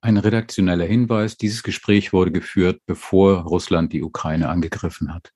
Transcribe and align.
Ein 0.00 0.16
redaktioneller 0.16 0.84
Hinweis, 0.84 1.36
dieses 1.36 1.64
Gespräch 1.64 2.12
wurde 2.12 2.30
geführt, 2.30 2.82
bevor 2.86 3.40
Russland 3.40 3.92
die 3.92 4.04
Ukraine 4.04 4.48
angegriffen 4.48 5.12
hat. 5.12 5.32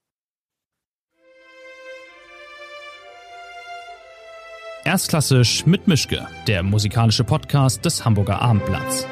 Erstklassisch 4.85 5.67
mit 5.67 5.89
Mischke, 5.89 6.29
der 6.47 6.63
musikalische 6.63 7.25
Podcast 7.25 7.85
des 7.85 8.05
Hamburger 8.05 8.41
Abendblatts. 8.41 9.05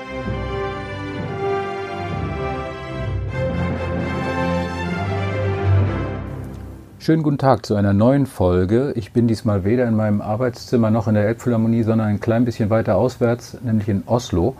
Schönen 7.00 7.24
guten 7.24 7.38
Tag 7.38 7.66
zu 7.66 7.74
einer 7.74 7.92
neuen 7.92 8.26
Folge. 8.26 8.92
Ich 8.94 9.12
bin 9.12 9.26
diesmal 9.26 9.64
weder 9.64 9.88
in 9.88 9.96
meinem 9.96 10.20
Arbeitszimmer 10.20 10.92
noch 10.92 11.08
in 11.08 11.14
der 11.14 11.26
Elbphilharmonie, 11.26 11.82
sondern 11.82 12.06
ein 12.06 12.20
klein 12.20 12.44
bisschen 12.44 12.70
weiter 12.70 12.94
auswärts, 12.96 13.58
nämlich 13.64 13.88
in 13.88 14.04
Oslo. 14.06 14.54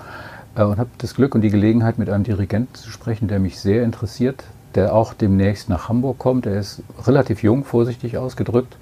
Äh, 0.54 0.62
und 0.62 0.78
habe 0.78 0.90
das 0.98 1.14
Glück 1.14 1.34
und 1.34 1.42
die 1.42 1.50
Gelegenheit, 1.50 1.98
mit 1.98 2.10
einem 2.10 2.24
Dirigenten 2.24 2.74
zu 2.74 2.90
sprechen, 2.90 3.28
der 3.28 3.38
mich 3.38 3.60
sehr 3.60 3.82
interessiert, 3.84 4.44
der 4.74 4.94
auch 4.94 5.14
demnächst 5.14 5.68
nach 5.68 5.88
Hamburg 5.88 6.18
kommt. 6.18 6.46
Er 6.46 6.58
ist 6.58 6.82
relativ 7.06 7.42
jung, 7.42 7.64
vorsichtig 7.64 8.18
ausgedrückt. 8.18 8.76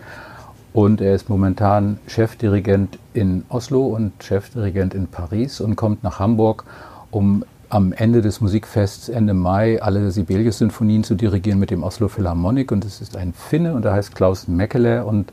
Und 0.74 1.00
er 1.00 1.14
ist 1.14 1.28
momentan 1.28 1.98
Chefdirigent 2.06 2.98
in 3.14 3.44
Oslo 3.48 3.86
und 3.86 4.12
Chefdirigent 4.22 4.94
in 4.94 5.08
Paris 5.08 5.60
und 5.60 5.76
kommt 5.76 6.04
nach 6.04 6.18
Hamburg, 6.18 6.64
um 7.10 7.44
am 7.70 7.92
Ende 7.92 8.22
des 8.22 8.40
Musikfests 8.40 9.08
Ende 9.08 9.34
Mai 9.34 9.82
alle 9.82 10.10
Sibelius-Sinfonien 10.10 11.04
zu 11.04 11.14
dirigieren 11.14 11.58
mit 11.58 11.70
dem 11.70 11.82
Oslo 11.82 12.08
Philharmonic. 12.08 12.70
Und 12.70 12.84
es 12.84 13.00
ist 13.00 13.16
ein 13.16 13.32
Finne 13.32 13.74
und 13.74 13.84
er 13.84 13.92
heißt 13.92 14.14
Klaus 14.14 14.46
Mäkelä 14.46 15.02
und 15.02 15.32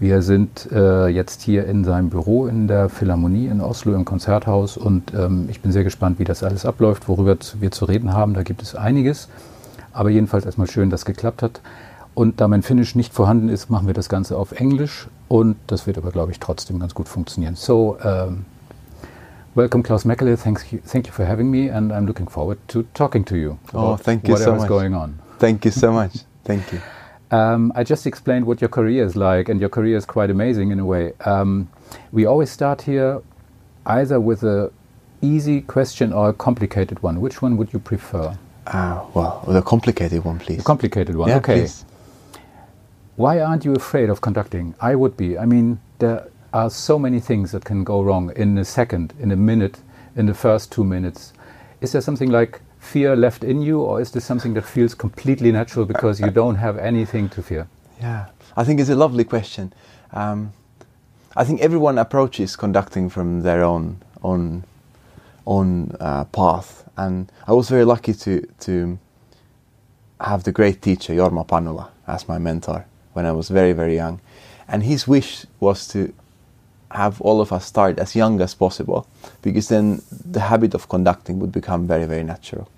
wir 0.00 0.22
sind 0.22 0.66
äh, 0.72 1.08
jetzt 1.08 1.42
hier 1.42 1.66
in 1.66 1.84
seinem 1.84 2.08
Büro 2.08 2.46
in 2.46 2.66
der 2.68 2.88
Philharmonie 2.88 3.46
in 3.46 3.60
Oslo 3.60 3.94
im 3.94 4.06
Konzerthaus 4.06 4.78
und 4.78 5.12
ähm, 5.12 5.46
ich 5.50 5.60
bin 5.60 5.72
sehr 5.72 5.84
gespannt, 5.84 6.18
wie 6.18 6.24
das 6.24 6.42
alles 6.42 6.64
abläuft, 6.64 7.06
worüber 7.06 7.36
wir 7.60 7.70
zu 7.70 7.84
reden 7.84 8.14
haben. 8.14 8.32
Da 8.32 8.42
gibt 8.42 8.62
es 8.62 8.74
einiges. 8.74 9.28
Aber 9.92 10.08
jedenfalls 10.08 10.46
erstmal 10.46 10.70
schön, 10.70 10.88
dass 10.88 11.02
es 11.02 11.04
geklappt 11.04 11.42
hat. 11.42 11.60
Und 12.14 12.40
da 12.40 12.48
mein 12.48 12.62
Finnisch 12.62 12.94
nicht 12.94 13.12
vorhanden 13.12 13.50
ist, 13.50 13.68
machen 13.68 13.86
wir 13.86 13.94
das 13.94 14.08
Ganze 14.08 14.38
auf 14.38 14.52
Englisch 14.52 15.06
und 15.28 15.56
das 15.66 15.86
wird 15.86 15.98
aber, 15.98 16.10
glaube 16.10 16.32
ich, 16.32 16.40
trotzdem 16.40 16.80
ganz 16.80 16.94
gut 16.94 17.08
funktionieren. 17.08 17.54
So, 17.54 17.98
um, 18.02 18.46
welcome 19.54 19.82
Klaus 19.82 20.06
Mäkelä. 20.06 20.36
Thanks, 20.36 20.70
you, 20.72 20.78
thank 20.90 21.06
you 21.06 21.12
for 21.12 21.26
having 21.26 21.50
me 21.50 21.70
and 21.70 21.92
I'm 21.92 22.06
looking 22.06 22.28
forward 22.28 22.58
to 22.68 22.84
talking 22.94 23.24
to 23.26 23.36
you. 23.36 23.58
Oh, 23.74 23.96
thank 23.96 24.26
you 24.26 24.36
so 24.36 24.54
much. 24.54 24.66
going 24.66 24.94
on. 24.94 25.18
Thank 25.38 25.64
you 25.66 25.70
so 25.70 25.92
much. 25.92 26.24
Thank 26.44 26.72
you. 26.72 26.80
Um, 27.30 27.72
I 27.76 27.84
just 27.84 28.06
explained 28.06 28.46
what 28.46 28.60
your 28.60 28.68
career 28.68 29.04
is 29.04 29.14
like, 29.14 29.48
and 29.48 29.60
your 29.60 29.68
career 29.68 29.96
is 29.96 30.04
quite 30.04 30.30
amazing 30.30 30.70
in 30.72 30.80
a 30.80 30.84
way. 30.84 31.12
Um, 31.24 31.68
we 32.12 32.26
always 32.26 32.50
start 32.50 32.82
here 32.82 33.22
either 33.86 34.20
with 34.20 34.42
a 34.42 34.72
easy 35.22 35.60
question 35.60 36.12
or 36.12 36.30
a 36.30 36.32
complicated 36.32 37.02
one. 37.02 37.20
Which 37.20 37.40
one 37.42 37.56
would 37.56 37.72
you 37.72 37.78
prefer? 37.78 38.36
Uh, 38.66 39.04
well, 39.14 39.44
the 39.46 39.62
complicated 39.62 40.24
one, 40.24 40.38
please. 40.38 40.58
The 40.58 40.64
complicated 40.64 41.16
one, 41.16 41.28
yeah, 41.28 41.36
okay. 41.36 41.60
Please. 41.60 41.84
Why 43.16 43.40
aren't 43.40 43.64
you 43.64 43.74
afraid 43.74 44.08
of 44.10 44.20
conducting? 44.20 44.74
I 44.80 44.94
would 44.94 45.16
be. 45.16 45.38
I 45.38 45.44
mean, 45.44 45.80
there 45.98 46.28
are 46.52 46.70
so 46.70 46.98
many 46.98 47.20
things 47.20 47.52
that 47.52 47.64
can 47.64 47.84
go 47.84 48.02
wrong 48.02 48.32
in 48.34 48.56
a 48.58 48.64
second, 48.64 49.14
in 49.20 49.30
a 49.30 49.36
minute, 49.36 49.80
in 50.16 50.26
the 50.26 50.34
first 50.34 50.72
two 50.72 50.84
minutes. 50.84 51.32
Is 51.80 51.92
there 51.92 52.00
something 52.00 52.30
like 52.30 52.60
fear 52.80 53.14
left 53.14 53.44
in 53.44 53.62
you, 53.62 53.80
or 53.80 54.00
is 54.00 54.10
this 54.10 54.24
something 54.24 54.54
that 54.54 54.64
feels 54.64 54.94
completely 54.94 55.52
natural 55.52 55.84
because 55.84 56.18
you 56.18 56.30
don't 56.30 56.56
have 56.56 56.78
anything 56.78 57.28
to 57.28 57.42
fear? 57.42 57.68
Yeah, 58.00 58.26
I 58.56 58.64
think 58.64 58.80
it's 58.80 58.90
a 58.90 58.96
lovely 58.96 59.24
question. 59.24 59.72
Um, 60.12 60.52
I 61.36 61.44
think 61.44 61.60
everyone 61.60 61.98
approaches 61.98 62.56
conducting 62.56 63.08
from 63.08 63.42
their 63.42 63.62
own 63.62 63.98
own 64.22 64.64
own 65.46 65.94
uh, 66.00 66.24
path, 66.24 66.88
and 66.96 67.30
I 67.46 67.52
was 67.52 67.68
very 67.68 67.84
lucky 67.84 68.14
to 68.14 68.46
to 68.60 68.98
have 70.20 70.42
the 70.42 70.52
great 70.52 70.82
teacher 70.82 71.14
Jorma 71.14 71.46
Panula 71.46 71.88
as 72.06 72.28
my 72.28 72.38
mentor 72.38 72.84
when 73.12 73.26
I 73.26 73.32
was 73.32 73.48
very 73.48 73.72
very 73.72 73.94
young, 73.94 74.20
and 74.66 74.82
his 74.82 75.06
wish 75.06 75.46
was 75.60 75.86
to 75.88 76.12
have 76.90 77.20
all 77.20 77.40
of 77.40 77.52
us 77.52 77.66
start 77.66 78.00
as 78.00 78.16
young 78.16 78.40
as 78.40 78.54
possible 78.54 79.06
because 79.42 79.68
then 79.68 80.02
the 80.10 80.40
habit 80.40 80.74
of 80.74 80.88
conducting 80.88 81.38
would 81.38 81.52
become 81.52 81.86
very 81.86 82.04
very 82.04 82.24
natural 82.24 82.68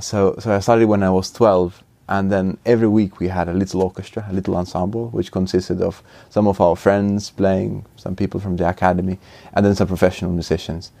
so 0.00 0.36
so 0.38 0.54
I 0.54 0.60
started 0.60 0.86
when 0.86 1.02
I 1.02 1.10
was 1.10 1.30
12 1.32 1.82
and 2.08 2.30
then 2.30 2.58
every 2.64 2.88
week 2.88 3.18
we 3.18 3.28
had 3.28 3.48
a 3.48 3.52
little 3.52 3.82
orchestra 3.82 4.24
a 4.28 4.32
little 4.32 4.56
ensemble 4.56 5.08
which 5.08 5.32
consisted 5.32 5.82
of 5.82 6.02
some 6.30 6.46
of 6.46 6.60
our 6.60 6.76
friends 6.76 7.30
playing 7.30 7.84
some 7.96 8.14
people 8.14 8.38
from 8.40 8.56
the 8.56 8.68
academy 8.68 9.18
and 9.52 9.66
then 9.66 9.74
some 9.74 9.88
professional 9.88 10.30
musicians 10.30 10.92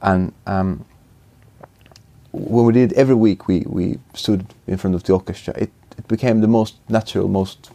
and 0.00 0.32
um, 0.46 0.84
when 2.32 2.64
we 2.64 2.72
did 2.72 2.92
every 2.94 3.14
week 3.14 3.48
we, 3.48 3.60
we 3.66 3.98
stood 4.14 4.46
in 4.66 4.76
front 4.76 4.94
of 4.94 5.02
the 5.02 5.12
orchestra 5.12 5.54
it, 5.56 5.70
it 5.96 6.08
became 6.08 6.40
the 6.40 6.48
most 6.48 6.76
natural 6.88 7.28
most 7.28 7.70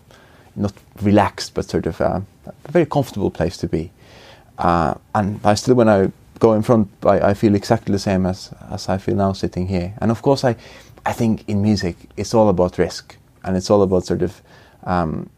not 0.56 0.74
relaxed 1.02 1.54
but 1.54 1.66
sort 1.66 1.86
of 1.86 2.00
uh, 2.02 2.22
a 2.66 2.72
very 2.72 2.86
comfortable 2.86 3.32
place 3.32 3.58
to 3.58 3.68
be. 3.68 3.92
Uh, 4.58 4.96
and 5.16 5.40
I 5.44 5.56
still, 5.56 5.76
when 5.76 5.90
I 5.90 6.12
go 6.44 6.54
in 6.54 6.62
front, 6.62 6.90
I, 7.04 7.30
I, 7.30 7.34
feel 7.34 7.56
exactly 7.56 7.94
the 7.94 8.00
same 8.00 8.26
as, 8.26 8.54
as 8.70 8.90
I 8.90 8.98
feel 8.98 9.16
now 9.16 9.32
sitting 9.32 9.66
here. 9.66 9.94
And 10.02 10.12
of 10.12 10.22
course, 10.22 10.44
I, 10.44 10.58
I 11.06 11.14
think 11.14 11.48
in 11.48 11.62
music, 11.62 11.96
it's 12.18 12.34
all 12.34 12.50
about 12.50 12.78
risk 12.78 13.16
and 13.46 13.56
it's 13.56 13.70
all 13.70 13.82
about 13.82 14.06
sort 14.06 14.22
of 14.22 14.42
um, 14.84 15.30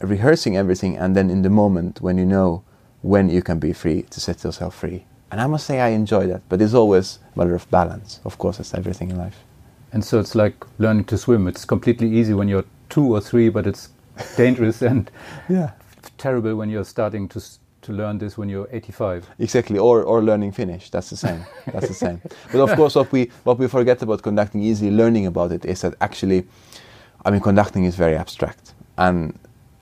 rehearsing 0.00 0.54
everything 0.58 0.98
and 0.98 1.16
then 1.16 1.30
in 1.30 1.40
the 1.40 1.48
moment 1.48 2.02
when 2.02 2.18
you 2.18 2.26
know 2.26 2.62
when 3.00 3.30
you 3.30 3.40
can 3.40 3.58
be 3.58 3.72
free 3.72 4.02
to 4.10 4.20
set 4.20 4.44
yourself 4.44 4.74
free. 4.74 5.06
And 5.30 5.40
I 5.40 5.46
must 5.46 5.66
say 5.66 5.80
I 5.80 5.88
enjoy 5.88 6.26
that, 6.26 6.42
but 6.50 6.60
it's 6.60 6.74
always 6.74 7.18
a 7.34 7.38
matter 7.38 7.54
of 7.54 7.68
balance. 7.70 8.20
Of 8.26 8.36
course, 8.36 8.60
it's 8.60 8.74
everything 8.74 9.10
in 9.10 9.16
life. 9.16 9.38
And 9.92 10.04
so 10.04 10.20
it's 10.20 10.34
like 10.34 10.66
learning 10.78 11.04
to 11.04 11.16
swim. 11.16 11.48
It's 11.48 11.64
completely 11.64 12.10
easy 12.12 12.34
when 12.34 12.48
you're 12.48 12.66
two 12.90 13.06
or 13.14 13.22
three, 13.22 13.48
but 13.48 13.66
it's 13.66 13.88
dangerous 14.36 14.82
and 14.82 15.10
yeah 15.48 15.70
terrible 16.18 16.54
when 16.56 16.70
you're 16.70 16.84
starting 16.84 17.28
to 17.28 17.40
to 17.86 17.92
learn 17.92 18.18
this 18.18 18.36
when 18.36 18.48
you're 18.48 18.68
85. 18.70 19.28
Exactly, 19.38 19.78
or 19.78 20.02
or 20.02 20.22
learning 20.22 20.52
Finnish. 20.52 20.90
That's 20.90 21.10
the 21.10 21.16
same. 21.16 21.44
That's 21.72 21.88
the 21.88 21.94
same. 21.94 22.20
But 22.52 22.60
of 22.60 22.76
course, 22.76 22.94
what 22.94 23.10
we 23.12 23.30
what 23.44 23.58
we 23.58 23.68
forget 23.68 24.02
about 24.02 24.22
conducting, 24.22 24.62
easily 24.62 24.90
learning 24.90 25.26
about 25.26 25.52
it, 25.52 25.64
is 25.64 25.80
that 25.80 25.94
actually, 26.00 26.44
I 27.24 27.30
mean, 27.30 27.40
conducting 27.40 27.84
is 27.84 27.96
very 27.96 28.16
abstract, 28.16 28.74
and 28.98 29.38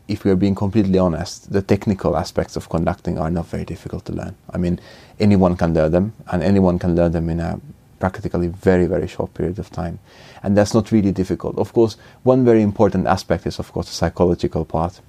if 0.07 0.25
we 0.25 0.31
are 0.31 0.37
being 0.37 0.55
completely 0.55 0.99
honest, 0.99 1.51
the 1.51 1.63
technical 1.63 2.17
aspects 2.17 2.57
of 2.57 2.69
conducting 2.69 3.19
are 3.19 3.31
not 3.31 3.47
very 3.47 3.65
difficult 3.65 4.05
to 4.05 4.13
learn. 4.13 4.35
I 4.51 4.59
mean, 4.59 4.79
anyone 5.19 5.57
can 5.57 5.73
learn 5.73 5.93
them, 5.93 6.13
and 6.31 6.43
anyone 6.43 6.79
can 6.79 6.95
learn 6.95 7.13
them 7.13 7.31
in 7.31 7.41
a 7.41 7.59
practically 7.99 8.49
very 8.49 8.87
very 8.87 9.09
short 9.09 9.33
period 9.33 9.59
of 9.59 9.71
time, 9.71 9.99
and 10.43 10.57
that's 10.57 10.75
not 10.75 10.93
really 10.93 11.13
difficult. 11.13 11.59
Of 11.59 11.73
course, 11.73 11.97
one 12.23 12.45
very 12.45 12.63
important 12.63 13.07
aspect 13.07 13.47
is 13.47 13.59
of 13.59 13.73
course 13.73 13.87
the 13.89 13.95
psychological 13.95 14.65
part 14.65 15.01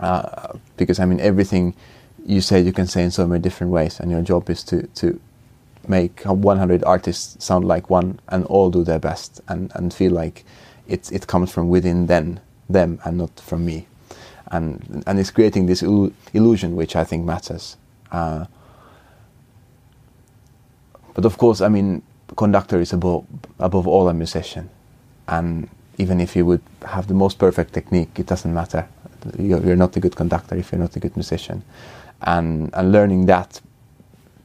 uh, 0.00 0.58
because 0.76 0.98
I 0.98 1.04
mean 1.04 1.20
everything 1.20 1.74
you 2.24 2.40
say 2.40 2.60
you 2.60 2.72
can 2.72 2.86
say 2.86 3.02
in 3.04 3.10
so 3.10 3.26
many 3.26 3.40
different 3.40 3.72
ways, 3.72 4.00
and 4.00 4.10
your 4.10 4.22
job 4.22 4.48
is 4.50 4.64
to 4.64 4.86
to 4.94 5.20
make 5.86 6.22
100 6.24 6.82
artists 6.84 7.44
sound 7.44 7.66
like 7.66 7.90
one 7.90 8.18
and 8.28 8.46
all 8.46 8.70
do 8.70 8.82
their 8.84 8.98
best 8.98 9.42
and, 9.48 9.70
and 9.74 9.92
feel 9.92 10.12
like 10.12 10.44
it 10.88 11.12
it 11.12 11.26
comes 11.26 11.50
from 11.50 11.68
within 11.68 12.06
them 12.06 12.40
them 12.70 12.98
and 13.04 13.18
not 13.18 13.38
from 13.40 13.64
me, 13.64 13.86
and 14.50 15.02
and 15.06 15.18
it's 15.18 15.30
creating 15.30 15.66
this 15.66 15.82
il 15.82 16.10
illusion 16.32 16.76
which 16.76 16.96
I 16.96 17.04
think 17.04 17.24
matters. 17.24 17.76
Uh, 18.10 18.46
but 21.14 21.24
of 21.24 21.38
course, 21.38 21.60
I 21.60 21.68
mean, 21.68 22.02
conductor 22.36 22.80
is 22.80 22.92
above 22.92 23.24
above 23.58 23.86
all 23.86 24.08
a 24.08 24.14
musician, 24.14 24.70
and 25.28 25.68
even 25.98 26.20
if 26.20 26.34
you 26.34 26.44
would 26.46 26.62
have 26.86 27.06
the 27.06 27.14
most 27.14 27.38
perfect 27.38 27.72
technique, 27.72 28.18
it 28.18 28.26
doesn't 28.26 28.52
matter 28.52 28.88
you're 29.38 29.76
not 29.76 29.96
a 29.96 30.00
good 30.00 30.16
conductor 30.16 30.54
if 30.54 30.72
you're 30.72 30.80
not 30.80 30.96
a 30.96 31.00
good 31.00 31.16
musician. 31.16 31.62
And, 32.22 32.70
and 32.72 32.92
learning 32.92 33.26
that 33.26 33.60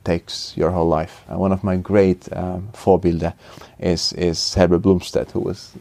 takes 0.03 0.56
your 0.57 0.72
whole 0.72 0.88
life. 0.88 1.24
And 1.28 1.40
one 1.40 1.52
of 1.52 1.63
my 1.63 1.78
great 1.78 2.31
um, 2.33 2.69
is, 3.80 4.13
is 4.13 4.54
Herbert 4.54 4.81
Blomstedt, 4.81 5.31
who 5.31 5.42
was, 5.42 5.74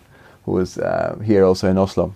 who 0.44 0.52
was 0.52 0.78
uh, 0.78 1.18
here 1.24 1.44
also 1.44 1.68
in 1.68 1.78
Oslo. 1.78 2.14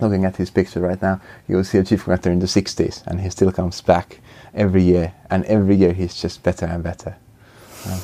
Looking 0.00 0.24
at 0.24 0.36
his 0.36 0.50
picture 0.50 0.80
right 0.80 1.00
now, 1.00 1.20
he 1.46 1.54
was 1.54 1.72
here 1.72 1.82
chief 1.82 2.04
conductor 2.04 2.30
in 2.30 2.40
the 2.40 2.46
60s, 2.46 3.06
and 3.06 3.20
he 3.20 3.30
still 3.30 3.50
comes 3.50 3.80
back 3.80 4.20
every 4.54 4.82
year, 4.82 5.14
and 5.30 5.44
every 5.46 5.74
year 5.74 5.92
he's 5.94 6.20
just 6.20 6.42
better 6.42 6.66
and 6.66 6.82
better. 6.82 7.16
Um, 7.86 8.00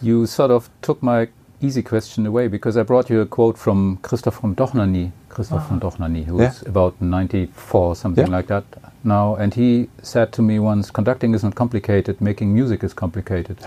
you 0.00 0.26
sort 0.26 0.50
of 0.50 0.70
took 0.80 1.02
my 1.02 1.28
easy 1.60 1.82
question 1.82 2.26
away 2.26 2.48
because 2.48 2.76
I 2.76 2.82
brought 2.82 3.10
you 3.10 3.20
a 3.20 3.26
quote 3.26 3.58
from 3.58 3.98
Christoph 4.02 4.40
von 4.40 4.54
Dohnanyi, 4.54 5.10
Christoph 5.28 5.62
ah. 5.62 5.68
von 5.68 5.80
Dohnanyi, 5.80 6.24
who 6.24 6.40
yeah. 6.40 6.52
about 6.66 7.00
94, 7.00 7.96
something 7.96 8.26
yeah. 8.26 8.32
like 8.32 8.46
that 8.46 8.64
now. 9.04 9.34
And 9.36 9.54
he 9.54 9.88
said 10.02 10.32
to 10.32 10.42
me 10.42 10.58
once, 10.58 10.90
conducting 10.90 11.34
is 11.34 11.42
not 11.42 11.54
complicated, 11.54 12.20
making 12.20 12.54
music 12.54 12.84
is 12.84 12.94
complicated. 12.94 13.58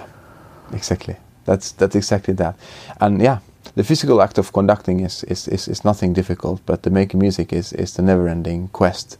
Exactly. 0.73 1.17
That's, 1.45 1.71
that's 1.73 1.95
exactly 1.95 2.33
that. 2.35 2.55
And 2.99 3.21
yeah, 3.21 3.39
the 3.75 3.83
physical 3.83 4.21
act 4.21 4.37
of 4.37 4.53
conducting 4.53 5.01
is, 5.01 5.23
is, 5.25 5.47
is, 5.47 5.67
is 5.67 5.83
nothing 5.83 6.13
difficult, 6.13 6.61
but 6.65 6.83
the 6.83 6.89
making 6.89 7.19
music 7.19 7.51
is, 7.51 7.73
is 7.73 7.95
the 7.95 8.01
never 8.01 8.27
ending 8.27 8.69
quest. 8.69 9.17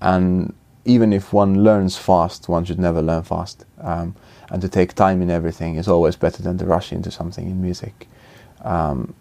And 0.00 0.54
even 0.84 1.12
if 1.12 1.32
one 1.32 1.64
learns 1.64 1.96
fast, 1.96 2.48
one 2.48 2.64
should 2.64 2.78
never 2.78 3.02
learn 3.02 3.24
fast. 3.24 3.64
Um, 3.80 4.14
and 4.50 4.62
to 4.62 4.68
take 4.68 4.94
time 4.94 5.22
in 5.22 5.30
everything 5.30 5.76
is 5.76 5.88
always 5.88 6.16
better 6.16 6.42
than 6.42 6.58
to 6.58 6.64
rush 6.64 6.92
into 6.92 7.10
something 7.10 7.46
in 7.46 7.60
music. 7.60 8.08
Um, 8.62 9.14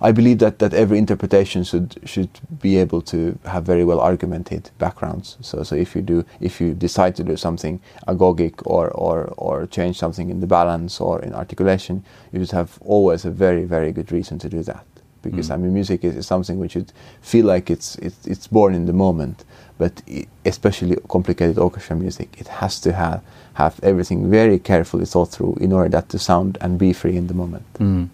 I 0.00 0.12
believe 0.12 0.38
that, 0.38 0.58
that 0.58 0.74
every 0.74 0.98
interpretation 0.98 1.64
should 1.64 1.98
should 2.04 2.28
be 2.60 2.76
able 2.76 3.00
to 3.02 3.38
have 3.46 3.64
very 3.64 3.84
well 3.84 4.00
argumented 4.00 4.70
backgrounds. 4.78 5.38
So 5.40 5.62
so 5.62 5.74
if 5.74 5.96
you 5.96 6.02
do 6.02 6.24
if 6.40 6.60
you 6.60 6.74
decide 6.74 7.16
to 7.16 7.24
do 7.24 7.36
something 7.36 7.80
agogic 8.06 8.54
or, 8.66 8.88
or, 8.90 9.32
or 9.38 9.66
change 9.66 9.98
something 9.98 10.28
in 10.28 10.40
the 10.40 10.46
balance 10.46 11.00
or 11.00 11.22
in 11.22 11.32
articulation, 11.34 12.04
you 12.32 12.40
should 12.40 12.50
have 12.52 12.78
always 12.82 13.24
a 13.24 13.30
very 13.30 13.64
very 13.64 13.92
good 13.92 14.12
reason 14.12 14.38
to 14.40 14.48
do 14.48 14.62
that. 14.64 14.84
Because 15.22 15.48
mm. 15.48 15.54
I 15.54 15.56
mean, 15.56 15.72
music 15.72 16.04
is, 16.04 16.14
is, 16.16 16.26
something 16.26 16.58
which 16.58 16.72
should 16.72 16.92
feel 17.22 17.46
like 17.46 17.70
it's 17.70 17.96
it's, 17.96 18.26
it's 18.26 18.46
born 18.46 18.74
in 18.74 18.84
the 18.86 18.92
moment. 18.92 19.44
But 19.78 20.02
especially 20.44 20.96
complicated 21.08 21.58
orchestra 21.58 21.96
music, 21.96 22.36
it 22.38 22.48
has 22.48 22.80
to 22.80 22.92
have 22.92 23.22
have 23.54 23.78
everything 23.82 24.30
very 24.30 24.58
carefully 24.58 25.06
thought 25.06 25.30
through 25.30 25.56
in 25.60 25.72
order 25.72 25.88
that 25.88 26.08
to 26.10 26.18
sound 26.18 26.58
and 26.60 26.78
be 26.78 26.92
free 26.92 27.16
in 27.16 27.26
the 27.26 27.34
moment. 27.34 27.64
Mm. 27.78 28.08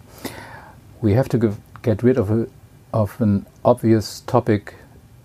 We 1.01 1.15
have 1.15 1.29
to 1.31 1.39
give 1.39 1.59
get 1.83 2.03
rid 2.03 2.17
of 2.17 2.31
a, 2.31 2.49
of 2.93 3.21
an 3.21 3.47
obvious 3.65 4.21
topic 4.21 4.75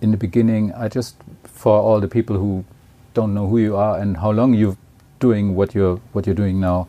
in 0.02 0.12
the 0.12 0.18
beginning. 0.18 0.74
I 0.74 0.90
just 0.90 1.16
for 1.44 1.80
all 1.80 2.00
the 2.00 2.08
people 2.08 2.38
who 2.38 2.66
don't 3.14 3.34
know 3.34 3.48
who 3.48 3.58
you 3.58 3.76
are 3.76 3.98
and 4.00 4.18
how 4.18 4.32
long 4.32 4.54
you're 4.54 4.78
doing 5.20 5.56
what 5.56 5.74
you're 5.74 5.98
what 6.14 6.26
you're 6.26 6.36
doing 6.36 6.60
now. 6.60 6.88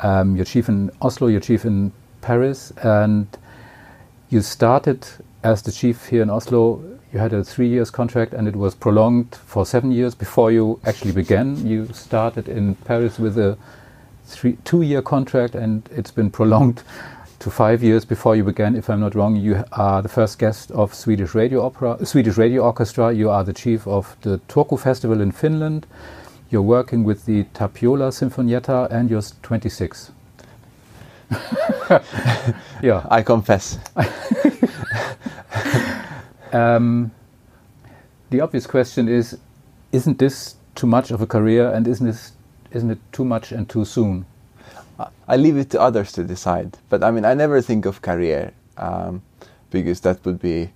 Um, 0.00 0.36
you're 0.36 0.44
chief 0.44 0.68
in 0.68 0.90
Oslo, 1.00 1.28
you're 1.28 1.40
chief 1.40 1.64
in 1.64 1.92
Paris, 2.20 2.72
and 2.82 3.26
you 4.30 4.40
started 4.42 5.06
as 5.42 5.62
the 5.62 5.72
chief 5.72 6.06
here 6.06 6.22
in 6.22 6.30
Oslo. 6.30 6.82
You 7.12 7.18
had 7.18 7.34
a 7.34 7.44
three 7.44 7.68
years 7.68 7.90
contract, 7.90 8.32
and 8.32 8.48
it 8.48 8.56
was 8.56 8.74
prolonged 8.74 9.34
for 9.46 9.66
seven 9.66 9.92
years 9.92 10.14
before 10.14 10.50
you 10.50 10.80
actually 10.84 11.12
began. 11.12 11.66
You 11.66 11.86
started 11.92 12.48
in 12.48 12.74
Paris 12.76 13.18
with 13.18 13.36
a 13.36 13.58
three, 14.24 14.56
two 14.64 14.80
year 14.80 15.02
contract, 15.02 15.54
and 15.54 15.86
it's 15.92 16.10
been 16.10 16.30
prolonged 16.30 16.82
to 17.40 17.50
five 17.50 17.82
years 17.82 18.06
before 18.06 18.34
you 18.34 18.44
began, 18.44 18.76
if 18.76 18.88
I'm 18.88 19.00
not 19.00 19.14
wrong, 19.14 19.36
you 19.36 19.62
are 19.72 20.00
the 20.00 20.08
first 20.08 20.38
guest 20.38 20.70
of 20.70 20.94
Swedish 20.94 21.34
Radio 21.34 21.66
Opera, 21.66 21.98
Swedish 22.06 22.38
Radio 22.38 22.62
Orchestra. 22.62 23.12
You 23.12 23.28
are 23.30 23.44
the 23.44 23.52
chief 23.52 23.86
of 23.86 24.16
the 24.22 24.38
Turku 24.48 24.78
Festival 24.80 25.20
in 25.20 25.32
Finland. 25.32 25.86
You're 26.50 26.62
working 26.62 27.04
with 27.04 27.26
the 27.26 27.44
Tapiola 27.52 28.08
Sinfonietta, 28.08 28.90
and 28.90 29.10
you're 29.10 29.22
26. 29.42 30.12
yeah, 32.82 33.06
I 33.10 33.22
confess. 33.22 33.78
um, 36.52 37.10
the 38.30 38.40
obvious 38.40 38.66
question 38.66 39.08
is: 39.08 39.38
Isn't 39.92 40.18
this 40.18 40.56
too 40.74 40.86
much 40.86 41.10
of 41.10 41.20
a 41.20 41.26
career, 41.26 41.72
and 41.72 41.86
isn't 41.86 42.06
this 42.06 42.32
isn't 42.72 42.90
it 42.90 42.98
too 43.12 43.24
much 43.24 43.52
and 43.52 43.68
too 43.68 43.84
soon? 43.84 44.26
I 45.26 45.36
leave 45.36 45.56
it 45.56 45.70
to 45.70 45.80
others 45.80 46.12
to 46.12 46.24
decide. 46.24 46.78
But 46.88 47.02
I 47.02 47.10
mean, 47.10 47.24
I 47.24 47.34
never 47.34 47.60
think 47.60 47.86
of 47.86 48.02
career 48.02 48.52
um, 48.76 49.22
because 49.70 50.00
that 50.00 50.24
would 50.24 50.40
be. 50.40 50.70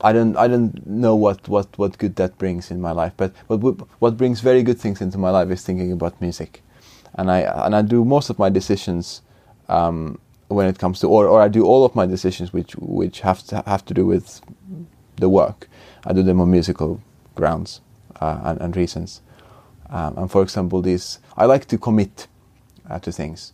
I 0.00 0.12
don't. 0.12 0.36
I 0.36 0.48
don't 0.48 0.86
know 0.86 1.14
what, 1.14 1.46
what, 1.48 1.76
what 1.76 1.98
good 1.98 2.16
that 2.16 2.38
brings 2.38 2.70
in 2.70 2.80
my 2.80 2.92
life. 2.92 3.12
But 3.16 3.34
what 3.48 3.60
what 4.00 4.16
brings 4.16 4.40
very 4.40 4.62
good 4.62 4.78
things 4.78 5.00
into 5.00 5.18
my 5.18 5.30
life 5.30 5.50
is 5.50 5.62
thinking 5.62 5.92
about 5.92 6.18
music, 6.20 6.62
and 7.14 7.30
I 7.30 7.40
and 7.66 7.74
I 7.76 7.82
do 7.82 8.04
most 8.04 8.30
of 8.30 8.38
my 8.38 8.48
decisions 8.48 9.20
um, 9.68 10.18
when 10.50 10.66
it 10.66 10.78
comes 10.78 11.00
to, 11.00 11.06
or, 11.06 11.26
or 11.26 11.40
I 11.40 11.48
do 11.48 11.64
all 11.64 11.84
of 11.84 11.94
my 11.94 12.06
decisions 12.06 12.52
which 12.52 12.74
which 12.76 13.20
have 13.20 13.42
to 13.44 13.62
have 13.66 13.84
to 13.86 13.94
do 13.94 14.04
with 14.06 14.40
the 15.16 15.28
work. 15.28 15.68
I 16.04 16.12
do 16.12 16.22
them 16.22 16.40
on 16.40 16.50
musical 16.50 17.00
grounds 17.34 17.80
uh, 18.20 18.40
and, 18.44 18.60
and 18.60 18.76
reasons. 18.76 19.20
Um, 19.88 20.18
and 20.18 20.30
for 20.30 20.42
example, 20.42 20.82
this 20.82 21.18
I 21.36 21.46
like 21.46 21.66
to 21.66 21.78
commit 21.78 22.26
uh, 22.88 22.98
to 23.00 23.12
things. 23.12 23.52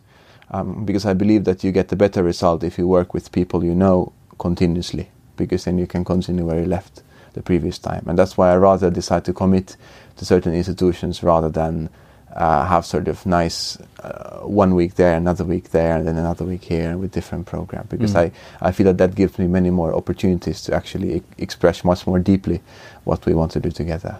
Um, 0.50 0.84
because 0.84 1.04
I 1.04 1.12
believe 1.12 1.44
that 1.44 1.64
you 1.64 1.72
get 1.72 1.90
a 1.90 1.96
better 1.96 2.22
result 2.22 2.62
if 2.62 2.78
you 2.78 2.86
work 2.86 3.12
with 3.12 3.32
people 3.32 3.64
you 3.64 3.74
know 3.74 4.12
continuously, 4.38 5.10
because 5.36 5.64
then 5.64 5.76
you 5.76 5.88
can 5.88 6.04
continue 6.04 6.46
where 6.46 6.60
you 6.60 6.66
left 6.66 7.02
the 7.32 7.42
previous 7.42 7.78
time. 7.78 8.04
And 8.06 8.16
that's 8.16 8.36
why 8.36 8.52
I 8.52 8.56
rather 8.56 8.88
decide 8.90 9.24
to 9.24 9.32
commit 9.32 9.76
to 10.16 10.24
certain 10.24 10.54
institutions 10.54 11.22
rather 11.22 11.48
than 11.48 11.90
uh, 12.36 12.66
have 12.66 12.84
sort 12.84 13.08
of 13.08 13.24
nice 13.24 13.78
uh, 14.00 14.40
one 14.40 14.74
week 14.74 14.94
there, 14.94 15.16
another 15.16 15.42
week 15.42 15.70
there, 15.70 15.96
and 15.96 16.06
then 16.06 16.16
another 16.16 16.44
week 16.44 16.64
here 16.64 16.96
with 16.98 17.10
different 17.10 17.46
program. 17.46 17.86
Because 17.88 18.12
mm. 18.12 18.30
I, 18.60 18.68
I 18.68 18.72
feel 18.72 18.84
that 18.84 18.98
that 18.98 19.14
gives 19.14 19.38
me 19.38 19.46
many 19.46 19.70
more 19.70 19.94
opportunities 19.94 20.62
to 20.62 20.74
actually 20.74 21.16
e- 21.16 21.22
express 21.38 21.82
much 21.82 22.06
more 22.06 22.18
deeply 22.18 22.60
what 23.04 23.24
we 23.24 23.32
want 23.32 23.52
to 23.52 23.60
do 23.60 23.70
together. 23.70 24.18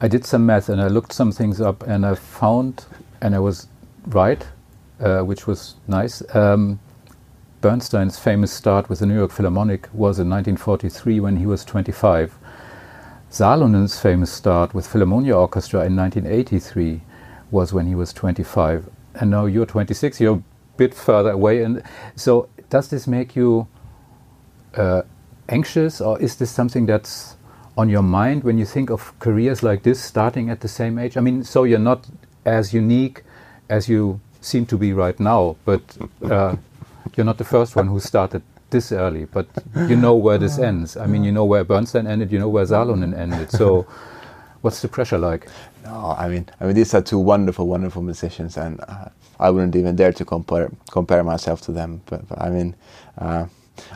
I 0.00 0.08
did 0.08 0.26
some 0.26 0.44
math 0.44 0.68
and 0.68 0.80
I 0.80 0.88
looked 0.88 1.12
some 1.12 1.32
things 1.32 1.60
up 1.60 1.86
and 1.86 2.04
I 2.04 2.16
found, 2.16 2.84
and 3.22 3.34
I 3.34 3.38
was 3.38 3.68
right, 4.08 4.44
uh, 5.00 5.20
which 5.20 5.46
was 5.46 5.76
nice. 5.86 6.22
Um, 6.34 6.80
Bernstein's 7.60 8.18
famous 8.18 8.52
start 8.52 8.88
with 8.88 8.98
the 8.98 9.06
New 9.06 9.16
York 9.16 9.30
Philharmonic 9.30 9.88
was 9.92 10.18
in 10.18 10.28
1943 10.28 11.20
when 11.20 11.36
he 11.36 11.46
was 11.46 11.64
25. 11.64 12.36
Salonen's 13.30 13.98
famous 13.98 14.32
start 14.32 14.72
with 14.72 14.86
Philharmonia 14.86 15.36
Orchestra 15.36 15.84
in 15.84 15.96
1983 15.96 17.02
was 17.50 17.72
when 17.72 17.86
he 17.86 17.94
was 17.94 18.12
25. 18.12 18.88
And 19.14 19.30
now 19.30 19.46
you're 19.46 19.66
26, 19.66 20.20
you're 20.20 20.36
a 20.36 20.42
bit 20.76 20.94
further 20.94 21.30
away. 21.30 21.62
And 21.62 21.82
so, 22.14 22.48
does 22.70 22.88
this 22.88 23.06
make 23.06 23.36
you 23.36 23.66
uh, 24.74 25.02
anxious, 25.48 26.00
or 26.00 26.20
is 26.20 26.36
this 26.36 26.50
something 26.50 26.86
that's 26.86 27.36
on 27.76 27.88
your 27.88 28.02
mind 28.02 28.44
when 28.44 28.58
you 28.58 28.64
think 28.64 28.90
of 28.90 29.18
careers 29.18 29.62
like 29.62 29.82
this 29.82 30.02
starting 30.02 30.48
at 30.48 30.60
the 30.60 30.68
same 30.68 30.98
age? 30.98 31.16
I 31.16 31.20
mean, 31.20 31.44
so 31.44 31.64
you're 31.64 31.78
not 31.78 32.06
as 32.44 32.72
unique 32.72 33.22
as 33.68 33.88
you 33.88 34.20
seem 34.40 34.66
to 34.66 34.78
be 34.78 34.92
right 34.92 35.18
now, 35.18 35.56
but 35.64 35.82
uh, 36.22 36.56
you're 37.16 37.26
not 37.26 37.38
the 37.38 37.44
first 37.44 37.76
one 37.76 37.88
who 37.88 38.00
started 38.00 38.42
this 38.70 38.92
early, 38.92 39.26
but 39.26 39.46
you 39.88 39.96
know 39.96 40.14
where 40.14 40.38
this 40.38 40.58
ends. 40.70 40.96
I 40.96 41.06
mean, 41.06 41.24
you 41.24 41.32
know 41.32 41.44
where 41.44 41.64
Bernstein 41.64 42.06
ended, 42.06 42.32
you 42.32 42.38
know 42.38 42.48
where 42.48 42.64
Salonen 42.64 43.16
ended. 43.16 43.50
So, 43.50 43.86
what's 44.62 44.82
the 44.82 44.88
pressure 44.88 45.18
like? 45.18 45.48
No, 45.84 46.14
I 46.18 46.28
mean, 46.28 46.48
I 46.60 46.66
mean, 46.66 46.74
these 46.74 46.94
are 46.94 47.02
two 47.02 47.18
wonderful, 47.18 47.66
wonderful 47.66 48.02
musicians, 48.02 48.56
and 48.56 48.80
uh, 48.88 49.08
I 49.38 49.50
wouldn't 49.50 49.76
even 49.76 49.96
dare 49.96 50.12
to 50.12 50.24
compare 50.24 50.70
compare 50.90 51.22
myself 51.22 51.60
to 51.62 51.72
them. 51.72 52.02
But, 52.06 52.28
but 52.28 52.40
I 52.40 52.50
mean, 52.50 52.74
uh, 53.18 53.46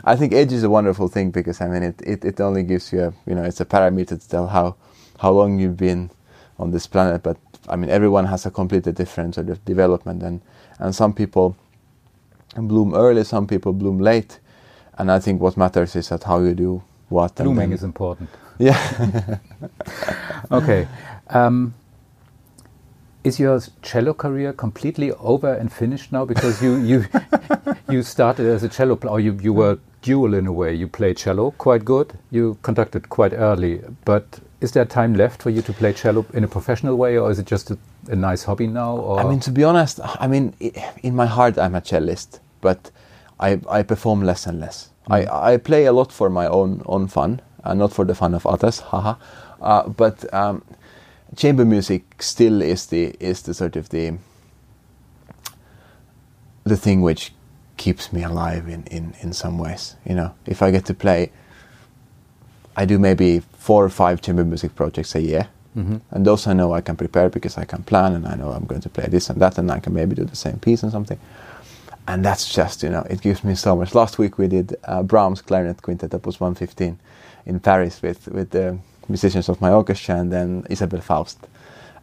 I 0.05 0.15
think 0.15 0.33
age 0.33 0.53
is 0.53 0.63
a 0.63 0.69
wonderful 0.69 1.07
thing 1.07 1.31
because 1.31 1.61
I 1.61 1.67
mean, 1.67 1.83
it, 1.83 2.01
it, 2.03 2.25
it 2.25 2.41
only 2.41 2.63
gives 2.63 2.93
you 2.93 3.01
a 3.01 3.13
you 3.25 3.35
know, 3.35 3.43
it's 3.43 3.59
a 3.59 3.65
parameter 3.65 4.19
to 4.21 4.29
tell 4.29 4.47
how 4.47 4.75
how 5.19 5.31
long 5.31 5.59
you've 5.59 5.77
been 5.77 6.09
on 6.57 6.71
this 6.71 6.87
planet, 6.87 7.23
but 7.23 7.37
I 7.69 7.75
mean, 7.75 7.89
everyone 7.89 8.25
has 8.25 8.45
a 8.45 8.51
completely 8.51 8.91
different 8.91 9.35
sort 9.35 9.49
of 9.49 9.63
development, 9.65 10.23
and 10.23 10.41
and 10.79 10.95
some 10.95 11.13
people 11.13 11.55
bloom 12.55 12.93
early, 12.93 13.23
some 13.23 13.47
people 13.47 13.73
bloom 13.73 13.99
late, 13.99 14.39
and 14.97 15.11
I 15.11 15.19
think 15.19 15.41
what 15.41 15.57
matters 15.57 15.95
is 15.95 16.09
that 16.09 16.23
how 16.23 16.39
you 16.39 16.53
do 16.53 16.83
what. 17.09 17.35
Blooming 17.35 17.71
is 17.71 17.83
important. 17.83 18.29
Yeah. 18.57 19.37
okay. 20.51 20.87
Um, 21.29 21.73
is 23.23 23.39
your 23.39 23.59
cello 23.81 24.13
career 24.13 24.53
completely 24.53 25.11
over 25.13 25.53
and 25.53 25.71
finished 25.71 26.11
now? 26.11 26.25
Because 26.25 26.61
you 26.61 26.77
you 26.77 27.05
you 27.89 28.03
started 28.03 28.47
as 28.47 28.63
a 28.63 28.69
cello 28.69 28.95
player, 28.95 29.11
or 29.11 29.19
you 29.19 29.37
you 29.41 29.53
were 29.53 29.77
dual 30.01 30.33
in 30.33 30.47
a 30.47 30.51
way. 30.51 30.73
You 30.73 30.87
played 30.87 31.17
cello 31.17 31.51
quite 31.51 31.85
good. 31.85 32.13
You 32.31 32.57
conducted 32.63 33.09
quite 33.09 33.33
early, 33.33 33.81
but 34.05 34.39
is 34.59 34.71
there 34.71 34.85
time 34.85 35.13
left 35.15 35.41
for 35.41 35.49
you 35.49 35.61
to 35.61 35.73
play 35.73 35.93
cello 35.93 36.25
in 36.33 36.43
a 36.43 36.47
professional 36.47 36.95
way, 36.95 37.17
or 37.17 37.31
is 37.31 37.39
it 37.39 37.45
just 37.45 37.71
a, 37.71 37.77
a 38.09 38.15
nice 38.15 38.43
hobby 38.43 38.67
now? 38.67 38.97
Or? 38.97 39.19
I 39.19 39.23
mean, 39.23 39.39
to 39.41 39.51
be 39.51 39.63
honest, 39.63 39.99
I 40.03 40.27
mean, 40.27 40.53
in 41.03 41.15
my 41.15 41.25
heart, 41.25 41.57
I'm 41.57 41.75
a 41.75 41.81
cellist, 41.81 42.39
but 42.61 42.91
I, 43.41 43.59
I 43.69 43.83
perform 43.83 44.23
less 44.23 44.45
and 44.47 44.59
less. 44.59 44.89
Mm. 45.09 45.27
I, 45.27 45.53
I 45.53 45.57
play 45.57 45.85
a 45.85 45.91
lot 45.91 46.11
for 46.11 46.29
my 46.29 46.47
own 46.47 46.81
own 46.85 47.07
fun, 47.07 47.41
and 47.63 47.79
not 47.79 47.93
for 47.93 48.05
the 48.05 48.15
fun 48.15 48.33
of 48.33 48.45
others, 48.45 48.79
haha. 48.91 49.15
Uh, 49.61 49.89
but 49.89 50.33
um, 50.33 50.63
chamber 51.35 51.65
music 51.65 52.21
still 52.21 52.61
is 52.61 52.85
the 52.87 53.15
is 53.19 53.41
the 53.43 53.53
sort 53.53 53.75
of 53.75 53.89
the 53.89 54.17
the 56.63 56.77
thing 56.77 57.01
which 57.01 57.33
keeps 57.77 58.13
me 58.13 58.23
alive 58.23 58.67
in, 58.67 58.83
in, 58.83 59.15
in 59.21 59.33
some 59.33 59.57
ways. 59.57 59.95
You 60.05 60.13
know, 60.13 60.35
if 60.45 60.61
I 60.61 60.69
get 60.69 60.85
to 60.85 60.93
play 60.93 61.31
I 62.75 62.85
do 62.85 62.97
maybe 62.97 63.41
four 63.57 63.83
or 63.83 63.89
five 63.89 64.21
chamber 64.21 64.45
music 64.45 64.75
projects 64.75 65.15
a 65.15 65.21
year. 65.21 65.47
Mm-hmm. 65.77 65.97
And 66.11 66.25
those 66.25 66.47
I 66.47 66.53
know 66.53 66.73
I 66.73 66.81
can 66.81 66.95
prepare 66.95 67.29
because 67.29 67.57
I 67.57 67.65
can 67.65 67.83
plan 67.83 68.13
and 68.13 68.27
I 68.27 68.35
know 68.35 68.51
I'm 68.51 68.65
going 68.65 68.81
to 68.81 68.89
play 68.89 69.07
this 69.07 69.29
and 69.29 69.41
that 69.41 69.57
and 69.57 69.71
I 69.71 69.79
can 69.79 69.93
maybe 69.93 70.15
do 70.15 70.25
the 70.25 70.35
same 70.35 70.59
piece 70.59 70.83
and 70.83 70.91
something. 70.91 71.19
And 72.07 72.25
that's 72.25 72.53
just, 72.53 72.83
you 72.83 72.89
know, 72.89 73.05
it 73.09 73.21
gives 73.21 73.43
me 73.43 73.55
so 73.55 73.75
much. 73.75 73.95
Last 73.95 74.17
week 74.17 74.37
we 74.37 74.47
did 74.47 74.75
uh, 74.85 75.03
Brahms 75.03 75.41
Clarinet 75.41 75.81
Quintet, 75.81 76.13
Opus 76.13 76.39
115 76.39 76.99
in 77.45 77.59
Paris 77.59 78.01
with, 78.01 78.27
with 78.27 78.49
the 78.51 78.77
musicians 79.07 79.49
of 79.49 79.61
my 79.61 79.71
orchestra 79.71 80.15
and 80.15 80.31
then 80.31 80.65
Isabelle 80.69 81.01
Faust. 81.01 81.39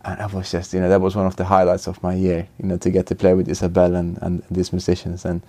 And 0.05 0.21
I 0.21 0.27
was 0.27 0.51
just, 0.51 0.73
you 0.73 0.81
know, 0.81 0.89
that 0.89 1.01
was 1.01 1.17
one 1.17 1.27
of 1.27 1.37
the 1.37 1.45
highlights 1.45 1.87
of 1.89 2.03
my 2.03 2.15
year, 2.15 2.49
you 2.59 2.67
know, 2.69 2.77
to 2.79 2.91
get 2.91 3.07
to 3.09 3.15
play 3.15 3.35
with 3.35 3.49
Isabelle 3.49 3.95
and, 3.97 4.19
and 4.23 4.43
these 4.51 4.73
musicians. 4.73 5.25
And 5.25 5.43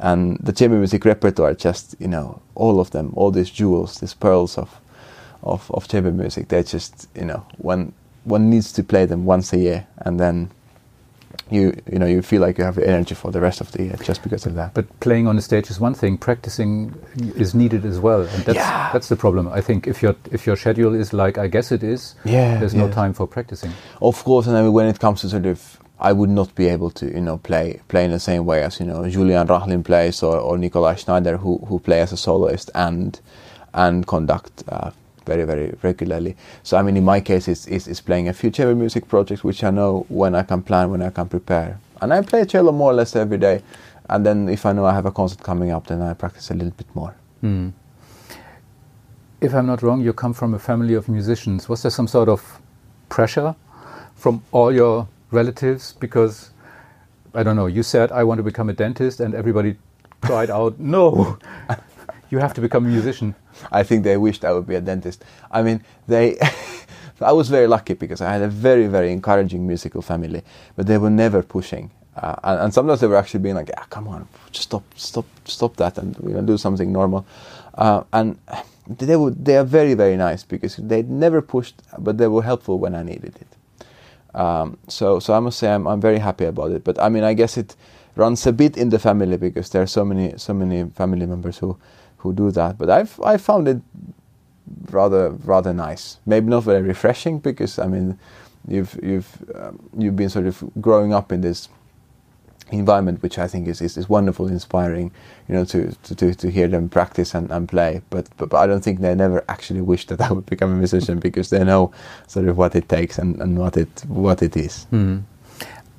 and 0.00 0.38
the 0.38 0.52
chamber 0.52 0.76
music 0.76 1.04
repertoire 1.04 1.54
just 1.54 1.94
you 2.00 2.08
know 2.08 2.42
all 2.56 2.80
of 2.80 2.90
them 2.90 3.12
all 3.14 3.30
these 3.30 3.48
jewels 3.48 4.00
these 4.00 4.12
pearls 4.12 4.58
of 4.58 4.80
of, 5.44 5.70
of 5.72 5.86
chamber 5.88 6.10
music. 6.10 6.48
They 6.48 6.62
just 6.62 7.08
you 7.14 7.24
know 7.24 7.46
one 7.58 7.92
one 8.24 8.48
needs 8.50 8.72
to 8.72 8.82
play 8.82 9.04
them 9.04 9.26
once 9.26 9.52
a 9.52 9.58
year, 9.58 9.86
and 9.98 10.18
then 10.18 10.50
you 11.54 11.72
you 11.92 11.98
know 11.98 12.06
you 12.06 12.22
feel 12.22 12.40
like 12.46 12.58
you 12.58 12.64
have 12.64 12.78
energy 12.78 13.14
for 13.14 13.30
the 13.30 13.40
rest 13.40 13.60
of 13.60 13.70
the 13.72 13.82
year 13.84 13.96
just 14.02 14.22
because 14.22 14.44
of 14.46 14.54
that. 14.54 14.74
But 14.74 14.86
playing 15.00 15.26
on 15.26 15.36
the 15.36 15.42
stage 15.42 15.70
is 15.70 15.80
one 15.80 15.94
thing. 15.94 16.18
Practicing 16.18 16.94
is 17.36 17.54
needed 17.54 17.84
as 17.84 17.98
well, 18.00 18.22
and 18.22 18.44
that's 18.44 18.56
Yeah. 18.58 18.90
that's 18.92 19.08
the 19.08 19.16
problem. 19.16 19.48
I 19.48 19.60
think 19.60 19.86
if 19.86 20.02
your 20.02 20.14
if 20.32 20.46
your 20.46 20.56
schedule 20.56 20.94
is 20.94 21.12
like 21.12 21.38
I 21.38 21.46
guess 21.48 21.72
it 21.72 21.82
is, 21.82 22.14
Yeah, 22.24 22.58
there's 22.58 22.74
no 22.74 22.88
time 22.90 23.12
for 23.14 23.26
practicing. 23.26 23.72
Of 24.00 24.22
course, 24.24 24.46
and 24.48 24.56
I 24.56 24.62
mean 24.62 24.72
when 24.72 24.86
it 24.86 24.98
comes 24.98 25.20
to 25.22 25.28
sort 25.28 25.46
of, 25.46 25.78
I 26.00 26.12
would 26.12 26.30
not 26.30 26.54
be 26.54 26.66
able 26.68 26.90
to 26.90 27.06
you 27.06 27.20
know 27.20 27.38
play 27.38 27.80
play 27.88 28.04
in 28.04 28.10
the 28.10 28.20
same 28.20 28.44
way 28.44 28.62
as 28.62 28.80
you 28.80 28.86
know 28.86 29.08
Julian 29.08 29.46
Rachlin 29.48 29.82
plays 29.84 30.22
or, 30.22 30.36
or 30.38 30.58
Nikolaj 30.58 31.04
Znaider 31.04 31.38
who 31.38 31.58
who 31.68 31.78
play 31.78 32.00
as 32.02 32.12
a 32.12 32.16
soloist 32.16 32.70
and 32.74 33.20
and 33.72 34.06
conduct. 34.06 34.64
Uh, 34.68 34.90
very 35.24 35.44
very 35.44 35.74
regularly. 35.82 36.36
So 36.62 36.76
I 36.76 36.82
mean, 36.82 36.96
in 36.96 37.04
my 37.04 37.20
case, 37.20 37.48
it's, 37.48 37.66
it's, 37.66 37.86
it's 37.86 38.00
playing 38.00 38.28
a 38.28 38.32
few 38.32 38.50
chamber 38.50 38.74
music 38.74 39.08
projects 39.08 39.44
which 39.44 39.64
I 39.64 39.70
know 39.70 40.06
when 40.08 40.34
I 40.34 40.42
can 40.42 40.62
plan, 40.62 40.90
when 40.90 41.02
I 41.02 41.10
can 41.10 41.28
prepare, 41.28 41.78
and 42.00 42.12
I 42.12 42.22
play 42.22 42.44
cello 42.44 42.72
more 42.72 42.90
or 42.90 42.94
less 42.94 43.16
every 43.16 43.38
day. 43.38 43.62
And 44.10 44.24
then 44.24 44.48
if 44.48 44.66
I 44.66 44.72
know 44.72 44.84
I 44.84 44.92
have 44.92 45.06
a 45.06 45.12
concert 45.12 45.42
coming 45.42 45.70
up, 45.70 45.86
then 45.86 46.02
I 46.02 46.12
practice 46.14 46.50
a 46.50 46.54
little 46.54 46.72
bit 46.72 46.86
more. 46.94 47.14
Hmm. 47.40 47.70
If 49.40 49.54
I'm 49.54 49.66
not 49.66 49.82
wrong, 49.82 50.02
you 50.02 50.12
come 50.12 50.34
from 50.34 50.54
a 50.54 50.58
family 50.58 50.94
of 50.94 51.08
musicians. 51.08 51.68
Was 51.68 51.82
there 51.82 51.90
some 51.90 52.06
sort 52.06 52.28
of 52.28 52.60
pressure 53.08 53.54
from 54.14 54.42
all 54.52 54.72
your 54.72 55.08
relatives? 55.30 55.94
Because 55.94 56.50
I 57.34 57.42
don't 57.42 57.56
know. 57.56 57.66
You 57.66 57.82
said 57.82 58.12
I 58.12 58.24
want 58.24 58.38
to 58.38 58.42
become 58.42 58.68
a 58.68 58.72
dentist, 58.72 59.20
and 59.20 59.34
everybody 59.34 59.76
cried 60.20 60.50
out, 60.50 60.78
"No, 60.78 61.38
you 62.30 62.38
have 62.38 62.54
to 62.54 62.60
become 62.60 62.84
a 62.86 62.88
musician." 62.88 63.34
I 63.72 63.82
think 63.82 64.04
they 64.04 64.16
wished 64.16 64.44
I 64.44 64.52
would 64.52 64.66
be 64.66 64.74
a 64.74 64.80
dentist. 64.80 65.24
I 65.50 65.62
mean, 65.62 65.82
they. 66.06 66.38
I 67.20 67.32
was 67.32 67.48
very 67.48 67.68
lucky 67.68 67.94
because 67.94 68.20
I 68.20 68.32
had 68.32 68.42
a 68.42 68.48
very, 68.48 68.88
very 68.88 69.12
encouraging 69.12 69.66
musical 69.66 70.02
family, 70.02 70.42
but 70.76 70.86
they 70.86 70.98
were 70.98 71.10
never 71.10 71.42
pushing. 71.42 71.90
Uh, 72.16 72.34
and, 72.42 72.60
and 72.60 72.74
sometimes 72.74 73.00
they 73.00 73.06
were 73.06 73.16
actually 73.16 73.40
being 73.40 73.54
like, 73.54 73.70
"Ah, 73.76 73.86
come 73.88 74.08
on, 74.08 74.26
just 74.50 74.64
stop, 74.64 74.84
stop, 74.96 75.26
stop 75.44 75.76
that, 75.76 75.98
and 75.98 76.16
you 76.22 76.30
know, 76.34 76.42
do 76.42 76.58
something 76.58 76.92
normal." 76.92 77.24
Uh, 77.74 78.02
and 78.12 78.38
they 78.86 79.16
would, 79.16 79.44
they 79.44 79.56
are 79.56 79.64
very, 79.64 79.94
very 79.94 80.16
nice 80.16 80.44
because 80.44 80.76
they 80.76 81.02
never 81.02 81.40
pushed, 81.40 81.82
but 81.98 82.18
they 82.18 82.26
were 82.28 82.42
helpful 82.42 82.78
when 82.78 82.94
I 82.94 83.02
needed 83.02 83.36
it. 83.40 84.38
Um, 84.38 84.78
so, 84.88 85.20
so 85.20 85.32
I 85.34 85.40
must 85.40 85.58
say 85.58 85.72
I'm, 85.72 85.86
I'm 85.86 86.00
very 86.00 86.18
happy 86.18 86.44
about 86.44 86.72
it. 86.72 86.84
But 86.84 87.00
I 87.00 87.08
mean, 87.08 87.24
I 87.24 87.34
guess 87.34 87.56
it 87.56 87.76
runs 88.16 88.46
a 88.46 88.52
bit 88.52 88.76
in 88.76 88.90
the 88.90 88.98
family 88.98 89.36
because 89.36 89.70
there 89.70 89.82
are 89.82 89.86
so 89.86 90.04
many, 90.04 90.34
so 90.36 90.52
many 90.52 90.88
family 90.90 91.26
members 91.26 91.58
who, 91.58 91.78
who 92.24 92.32
do 92.32 92.50
that. 92.50 92.76
But 92.76 92.90
I've, 92.90 93.20
I 93.20 93.36
found 93.36 93.68
it 93.68 93.80
rather, 94.90 95.30
rather 95.30 95.72
nice. 95.72 96.18
Maybe 96.26 96.48
not 96.48 96.64
very 96.64 96.82
refreshing 96.82 97.38
because 97.38 97.78
I 97.78 97.86
mean, 97.86 98.18
you've, 98.66 98.98
you've, 99.02 99.30
um, 99.54 99.78
you've 99.96 100.16
been 100.16 100.30
sort 100.30 100.46
of 100.46 100.64
growing 100.80 101.14
up 101.14 101.30
in 101.30 101.42
this 101.42 101.68
environment, 102.70 103.22
which 103.22 103.38
I 103.38 103.46
think 103.46 103.68
is, 103.68 103.80
is, 103.82 103.96
is 103.96 104.08
wonderful, 104.08 104.48
inspiring, 104.48 105.12
you 105.48 105.54
know, 105.54 105.64
to, 105.66 105.92
to, 106.04 106.14
to, 106.14 106.34
to 106.34 106.50
hear 106.50 106.66
them 106.66 106.88
practice 106.88 107.34
and, 107.34 107.50
and 107.50 107.68
play. 107.68 108.00
But, 108.10 108.28
but 108.38 108.48
but 108.48 108.56
I 108.56 108.66
don't 108.66 108.82
think 108.82 109.00
they 109.00 109.14
never 109.14 109.44
actually 109.48 109.82
wish 109.82 110.06
that 110.06 110.20
I 110.20 110.32
would 110.32 110.46
become 110.46 110.72
a 110.72 110.76
musician 110.76 111.18
because 111.18 111.50
they 111.50 111.62
know 111.62 111.92
sort 112.26 112.48
of 112.48 112.56
what 112.56 112.74
it 112.74 112.88
takes 112.88 113.18
and, 113.18 113.40
and 113.40 113.58
what 113.58 113.76
it 113.76 114.04
what 114.08 114.42
it 114.42 114.56
is. 114.56 114.84
Hmm. 114.84 115.18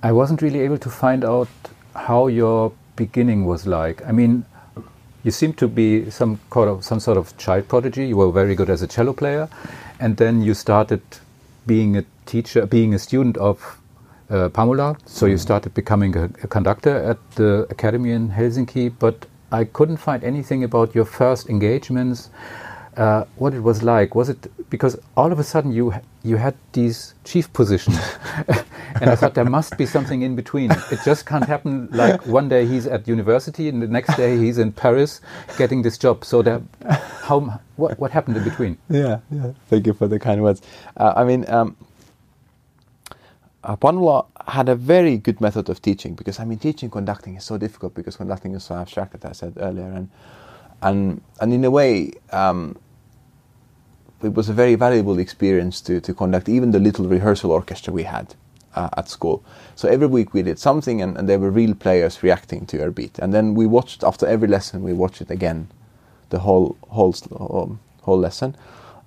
I 0.01 0.11
wasn't 0.11 0.41
really 0.41 0.59
able 0.61 0.79
to 0.79 0.89
find 0.89 1.23
out 1.23 1.49
how 1.95 2.27
your 2.27 2.73
beginning 2.95 3.45
was 3.45 3.65
like. 3.65 4.05
I 4.05 4.11
mean, 4.11 4.45
you 5.25 5.31
seem 5.31 5.53
to 5.53 5.67
be 5.67 6.09
some 6.11 6.39
kind 6.51 6.69
of 6.69 6.85
some 6.85 6.99
sort 6.99 7.17
of 7.17 7.35
child 7.37 7.67
prodigy. 7.67 8.07
You 8.07 8.17
were 8.17 8.31
very 8.31 8.53
good 8.53 8.69
as 8.69 8.83
a 8.83 8.87
cello 8.87 9.11
player, 9.11 9.49
and 9.99 10.17
then 10.17 10.43
you 10.43 10.53
started 10.53 11.01
being 11.65 11.97
a 11.97 12.05
teacher, 12.27 12.65
being 12.67 12.93
a 12.93 12.99
student 12.99 13.35
of 13.37 13.79
uh, 14.29 14.49
Panula. 14.49 14.95
So 15.07 15.25
you 15.25 15.37
started 15.39 15.73
becoming 15.73 16.15
a, 16.15 16.25
a 16.43 16.47
conductor 16.47 16.95
at 16.95 17.17
the 17.31 17.65
academy 17.71 18.11
in 18.11 18.29
Helsinki. 18.29 18.93
But 18.99 19.25
I 19.51 19.63
couldn't 19.63 19.97
find 19.97 20.23
anything 20.23 20.63
about 20.63 20.93
your 20.93 21.05
first 21.05 21.49
engagements. 21.49 22.29
Uh, 22.95 23.25
what 23.37 23.55
it 23.55 23.61
was 23.61 23.81
like? 23.81 24.13
Was 24.13 24.29
it 24.29 24.51
because 24.69 24.99
all 25.15 25.31
of 25.31 25.39
a 25.39 25.43
sudden 25.43 25.71
you 25.71 25.93
you 26.23 26.37
had 26.37 26.55
these 26.73 27.13
chief 27.23 27.51
positions, 27.53 27.99
and 29.01 29.09
I 29.09 29.15
thought 29.15 29.33
there 29.33 29.45
must 29.45 29.77
be 29.77 29.85
something 29.85 30.21
in 30.23 30.35
between. 30.35 30.71
It 30.91 30.99
just 31.05 31.25
can't 31.25 31.45
happen 31.45 31.87
like 31.91 32.25
one 32.25 32.49
day 32.49 32.65
he's 32.65 32.87
at 32.87 33.07
university 33.07 33.69
and 33.69 33.81
the 33.81 33.87
next 33.87 34.15
day 34.17 34.37
he's 34.37 34.57
in 34.57 34.71
Paris 34.71 35.21
getting 35.57 35.81
this 35.81 35.97
job. 35.97 36.25
So 36.25 36.41
there, 36.41 36.61
how 37.21 37.59
what 37.75 37.99
what 37.99 38.11
happened 38.11 38.37
in 38.37 38.43
between? 38.43 38.77
Yeah, 38.89 39.19
yeah. 39.31 39.51
Thank 39.69 39.87
you 39.87 39.93
for 39.93 40.07
the 40.07 40.19
kind 40.19 40.41
words. 40.41 40.61
Uh, 40.97 41.13
I 41.15 41.23
mean, 41.23 41.45
um, 41.47 41.75
uh, 43.63 43.75
Panula 43.75 44.25
had 44.47 44.69
a 44.69 44.75
very 44.75 45.17
good 45.17 45.41
method 45.41 45.69
of 45.69 45.81
teaching 45.81 46.15
because 46.15 46.39
I 46.39 46.45
mean, 46.45 46.59
teaching 46.59 46.89
conducting 46.89 47.35
is 47.35 47.43
so 47.43 47.57
difficult 47.57 47.93
because 47.95 48.15
conducting 48.15 48.53
is 48.55 48.63
so 48.63 48.75
abstract, 48.75 49.15
as 49.15 49.25
I 49.25 49.31
said 49.33 49.53
earlier, 49.57 49.91
and 49.91 50.09
and 50.81 51.21
and 51.41 51.53
in 51.53 51.65
a 51.65 51.71
way, 51.71 52.11
um, 52.31 52.77
it 54.23 54.33
was 54.33 54.49
a 54.49 54.53
very 54.53 54.75
valuable 54.75 55.19
experience 55.19 55.81
to 55.81 55.99
to 56.01 56.13
conduct 56.13 56.49
even 56.49 56.71
the 56.71 56.79
little 56.79 57.07
rehearsal 57.07 57.51
orchestra 57.51 57.93
we 57.93 58.03
had. 58.03 58.35
Uh, 58.77 58.89
at 58.97 59.07
school, 59.07 59.41
so 59.75 59.87
every 59.87 60.07
week 60.07 60.33
we 60.33 60.41
did 60.41 60.59
something, 60.59 61.01
and, 61.01 61.17
and 61.17 61.29
there 61.29 61.39
were 61.39 61.49
real 61.49 61.73
players 61.73 62.21
reacting 62.21 62.65
to 62.65 62.75
your 62.75 62.91
beat. 62.91 63.17
And 63.19 63.33
then 63.33 63.55
we 63.55 63.65
watched 63.65 64.03
after 64.03 64.27
every 64.27 64.49
lesson, 64.49 64.83
we 64.83 64.91
watched 64.91 65.21
it 65.21 65.31
again, 65.31 65.69
the 66.29 66.39
whole 66.39 66.75
whole 66.89 67.15
um, 67.39 67.79
whole 68.01 68.19
lesson, 68.19 68.53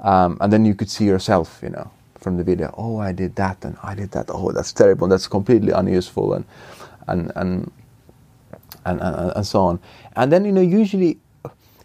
um, 0.00 0.38
and 0.40 0.50
then 0.50 0.64
you 0.64 0.74
could 0.74 0.88
see 0.88 1.04
yourself, 1.04 1.60
you 1.62 1.68
know, 1.68 1.90
from 2.18 2.38
the 2.38 2.44
video. 2.44 2.74
Oh, 2.78 2.96
I 2.96 3.12
did 3.12 3.34
that, 3.36 3.62
and 3.62 3.76
I 3.82 3.94
did 3.94 4.10
that. 4.12 4.30
Oh, 4.30 4.52
that's 4.52 4.72
terrible. 4.72 5.06
That's 5.06 5.28
completely 5.28 5.72
unuseful, 5.72 6.32
and 6.32 6.44
and 7.06 7.30
and, 7.36 7.70
and, 8.84 9.00
and 9.36 9.46
so 9.46 9.60
on. 9.60 9.80
And 10.16 10.32
then 10.32 10.46
you 10.46 10.52
know, 10.52 10.62
usually 10.62 11.18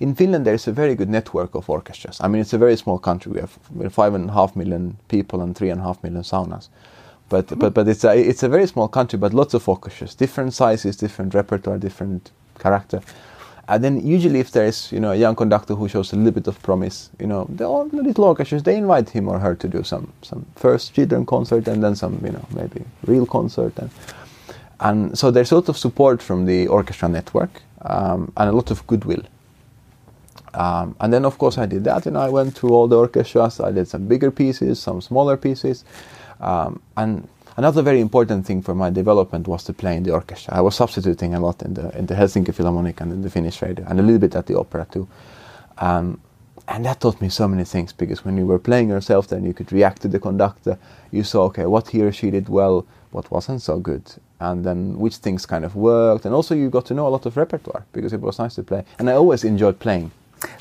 in 0.04 0.16
Finland 0.16 0.46
there 0.46 0.56
is 0.56 0.68
a 0.68 0.72
very 0.72 0.96
good 0.96 1.10
network 1.10 1.56
of 1.56 1.70
orchestras. 1.70 2.20
I 2.20 2.28
mean, 2.28 2.42
it's 2.42 2.54
a 2.54 2.58
very 2.58 2.76
small 2.76 3.00
country. 3.00 3.32
We 3.32 3.40
have 3.40 3.58
five 3.94 4.14
and 4.14 4.30
a 4.30 4.34
half 4.34 4.56
million 4.56 4.98
people 5.08 5.42
and 5.42 5.56
three 5.56 5.72
and 5.72 5.80
a 5.80 5.84
half 5.84 6.04
million 6.04 6.24
saunas. 6.24 6.68
But 7.30 7.58
but 7.58 7.74
but 7.74 7.88
it's 7.88 8.04
a 8.04 8.14
it's 8.30 8.44
a 8.44 8.50
very 8.50 8.68
small 8.68 8.90
country, 8.90 9.18
but 9.18 9.34
lots 9.34 9.54
of 9.54 9.70
orchestras, 9.70 10.16
different 10.16 10.54
sizes, 10.54 10.98
different 10.98 11.34
repertoire, 11.34 11.78
different 11.78 12.32
character. 12.60 13.02
And 13.70 13.82
then 13.82 14.06
usually 14.06 14.40
if 14.42 14.52
there 14.52 14.66
is 14.66 14.92
you 14.92 15.00
know 15.00 15.12
a 15.12 15.16
young 15.16 15.36
conductor 15.36 15.74
who 15.76 15.88
shows 15.88 16.12
a 16.14 16.18
little 16.18 16.32
bit 16.40 16.48
of 16.48 16.62
promise, 16.62 17.10
you 17.20 17.28
know 17.28 17.48
all 17.62 17.86
the 17.88 18.04
little 18.04 18.26
orchestras 18.26 18.64
they 18.64 18.76
invite 18.76 19.10
him 19.10 19.30
or 19.30 19.40
her 19.40 19.56
to 19.56 19.68
do 19.70 19.84
some 19.84 20.12
some 20.22 20.46
first 20.56 20.94
children 20.94 21.26
concert 21.26 21.68
and 21.68 21.82
then 21.82 21.96
some 21.96 22.20
you 22.26 22.32
know 22.32 22.46
maybe 22.54 22.82
real 23.08 23.26
concert 23.26 23.74
and 23.80 23.90
and 24.80 25.18
so 25.18 25.32
there's 25.32 25.52
a 25.54 25.56
lot 25.56 25.70
of 25.70 25.78
support 25.78 26.22
from 26.22 26.46
the 26.46 26.68
orchestra 26.68 27.08
network 27.08 27.62
um, 27.82 28.32
and 28.36 28.50
a 28.50 28.52
lot 28.52 28.72
of 28.72 28.86
goodwill. 28.88 29.24
Um, 30.54 30.96
and 31.00 31.12
then 31.12 31.26
of 31.26 31.38
course 31.38 31.58
I 31.58 31.66
did 31.66 31.84
that 31.86 32.06
and 32.06 32.18
I 32.18 32.30
went 32.30 32.56
to 32.58 32.70
all 32.70 32.88
the 32.88 32.98
orchestras. 32.98 33.60
I 33.60 33.72
did 33.72 33.88
some 33.88 34.08
bigger 34.08 34.32
pieces, 34.32 34.80
some 34.80 35.02
smaller 35.02 35.38
pieces, 35.38 35.84
um, 36.40 36.82
and 36.96 37.28
another 37.58 37.82
very 37.82 38.02
important 38.02 38.46
thing 38.46 38.62
for 38.62 38.76
my 38.76 38.90
development 38.90 39.48
was 39.48 39.64
to 39.66 39.74
play 39.74 39.96
in 39.98 40.04
the 40.04 40.12
orchestra. 40.12 40.54
I 40.54 40.62
was 40.62 40.76
substituting 40.76 41.34
a 41.34 41.40
lot 41.40 41.62
in 41.64 41.74
the 41.74 41.98
in 41.98 42.06
the 42.06 42.16
Helsinki 42.16 42.54
Philharmonic 42.54 43.02
and 43.02 43.12
in 43.12 43.22
the 43.22 43.30
Finnish 43.30 43.62
radio, 43.62 43.86
and 43.88 44.00
a 44.00 44.04
little 44.04 44.20
bit 44.20 44.36
at 44.36 44.46
the 44.46 44.58
opera 44.58 44.86
too. 44.92 45.08
Um, 45.80 46.20
and 46.68 46.86
that 46.86 47.02
taught 47.02 47.20
me 47.22 47.30
so 47.30 47.48
many 47.48 47.66
things 47.66 47.92
because 47.92 48.24
when 48.24 48.38
you 48.38 48.46
were 48.46 48.60
playing 48.60 48.90
yourself, 48.90 49.28
then 49.28 49.44
you 49.44 49.54
could 49.54 49.72
react 49.72 50.02
to 50.04 50.08
the 50.08 50.20
conductor. 50.20 50.78
You 51.12 51.24
saw, 51.24 51.44
okay, 51.46 51.66
what 51.66 51.90
he 51.90 52.02
or 52.02 52.12
she 52.12 52.32
did 52.32 52.48
well, 52.48 52.86
what 53.12 53.30
wasn't 53.30 53.62
so 53.62 53.80
good, 53.80 54.04
and 54.40 54.64
then 54.64 54.98
which 54.98 55.18
things 55.18 55.46
kind 55.46 55.66
of 55.66 55.76
worked. 55.76 56.26
And 56.26 56.34
also, 56.34 56.56
you 56.56 56.70
got 56.70 56.86
to 56.86 56.94
know 56.94 57.08
a 57.08 57.10
lot 57.10 57.26
of 57.26 57.36
repertoire 57.36 57.86
because 57.92 58.14
it 58.14 58.22
was 58.22 58.40
nice 58.40 58.56
to 58.56 58.64
play. 58.64 58.86
And 58.98 59.10
I 59.10 59.14
always 59.14 59.44
enjoyed 59.44 59.80
playing. 59.80 60.12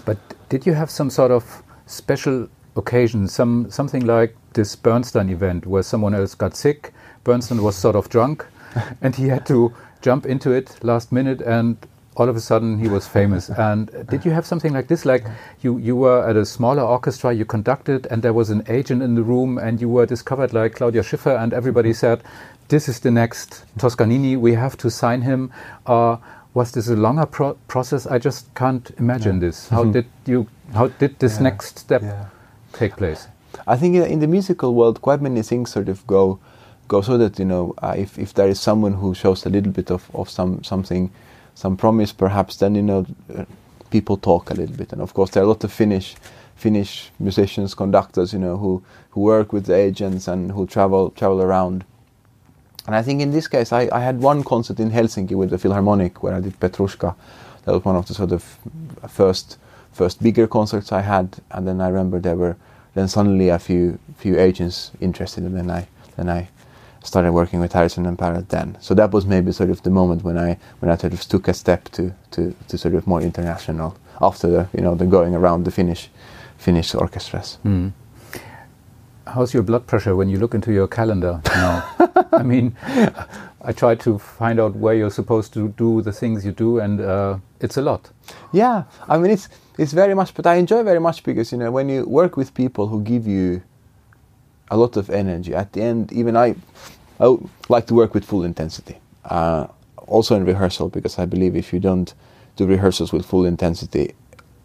But 0.04 0.18
did 0.48 0.66
you 0.66 0.74
have 0.74 0.90
some 0.90 1.10
sort 1.10 1.30
of 1.30 1.62
special 1.86 2.48
occasion, 2.76 3.28
some 3.28 3.70
something 3.70 4.06
like 4.06 4.36
this 4.54 4.76
Bernstein 4.76 5.28
event 5.28 5.66
where 5.66 5.82
someone 5.82 6.14
else 6.14 6.34
got 6.34 6.56
sick, 6.56 6.92
Bernstein 7.24 7.62
was 7.62 7.76
sort 7.76 7.96
of 7.96 8.08
drunk, 8.08 8.46
and 9.02 9.14
he 9.16 9.28
had 9.28 9.46
to 9.46 9.72
jump 10.00 10.26
into 10.26 10.52
it 10.52 10.82
last 10.82 11.12
minute, 11.12 11.40
and 11.40 11.76
all 12.16 12.28
of 12.28 12.36
a 12.36 12.40
sudden 12.40 12.78
he 12.78 12.88
was 12.88 13.06
famous. 13.06 13.48
and 13.48 13.90
did 14.10 14.24
you 14.24 14.30
have 14.30 14.44
something 14.44 14.72
like 14.72 14.88
this? 14.88 15.04
Like 15.04 15.24
you 15.60 15.78
you 15.78 15.96
were 15.96 16.28
at 16.28 16.36
a 16.36 16.44
smaller 16.44 16.82
orchestra, 16.82 17.32
you 17.32 17.44
conducted, 17.44 18.06
and 18.10 18.22
there 18.22 18.32
was 18.32 18.50
an 18.50 18.62
agent 18.68 19.02
in 19.02 19.14
the 19.14 19.22
room, 19.22 19.58
and 19.58 19.80
you 19.80 19.88
were 19.88 20.06
discovered 20.06 20.52
like 20.52 20.74
Claudia 20.74 21.02
Schiffer, 21.02 21.34
and 21.36 21.52
everybody 21.52 21.92
said, 21.92 22.22
"This 22.68 22.88
is 22.88 23.00
the 23.00 23.10
next 23.10 23.64
Toscanini. 23.78 24.36
We 24.36 24.54
have 24.54 24.76
to 24.78 24.90
sign 24.90 25.22
him." 25.22 25.50
Uh, 25.86 26.16
was 26.54 26.72
this 26.72 26.88
a 26.88 26.96
longer 26.96 27.26
pro- 27.26 27.54
process? 27.68 28.06
I 28.06 28.18
just 28.18 28.54
can't 28.54 28.90
imagine 28.98 29.40
this. 29.40 29.68
How 29.68 29.84
did 29.84 30.06
you? 30.26 30.46
How 30.74 30.88
did 30.88 31.18
this 31.18 31.36
Yeah. 31.36 31.42
next 31.42 31.78
step 31.78 32.02
Yeah. 32.02 32.24
take 32.72 32.96
place? 32.96 33.28
I 33.66 33.76
think 33.76 33.96
in 33.96 34.02
in 34.02 34.20
the 34.20 34.26
musical 34.26 34.74
world, 34.74 35.00
quite 35.02 35.22
many 35.22 35.42
things 35.42 35.70
sort 35.72 35.88
of 35.88 36.06
go 36.06 36.38
go 36.88 37.02
so 37.02 37.18
that 37.18 37.38
you 37.38 37.44
know 37.44 37.74
uh, 37.82 37.94
if 37.96 38.18
if 38.18 38.32
there 38.34 38.48
is 38.50 38.60
someone 38.60 38.94
who 38.94 39.14
shows 39.14 39.46
a 39.46 39.50
little 39.50 39.72
bit 39.72 39.90
of, 39.90 40.10
of 40.14 40.28
some 40.30 40.62
something 40.62 41.10
some 41.54 41.76
promise 41.76 42.12
perhaps 42.14 42.56
then 42.56 42.74
you 42.74 42.82
know 42.82 43.06
uh, 43.38 43.44
people 43.90 44.16
talk 44.16 44.50
a 44.50 44.54
little 44.54 44.76
bit 44.76 44.92
and 44.92 45.02
of 45.02 45.12
course 45.14 45.30
there 45.32 45.42
are 45.42 45.46
a 45.46 45.48
lot 45.48 45.64
of 45.64 45.72
Finnish 45.72 46.16
Finnish 46.56 47.10
musicians, 47.18 47.74
conductors, 47.74 48.32
you 48.32 48.38
know, 48.38 48.56
who 48.56 48.82
who 49.10 49.20
work 49.20 49.52
with 49.52 49.64
the 49.66 49.74
agents 49.74 50.28
and 50.28 50.52
who 50.52 50.66
travel 50.66 51.10
travel 51.10 51.40
around. 51.42 51.84
And 52.86 52.96
I 52.96 53.02
think 53.02 53.20
in 53.20 53.30
this 53.30 53.46
case, 53.46 53.72
I, 53.72 53.88
I 53.92 54.00
had 54.00 54.20
one 54.20 54.42
concert 54.42 54.80
in 54.80 54.90
Helsinki 54.90 55.34
with 55.34 55.50
the 55.50 55.58
Philharmonic 55.58 56.22
where 56.22 56.34
I 56.34 56.40
did 56.40 56.58
Petrushka. 56.58 57.14
That 57.64 57.72
was 57.72 57.84
one 57.84 57.96
of 57.96 58.06
the 58.06 58.14
sort 58.14 58.32
of 58.32 58.42
first 59.08 59.58
first 59.92 60.22
bigger 60.22 60.46
concerts 60.46 60.90
I 60.90 61.02
had, 61.02 61.36
and 61.50 61.66
then 61.66 61.80
I 61.80 61.88
remember 61.88 62.18
there 62.18 62.36
were 62.36 62.56
then 62.94 63.08
suddenly 63.08 63.50
a 63.50 63.58
few 63.58 63.98
few 64.16 64.38
agents 64.38 64.90
interested, 65.00 65.44
and 65.44 65.56
then 65.56 65.70
I 65.70 65.86
then 66.16 66.28
I 66.28 66.48
started 67.04 67.32
working 67.32 67.60
with 67.60 67.72
Harrison 67.72 68.06
and 68.06 68.18
Parrott 68.18 68.48
then. 68.48 68.76
So 68.80 68.94
that 68.94 69.12
was 69.12 69.26
maybe 69.26 69.52
sort 69.52 69.70
of 69.70 69.82
the 69.82 69.90
moment 69.90 70.24
when 70.24 70.38
I 70.38 70.58
when 70.80 70.90
I 70.90 70.96
sort 70.96 71.12
of 71.12 71.20
took 71.20 71.48
a 71.48 71.54
step 71.54 71.88
to 71.90 72.12
to, 72.32 72.54
to 72.68 72.78
sort 72.78 72.94
of 72.94 73.06
more 73.06 73.20
international 73.20 73.96
after 74.20 74.48
the 74.48 74.68
you 74.76 74.82
know 74.82 74.94
the 74.94 75.06
going 75.06 75.34
around 75.34 75.64
the 75.64 75.70
Finnish 75.70 76.10
Finnish 76.58 76.94
orchestras. 76.94 77.58
Mm. 77.64 77.92
How's 79.26 79.54
your 79.54 79.62
blood 79.62 79.86
pressure 79.86 80.16
when 80.16 80.28
you 80.28 80.38
look 80.38 80.54
into 80.54 80.72
your 80.72 80.88
calendar 80.88 81.40
now? 81.46 81.94
I 82.32 82.42
mean, 82.42 82.76
I 83.62 83.72
try 83.72 83.94
to 83.96 84.18
find 84.18 84.58
out 84.58 84.74
where 84.74 84.94
you're 84.94 85.10
supposed 85.10 85.52
to 85.54 85.68
do 85.68 86.02
the 86.02 86.12
things 86.12 86.44
you 86.44 86.52
do, 86.52 86.80
and 86.80 87.00
uh, 87.00 87.38
it's 87.60 87.76
a 87.76 87.82
lot. 87.82 88.10
Yeah, 88.52 88.84
I 89.08 89.18
mean 89.18 89.30
it's 89.30 89.48
it's 89.78 89.92
very 89.92 90.14
much, 90.14 90.34
but 90.34 90.46
I 90.46 90.56
enjoy 90.56 90.82
very 90.82 91.00
much 91.00 91.22
because 91.22 91.52
you 91.52 91.58
know 91.58 91.70
when 91.70 91.88
you 91.88 92.04
work 92.04 92.36
with 92.36 92.52
people 92.54 92.88
who 92.88 93.02
give 93.02 93.26
you 93.26 93.62
a 94.72 94.76
lot 94.76 94.96
of 94.96 95.10
energy. 95.10 95.54
At 95.54 95.72
the 95.72 95.82
end, 95.82 96.12
even 96.12 96.36
I, 96.36 96.54
I 97.20 97.36
like 97.68 97.86
to 97.88 97.94
work 97.94 98.14
with 98.14 98.24
full 98.24 98.42
intensity. 98.42 98.96
Uh, 99.24 99.66
also 100.06 100.34
in 100.34 100.44
rehearsal, 100.44 100.88
because 100.88 101.18
I 101.18 101.26
believe 101.26 101.54
if 101.54 101.72
you 101.72 101.78
don't 101.78 102.12
do 102.56 102.66
rehearsals 102.66 103.12
with 103.12 103.26
full 103.26 103.44
intensity, 103.44 104.14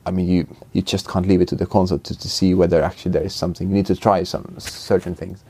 I 0.08 0.12
mean, 0.12 0.28
you 0.28 0.48
you 0.74 0.82
just 0.82 1.08
can't 1.08 1.28
leave 1.28 1.42
it 1.42 1.50
to 1.50 1.56
the 1.56 1.66
concert 1.66 2.04
to, 2.06 2.18
to 2.18 2.30
see 2.30 2.54
whether 2.54 2.82
actually 2.82 3.12
there 3.12 3.24
is 3.24 3.36
something. 3.36 3.70
You 3.70 3.76
need 3.76 3.88
to 3.88 3.96
try 3.96 4.24
some 4.24 4.56
certain 4.60 5.16
things. 5.16 5.44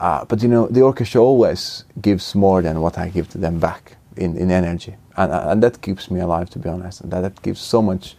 Uh, 0.00 0.24
but 0.24 0.42
you 0.42 0.48
know, 0.48 0.66
the 0.66 0.82
orchestra 0.82 1.22
always 1.22 1.84
gives 2.00 2.34
more 2.34 2.62
than 2.62 2.80
what 2.80 2.98
I 2.98 3.08
give 3.08 3.28
to 3.30 3.38
them 3.38 3.58
back 3.58 3.96
in, 4.16 4.36
in 4.36 4.50
energy, 4.50 4.96
and 5.16 5.32
and 5.32 5.62
that 5.62 5.80
keeps 5.80 6.10
me 6.10 6.20
alive, 6.20 6.50
to 6.50 6.58
be 6.58 6.68
honest. 6.68 7.00
And 7.02 7.12
that, 7.12 7.20
that 7.22 7.42
gives 7.42 7.60
so 7.60 7.80
much 7.80 8.16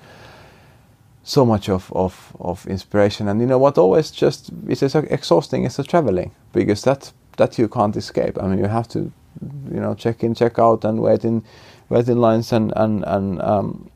so 1.25 1.43
much 1.43 1.69
of, 1.69 1.91
of, 1.93 2.37
of 2.39 2.65
inspiration. 2.67 3.27
And 3.27 3.41
you 3.41 3.47
know 3.47 3.57
what 3.57 3.77
always 3.77 4.11
just 4.11 4.51
is 4.67 4.83
exhausting 4.95 5.65
is 5.65 5.75
the 5.75 5.83
traveling 5.83 6.31
because 6.53 6.83
that 6.83 7.11
that 7.37 7.57
you 7.59 7.67
can't 7.67 7.95
escape. 7.97 8.41
I 8.41 8.47
mean, 8.47 8.59
you 8.59 8.67
have 8.67 8.87
to, 8.89 9.11
you 9.73 9.81
know, 9.81 9.93
check 9.95 10.23
in, 10.23 10.33
check 10.35 10.57
out, 10.57 10.85
and 10.85 11.01
wait 11.01 11.25
in, 11.25 11.43
wait 11.89 12.07
in 12.07 12.21
lines, 12.21 12.53
and 12.53 12.71
and 12.77 13.03
and 13.05 13.41
um, 13.41 13.89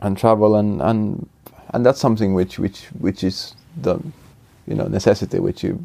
and 0.00 0.16
travel, 0.16 0.56
and 0.56 0.80
and 0.82 1.28
and 1.70 1.84
that's 1.84 2.00
something 2.00 2.34
which 2.34 2.58
which 2.58 2.84
which 2.98 3.24
is 3.24 3.54
the, 3.80 3.98
you 4.66 4.74
know, 4.74 4.86
necessity 4.86 5.38
which 5.38 5.62
you 5.62 5.84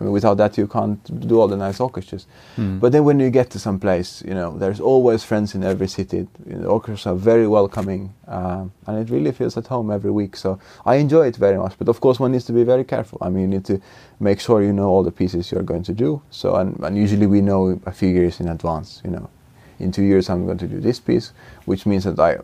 I 0.00 0.04
mean, 0.04 0.12
without 0.12 0.38
that, 0.38 0.58
you 0.58 0.66
can't 0.66 1.28
do 1.28 1.40
all 1.40 1.46
the 1.46 1.56
nice 1.56 1.78
orchestras. 1.78 2.26
Mm. 2.56 2.80
But 2.80 2.90
then 2.90 3.04
when 3.04 3.20
you 3.20 3.30
get 3.30 3.50
to 3.50 3.60
some 3.60 3.78
place, 3.78 4.22
you 4.26 4.34
know, 4.34 4.58
there's 4.58 4.80
always 4.80 5.22
friends 5.22 5.54
in 5.54 5.62
every 5.62 5.86
city. 5.86 6.26
You 6.46 6.54
know, 6.54 6.62
the 6.62 6.68
orchestras 6.68 7.06
are 7.06 7.14
very 7.14 7.46
welcoming, 7.46 8.12
uh, 8.26 8.64
and 8.86 8.98
it 8.98 9.12
really 9.12 9.30
feels 9.30 9.56
at 9.56 9.68
home 9.68 9.92
every 9.92 10.10
week. 10.10 10.36
So 10.36 10.58
I 10.84 10.96
enjoy 10.96 11.28
it 11.28 11.36
very 11.36 11.58
much. 11.58 11.74
But 11.78 11.88
of 11.88 12.00
course, 12.00 12.18
one 12.18 12.32
needs 12.32 12.44
to 12.46 12.52
be 12.52 12.64
very 12.64 12.82
careful. 12.82 13.18
I 13.22 13.28
mean, 13.28 13.42
you 13.42 13.48
need 13.48 13.64
to 13.66 13.80
make 14.18 14.40
sure 14.40 14.62
you 14.62 14.72
know 14.72 14.88
all 14.88 15.04
the 15.04 15.12
pieces 15.12 15.52
you're 15.52 15.62
going 15.62 15.84
to 15.84 15.92
do. 15.92 16.20
So, 16.30 16.56
and, 16.56 16.78
and 16.80 16.96
usually 16.96 17.26
we 17.26 17.40
know 17.40 17.80
a 17.86 17.92
few 17.92 18.08
years 18.08 18.40
in 18.40 18.48
advance. 18.48 19.00
You 19.04 19.12
know, 19.12 19.30
in 19.78 19.92
two 19.92 20.02
years 20.02 20.28
I'm 20.28 20.44
going 20.44 20.58
to 20.58 20.66
do 20.66 20.80
this 20.80 20.98
piece, 20.98 21.32
which 21.66 21.86
means 21.86 22.02
that 22.02 22.18
I 22.18 22.38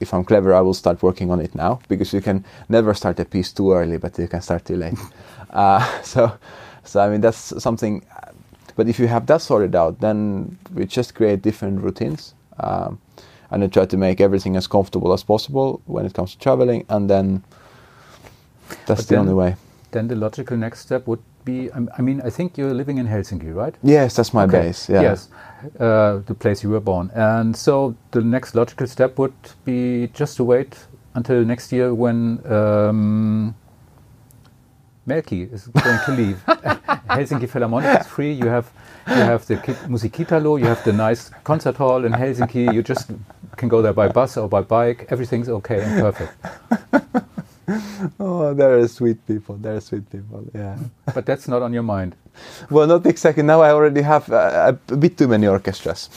if 0.00 0.12
I'm 0.12 0.24
clever, 0.24 0.54
I 0.54 0.60
will 0.60 0.74
start 0.74 1.02
working 1.02 1.30
on 1.30 1.40
it 1.40 1.54
now 1.54 1.80
because 1.88 2.12
you 2.12 2.20
can 2.20 2.44
never 2.68 2.94
start 2.94 3.20
a 3.20 3.24
piece 3.24 3.52
too 3.52 3.72
early, 3.72 3.96
but 3.96 4.18
you 4.18 4.28
can 4.28 4.42
start 4.42 4.64
too 4.64 4.76
late. 4.76 4.98
uh, 5.50 5.84
so, 6.02 6.36
so 6.84 7.00
I 7.00 7.08
mean 7.08 7.20
that's 7.20 7.62
something. 7.62 8.04
But 8.76 8.88
if 8.88 8.98
you 8.98 9.06
have 9.06 9.26
that 9.26 9.40
sorted 9.40 9.74
out, 9.74 10.00
then 10.00 10.58
we 10.74 10.84
just 10.84 11.14
create 11.14 11.40
different 11.40 11.80
routines, 11.80 12.34
um, 12.60 13.00
and 13.50 13.64
I 13.64 13.68
try 13.68 13.86
to 13.86 13.96
make 13.96 14.20
everything 14.20 14.54
as 14.56 14.66
comfortable 14.66 15.14
as 15.14 15.22
possible 15.22 15.80
when 15.86 16.04
it 16.04 16.12
comes 16.12 16.32
to 16.32 16.38
traveling, 16.38 16.84
and 16.90 17.08
then 17.08 17.42
that's 18.86 18.86
but 18.86 19.08
the 19.08 19.14
then, 19.14 19.18
only 19.20 19.34
way. 19.34 19.56
Then 19.92 20.08
the 20.08 20.16
logical 20.16 20.58
next 20.58 20.80
step 20.80 21.06
would 21.06 21.22
be. 21.46 21.70
I 21.72 22.02
mean, 22.02 22.20
I 22.28 22.30
think 22.30 22.58
you're 22.58 22.74
living 22.74 22.98
in 22.98 23.06
Helsinki, 23.06 23.54
right? 23.54 23.74
Yes, 23.82 24.14
that's 24.16 24.34
my 24.34 24.44
okay. 24.44 24.60
base. 24.66 24.90
Yeah. 24.90 25.02
Yes 25.08 25.28
uh, 25.78 26.18
the 26.26 26.34
place 26.34 26.62
you 26.62 26.70
were 26.70 26.80
born. 26.80 27.10
And 27.14 27.56
so 27.56 27.94
the 28.10 28.20
next 28.20 28.54
logical 28.54 28.86
step 28.86 29.18
would 29.18 29.34
be 29.64 30.08
just 30.08 30.36
to 30.36 30.44
wait 30.44 30.86
until 31.14 31.44
next 31.44 31.72
year 31.72 31.94
when 31.94 32.40
um, 32.50 33.54
Mälkki 35.08 35.52
is 35.52 35.66
going 35.68 35.98
to 36.04 36.12
leave. 36.12 36.42
Helsinki 36.46 37.48
Philharmonic 37.48 38.00
is 38.00 38.06
free. 38.06 38.32
You 38.32 38.46
have 38.46 38.70
you 39.08 39.14
have 39.14 39.46
the 39.46 39.56
Musiikkitalo. 39.88 40.58
You 40.58 40.66
have 40.66 40.82
the 40.84 40.92
nice 40.92 41.30
concert 41.44 41.76
hall 41.76 42.04
in 42.04 42.12
Helsinki. 42.12 42.74
You 42.74 42.82
just 42.82 43.10
can 43.56 43.68
go 43.68 43.80
there 43.80 43.92
by 43.92 44.08
bus 44.08 44.36
or 44.36 44.48
by 44.48 44.62
bike. 44.62 45.06
Everything's 45.10 45.48
okay 45.48 45.80
and 45.80 46.00
perfect. 46.00 46.34
oh, 48.20 48.54
they're 48.54 48.86
sweet 48.88 49.26
people. 49.26 49.56
They're 49.56 49.80
sweet 49.80 50.08
people. 50.10 50.44
Yeah. 50.54 50.78
But 51.14 51.26
that's 51.26 51.48
not 51.48 51.62
on 51.62 51.72
your 51.72 51.82
mind. 51.82 52.16
Well, 52.70 52.86
not 52.86 53.06
exactly. 53.06 53.42
Now 53.42 53.62
I 53.62 53.70
already 53.70 54.02
have 54.02 54.30
uh, 54.30 54.74
a 54.90 54.96
bit 54.96 55.16
too 55.16 55.26
many 55.26 55.46
orchestras. 55.46 56.10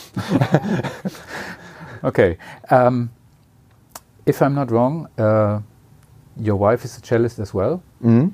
okay. 2.04 2.38
Um, 2.70 3.10
if 4.26 4.42
I'm 4.42 4.54
not 4.54 4.70
wrong, 4.70 5.08
uh, 5.18 5.62
your 6.38 6.58
wife 6.58 6.84
is 6.84 6.98
a 6.98 7.02
cellist 7.02 7.40
as 7.40 7.54
well. 7.54 7.82
Mm-hmm. 8.04 8.28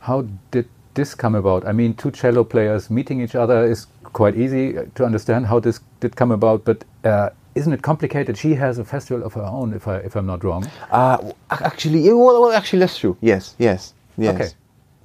How 0.00 0.26
did 0.52 0.68
this 0.94 1.14
come 1.14 1.34
about? 1.34 1.66
I 1.66 1.72
mean, 1.72 1.94
two 1.94 2.12
cello 2.12 2.44
players 2.44 2.88
meeting 2.88 3.20
each 3.20 3.34
other 3.34 3.64
is 3.64 3.88
quite 4.12 4.36
easy 4.36 4.74
to 4.94 5.04
understand 5.04 5.46
how 5.46 5.58
this 5.60 5.80
did 6.00 6.14
come 6.16 6.30
about, 6.30 6.64
but 6.64 6.84
uh, 7.04 7.30
isn't 7.54 7.72
it 7.72 7.82
complicated? 7.82 8.36
She 8.38 8.54
has 8.54 8.78
a 8.78 8.84
festival 8.84 9.24
of 9.26 9.34
her 9.34 9.42
own, 9.42 9.74
if 9.74 9.86
I 9.86 9.96
if 9.98 10.16
I'm 10.16 10.26
not 10.26 10.44
wrong. 10.44 10.68
Uh, 10.90 11.32
actually, 11.50 12.10
well, 12.12 12.42
well, 12.42 12.52
actually, 12.52 12.80
that's 12.80 12.98
true. 12.98 13.16
Yes, 13.20 13.54
yes, 13.58 13.94
yes. 14.16 14.34
Okay. 14.34 14.48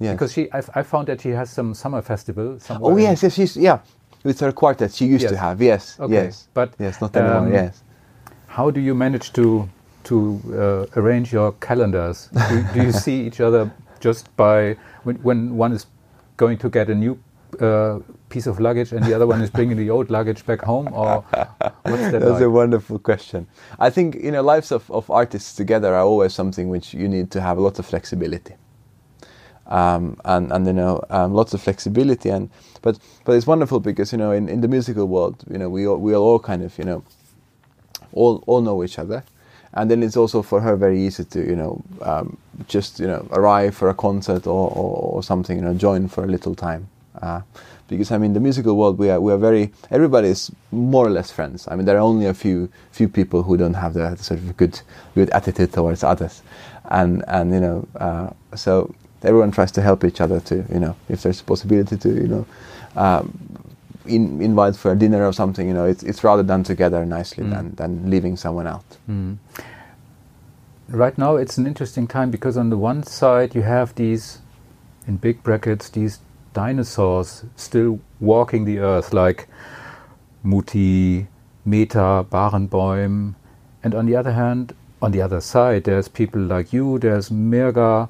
Yes. 0.00 0.12
Because 0.14 0.32
she, 0.32 0.50
I, 0.52 0.62
I 0.74 0.82
found 0.82 1.08
that 1.08 1.20
she 1.20 1.30
has 1.30 1.50
some 1.50 1.74
summer 1.74 2.02
festival. 2.02 2.58
Oh 2.70 2.96
yes, 2.96 3.22
yes, 3.22 3.34
she's 3.34 3.56
yeah, 3.56 3.80
with 4.22 4.38
her 4.40 4.52
quartet 4.52 4.92
she 4.92 5.06
used 5.06 5.22
yes. 5.22 5.32
to 5.32 5.36
have. 5.36 5.60
Yes, 5.60 5.98
okay. 5.98 6.12
yes, 6.14 6.48
but 6.54 6.72
yes, 6.78 7.00
not 7.00 7.16
anymore. 7.16 7.38
Um, 7.38 7.52
yes. 7.52 7.82
How 8.46 8.70
do 8.70 8.80
you 8.80 8.94
manage 8.94 9.32
to 9.32 9.68
to 10.04 10.40
uh, 10.52 11.00
arrange 11.00 11.32
your 11.32 11.52
calendars? 11.52 12.28
do, 12.48 12.64
do, 12.74 12.82
you 12.82 12.92
see 12.92 13.26
each 13.26 13.40
other 13.40 13.70
just 14.00 14.34
by 14.36 14.76
when, 15.02 15.16
when 15.16 15.56
one 15.56 15.72
is 15.72 15.86
going 16.36 16.58
to 16.58 16.70
get 16.70 16.88
a 16.88 16.94
new 16.94 17.18
uh, 17.60 17.98
piece 18.28 18.46
of 18.46 18.60
luggage 18.60 18.92
and 18.92 19.04
the 19.04 19.14
other 19.14 19.26
one 19.26 19.40
is 19.40 19.50
bringing 19.50 19.76
the 19.76 19.90
old 19.90 20.10
luggage 20.10 20.44
back 20.44 20.60
home 20.62 20.88
or 20.92 21.22
what's 21.82 22.10
that 22.10 22.20
that's 22.20 22.32
like? 22.32 22.42
a 22.42 22.50
wonderful 22.50 22.98
question. 22.98 23.46
I 23.78 23.90
think 23.90 24.16
you 24.16 24.30
know 24.30 24.42
lives 24.42 24.72
of, 24.72 24.90
of 24.90 25.10
artists 25.10 25.54
together 25.54 25.94
are 25.94 26.02
always 26.02 26.34
something 26.34 26.68
which 26.68 26.94
you 26.94 27.08
need 27.08 27.30
to 27.32 27.40
have 27.40 27.58
a 27.58 27.60
lot 27.60 27.78
of 27.78 27.86
flexibility. 27.86 28.54
Um, 29.66 30.16
and 30.24 30.50
and 30.52 30.66
you 30.66 30.72
know 30.72 31.04
um, 31.10 31.34
lots 31.34 31.52
of 31.54 31.60
flexibility 31.60 32.30
and 32.30 32.48
but 32.80 32.98
but 33.24 33.32
it's 33.32 33.46
wonderful 33.46 33.80
because 33.80 34.12
you 34.12 34.18
know 34.18 34.32
in, 34.32 34.48
in 34.48 34.62
the 34.62 34.68
musical 34.68 35.06
world 35.06 35.44
you 35.50 35.58
know 35.58 35.68
we 35.68 35.86
all, 35.86 35.98
we 35.98 36.14
are 36.14 36.22
all 36.28 36.38
kind 36.38 36.62
of 36.62 36.78
you 36.78 36.84
know 36.84 37.04
all 38.12 38.42
all 38.46 38.60
know 38.60 38.82
each 38.84 38.98
other. 38.98 39.24
And 39.74 39.90
then 39.90 40.02
it's 40.02 40.16
also 40.16 40.42
for 40.42 40.62
her 40.62 40.76
very 40.76 40.98
easy 41.00 41.24
to 41.24 41.40
you 41.40 41.56
know 41.56 41.82
um, 42.02 42.38
just 42.66 43.00
you 43.00 43.06
know 43.06 43.26
arrive 43.32 43.76
for 43.76 43.90
a 43.90 43.94
concert 43.94 44.46
or, 44.46 44.70
or, 44.70 45.16
or 45.16 45.22
something 45.22 45.58
you 45.58 45.62
know 45.64 45.74
join 45.74 46.08
for 46.08 46.24
a 46.24 46.26
little 46.26 46.54
time. 46.54 46.88
Uh, 47.20 47.42
because 47.88 48.12
I 48.12 48.18
mean, 48.18 48.34
the 48.34 48.40
musical 48.40 48.76
world, 48.76 48.98
we 48.98 49.10
are 49.10 49.20
we 49.20 49.32
are 49.32 49.38
very 49.38 49.72
everybody 49.90 50.28
is 50.28 50.52
more 50.70 51.06
or 51.06 51.10
less 51.10 51.30
friends. 51.30 51.66
I 51.68 51.74
mean, 51.74 51.86
there 51.86 51.96
are 51.96 52.00
only 52.00 52.26
a 52.26 52.34
few 52.34 52.70
few 52.92 53.08
people 53.08 53.42
who 53.42 53.56
don't 53.56 53.74
have 53.74 53.94
the 53.94 54.16
sort 54.16 54.40
of 54.40 54.56
good 54.56 54.80
good 55.14 55.30
attitude 55.30 55.72
towards 55.72 56.04
others, 56.04 56.42
and 56.84 57.24
and 57.26 57.52
you 57.52 57.60
know, 57.60 57.88
uh, 57.96 58.30
so 58.54 58.94
everyone 59.22 59.50
tries 59.50 59.72
to 59.72 59.82
help 59.82 60.04
each 60.04 60.20
other 60.20 60.40
to 60.40 60.64
you 60.70 60.78
know, 60.78 60.94
if 61.08 61.22
there's 61.22 61.40
a 61.40 61.44
possibility 61.44 61.96
to 61.96 62.08
you 62.08 62.28
know. 62.28 62.46
Um, 62.96 63.66
in, 64.06 64.40
invite 64.40 64.74
for 64.74 64.92
a 64.92 64.96
dinner 64.96 65.26
or 65.26 65.34
something, 65.34 65.68
you 65.68 65.74
know, 65.74 65.84
it's, 65.84 66.02
it's 66.02 66.24
rather 66.24 66.42
done 66.42 66.64
together 66.64 67.04
nicely 67.04 67.44
mm. 67.44 67.50
than, 67.50 67.74
than 67.74 68.10
leaving 68.10 68.38
someone 68.38 68.66
out. 68.66 68.96
Mm. 69.06 69.36
Right 70.88 71.18
now, 71.18 71.36
it's 71.36 71.58
an 71.58 71.66
interesting 71.66 72.06
time 72.06 72.30
because 72.30 72.56
on 72.56 72.70
the 72.70 72.78
one 72.78 73.02
side 73.02 73.54
you 73.54 73.60
have 73.62 73.94
these, 73.96 74.38
in 75.06 75.18
big 75.18 75.42
brackets, 75.42 75.90
these 75.90 76.20
dinosaurs 76.52 77.44
still 77.56 78.00
walking 78.20 78.64
the 78.64 78.78
earth, 78.78 79.12
like 79.12 79.48
Muti, 80.42 81.26
Mehta, 81.64 82.26
Barenboim. 82.30 83.34
And 83.82 83.94
on 83.94 84.06
the 84.06 84.16
other 84.16 84.32
hand, 84.32 84.74
on 85.00 85.12
the 85.12 85.22
other 85.22 85.40
side, 85.40 85.84
there's 85.84 86.08
people 86.08 86.40
like 86.40 86.72
you, 86.72 86.98
there's 86.98 87.30
Mirga, 87.30 88.08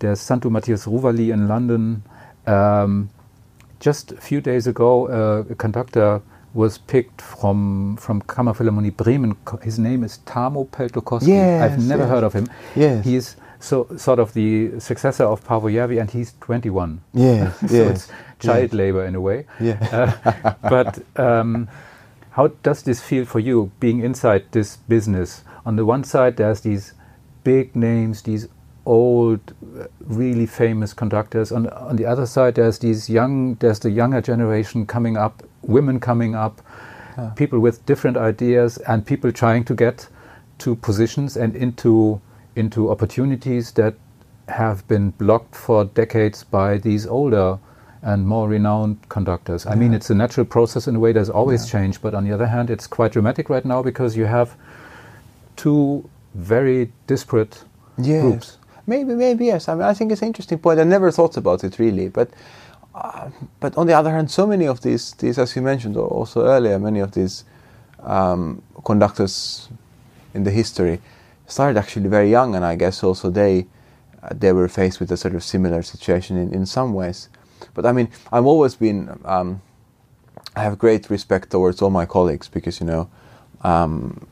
there's 0.00 0.20
Santtu-Matias 0.20 0.86
Rouvali 0.86 1.32
in 1.32 1.48
London. 1.48 2.02
Um, 2.46 3.10
just 3.80 4.12
a 4.12 4.16
few 4.16 4.40
days 4.40 4.66
ago, 4.66 5.08
uh, 5.08 5.52
a 5.52 5.54
conductor 5.54 6.20
was 6.54 6.78
picked 6.78 7.20
from 7.20 7.96
from 7.96 8.22
Kammerphilharmonie 8.22 8.96
Bremen. 8.96 9.36
His 9.62 9.78
name 9.78 10.04
is 10.04 10.18
Tarmo 10.24 10.68
Peltokoski. 10.68 11.28
Yes, 11.28 11.72
I've 11.72 11.84
never 11.84 12.04
yes. 12.04 12.10
heard 12.10 12.24
of 12.24 12.32
him. 12.32 12.48
Yes. 12.76 13.04
He's 13.04 13.36
so 13.64 13.86
sort 13.96 14.18
of 14.18 14.32
the 14.34 14.78
successor 14.78 15.24
of 15.24 15.42
Paavo 15.44 15.72
Järvi, 15.72 16.00
and 16.00 16.10
he's 16.10 16.34
21. 16.40 17.00
Yeah, 17.14 17.52
so 17.66 17.66
yeah, 17.74 17.82
it's 17.90 18.08
child 18.38 18.72
yeah. 18.72 18.78
labor 18.78 19.04
in 19.06 19.14
a 19.14 19.20
way. 19.20 19.46
Yeah. 19.60 19.78
Uh, 20.44 20.54
but 20.68 20.98
um, 21.18 21.68
how 22.30 22.48
does 22.62 22.82
this 22.82 23.00
feel 23.00 23.24
for 23.24 23.40
you, 23.40 23.70
being 23.80 24.00
inside 24.00 24.44
this 24.50 24.76
business? 24.76 25.44
On 25.64 25.76
the 25.76 25.84
one 25.84 26.04
side, 26.04 26.36
there's 26.36 26.60
these 26.60 26.92
big 27.44 27.74
names, 27.74 28.22
these 28.22 28.48
old, 28.86 29.40
uh, 29.80 29.86
really 30.00 30.46
famous 30.46 30.92
conductors. 30.92 31.50
On, 31.52 31.66
on 31.68 31.96
the 31.96 32.04
other 32.04 32.26
side, 32.26 32.56
there's 32.56 32.78
these 32.80 33.08
young, 33.08 33.54
there's 33.60 33.78
the 33.78 33.90
younger 33.90 34.20
generation 34.20 34.84
coming 34.86 35.16
up, 35.16 35.42
women 35.62 36.00
coming 36.00 36.34
up, 36.34 36.60
Yeah. 37.16 37.30
people 37.36 37.60
with 37.60 37.86
different 37.86 38.16
ideas, 38.16 38.78
and 38.88 39.06
people 39.06 39.32
trying 39.32 39.64
to 39.64 39.74
get 39.74 40.08
to 40.58 40.74
positions 40.76 41.36
and 41.36 41.54
into 41.56 42.20
into 42.56 42.90
opportunities 42.90 43.72
that 43.72 43.94
have 44.48 44.86
been 44.88 45.10
blocked 45.10 45.54
for 45.56 45.84
decades 45.84 46.44
by 46.44 46.78
these 46.78 47.06
older 47.06 47.58
and 48.02 48.26
more 48.26 48.48
renowned 48.48 48.98
conductors. 49.08 49.66
I 49.66 49.74
mean, 49.74 49.94
it's 49.94 50.10
a 50.10 50.14
natural 50.14 50.44
process 50.44 50.86
in 50.86 50.96
a 50.96 51.00
way. 51.00 51.12
There's 51.12 51.30
always 51.30 51.64
Yeah. 51.64 51.80
change, 51.80 52.02
but 52.02 52.14
on 52.14 52.24
the 52.24 52.32
other 52.32 52.46
hand, 52.46 52.68
it's 52.68 52.86
quite 52.86 53.12
dramatic 53.12 53.48
right 53.48 53.64
now 53.64 53.82
because 53.82 54.14
you 54.14 54.26
have 54.26 54.54
two 55.56 56.04
very 56.34 56.92
disparate 57.06 57.64
yes. 57.96 58.22
groups. 58.22 58.58
Maybe, 58.86 59.14
maybe 59.14 59.46
yes. 59.46 59.68
I 59.68 59.74
mean, 59.74 59.84
I 59.84 59.94
think 59.94 60.12
it's 60.12 60.20
an 60.20 60.28
interesting 60.28 60.58
point. 60.58 60.78
I 60.78 60.84
never 60.84 61.10
thought 61.10 61.38
about 61.38 61.64
it 61.64 61.78
really, 61.78 62.08
but 62.08 62.28
uh, 62.94 63.30
but 63.58 63.76
on 63.76 63.86
the 63.86 63.92
other 63.94 64.10
hand, 64.10 64.30
so 64.30 64.46
many 64.46 64.66
of 64.66 64.82
these, 64.82 65.12
these 65.18 65.36
as 65.38 65.56
you 65.56 65.62
mentioned 65.62 65.96
also 65.96 66.46
earlier, 66.46 66.78
many 66.78 67.00
of 67.00 67.10
these 67.12 67.44
um, 68.04 68.62
conductors 68.84 69.68
in 70.34 70.44
the 70.44 70.50
history 70.50 71.00
started 71.46 71.78
actually 71.78 72.08
very 72.08 72.30
young, 72.30 72.54
and 72.54 72.64
I 72.64 72.76
guess 72.76 73.02
also 73.02 73.30
they 73.30 73.66
uh, 74.22 74.28
they 74.32 74.52
were 74.52 74.68
faced 74.68 75.00
with 75.00 75.10
a 75.12 75.16
sort 75.16 75.34
of 75.34 75.42
similar 75.42 75.82
situation 75.82 76.36
in, 76.36 76.52
in 76.54 76.66
some 76.66 76.94
ways. 76.94 77.28
But 77.74 77.86
I 77.86 77.92
mean, 77.92 78.08
I've 78.32 78.46
always 78.46 78.74
been 78.74 79.18
um, 79.24 79.62
I 80.56 80.62
have 80.62 80.78
great 80.78 81.10
respect 81.10 81.50
towards 81.50 81.82
all 81.82 81.90
my 81.90 82.06
colleagues 82.06 82.48
because 82.48 82.80
you 82.80 82.86
know 82.86 83.10
um, 83.62 84.26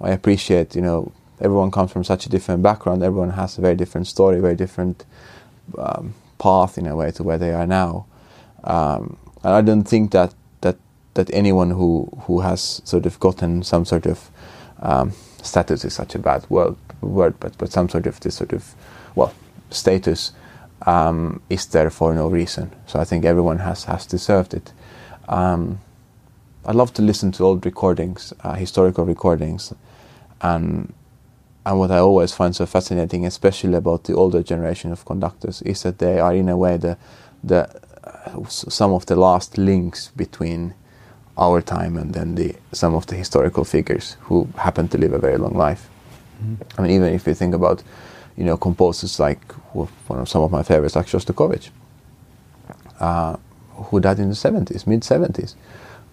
I 0.00 0.10
appreciate 0.10 0.74
you 0.74 0.82
know 0.82 1.12
everyone 1.40 1.70
comes 1.70 1.92
from 1.92 2.04
such 2.04 2.26
a 2.26 2.28
different 2.28 2.62
background. 2.62 3.02
Everyone 3.02 3.30
has 3.30 3.58
a 3.58 3.60
very 3.60 3.76
different 3.76 4.06
story, 4.06 4.40
very 4.40 4.56
different 4.56 5.04
um, 5.78 6.14
path 6.38 6.78
in 6.78 6.86
a 6.86 6.96
way 6.96 7.10
to 7.12 7.22
where 7.22 7.38
they 7.38 7.52
are 7.52 7.66
now. 7.66 8.06
Um, 8.64 9.16
and 9.42 9.54
I 9.54 9.60
don't 9.60 9.84
think 9.84 10.12
that 10.12 10.34
that 10.62 10.76
that 11.14 11.32
anyone 11.32 11.70
who 11.70 12.08
who 12.22 12.40
has 12.40 12.82
sort 12.84 13.06
of 13.06 13.18
gotten 13.20 13.62
some 13.62 13.84
sort 13.84 14.06
of 14.06 14.30
um, 14.80 15.12
status 15.44 15.84
is 15.84 15.94
such 15.94 16.14
a 16.14 16.18
bad 16.18 16.48
word, 16.50 16.76
word, 17.00 17.38
but 17.40 17.56
but 17.58 17.72
some 17.72 17.88
sort 17.88 18.06
of 18.06 18.20
this 18.20 18.36
sort 18.36 18.52
of 18.52 18.74
well 19.14 19.32
status 19.70 20.32
um, 20.86 21.40
is 21.50 21.66
there 21.66 21.90
for 21.90 22.14
no 22.14 22.28
reason. 22.28 22.72
So 22.86 23.00
I 23.00 23.04
think 23.04 23.24
everyone 23.24 23.58
has 23.58 23.84
has 23.84 24.06
deserved 24.06 24.54
it. 24.54 24.72
Um, 25.28 25.80
I 26.66 26.72
love 26.72 26.92
to 26.94 27.02
listen 27.02 27.32
to 27.32 27.44
old 27.44 27.66
recordings, 27.66 28.32
uh, 28.42 28.54
historical 28.54 29.04
recordings, 29.04 29.72
and 30.40 30.92
and 31.66 31.78
what 31.78 31.90
I 31.90 31.98
always 31.98 32.32
find 32.32 32.54
so 32.54 32.66
fascinating, 32.66 33.24
especially 33.26 33.74
about 33.74 34.04
the 34.04 34.14
older 34.14 34.42
generation 34.42 34.92
of 34.92 35.04
conductors, 35.04 35.62
is 35.62 35.82
that 35.82 35.98
they 35.98 36.18
are 36.20 36.34
in 36.34 36.48
a 36.48 36.56
way 36.56 36.76
the 36.76 36.98
the 37.42 37.68
uh, 38.04 38.44
some 38.48 38.92
of 38.92 39.06
the 39.06 39.16
last 39.16 39.58
links 39.58 40.10
between 40.16 40.74
our 41.36 41.60
time 41.60 41.96
and 41.96 42.14
then 42.14 42.34
the 42.34 42.54
some 42.72 42.94
of 42.94 43.06
the 43.06 43.16
historical 43.16 43.64
figures 43.64 44.16
who 44.22 44.48
happen 44.56 44.88
to 44.88 44.98
live 44.98 45.12
a 45.12 45.18
very 45.18 45.36
long 45.38 45.54
life. 45.54 45.88
I 46.78 46.82
mean, 46.82 46.90
even 46.92 47.14
if 47.14 47.26
you 47.26 47.34
think 47.34 47.54
about, 47.54 47.82
you 48.36 48.44
know, 48.44 48.56
composers 48.56 49.18
like 49.18 49.40
well, 49.72 49.88
one 50.08 50.20
of 50.20 50.28
some 50.28 50.42
of 50.42 50.50
my 50.50 50.62
favorites, 50.62 50.96
like 50.96 51.06
Shostakovich, 51.06 51.70
uh, 53.00 53.36
who 53.70 54.00
died 54.00 54.18
in 54.18 54.28
the 54.28 54.34
70s, 54.34 54.86
mid 54.86 55.02
70s, 55.02 55.54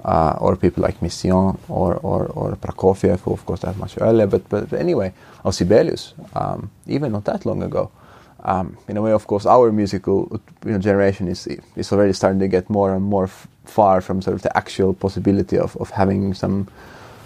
uh, 0.03 0.37
or 0.39 0.55
people 0.55 0.81
like 0.81 0.99
Messiaen 0.99 1.59
or, 1.69 1.95
or, 1.97 2.25
or 2.27 2.55
Prokofiev, 2.55 3.19
who 3.21 3.33
of 3.33 3.45
course 3.45 3.61
died 3.61 3.77
much 3.77 3.95
earlier, 3.99 4.27
but, 4.27 4.47
but 4.49 4.73
anyway, 4.73 5.13
or 5.43 5.53
Sibelius, 5.53 6.13
um, 6.33 6.71
even 6.87 7.11
not 7.11 7.25
that 7.25 7.45
long 7.45 7.61
ago. 7.63 7.91
Um, 8.43 8.77
in 8.87 8.97
a 8.97 9.01
way, 9.01 9.11
of 9.11 9.27
course, 9.27 9.45
our 9.45 9.71
musical 9.71 10.41
you 10.65 10.71
know, 10.71 10.79
generation 10.79 11.27
is, 11.27 11.47
is 11.75 11.91
already 11.91 12.13
starting 12.13 12.39
to 12.39 12.47
get 12.47 12.69
more 12.69 12.95
and 12.95 13.03
more 13.03 13.25
f- 13.25 13.47
far 13.71 14.01
from 14.01 14.21
sort 14.21 14.35
of 14.35 14.41
the 14.41 14.55
actual 14.57 14.93
possibility 14.93 15.57
of, 15.57 15.75
of 15.77 15.89
having 15.89 16.33
some 16.33 16.67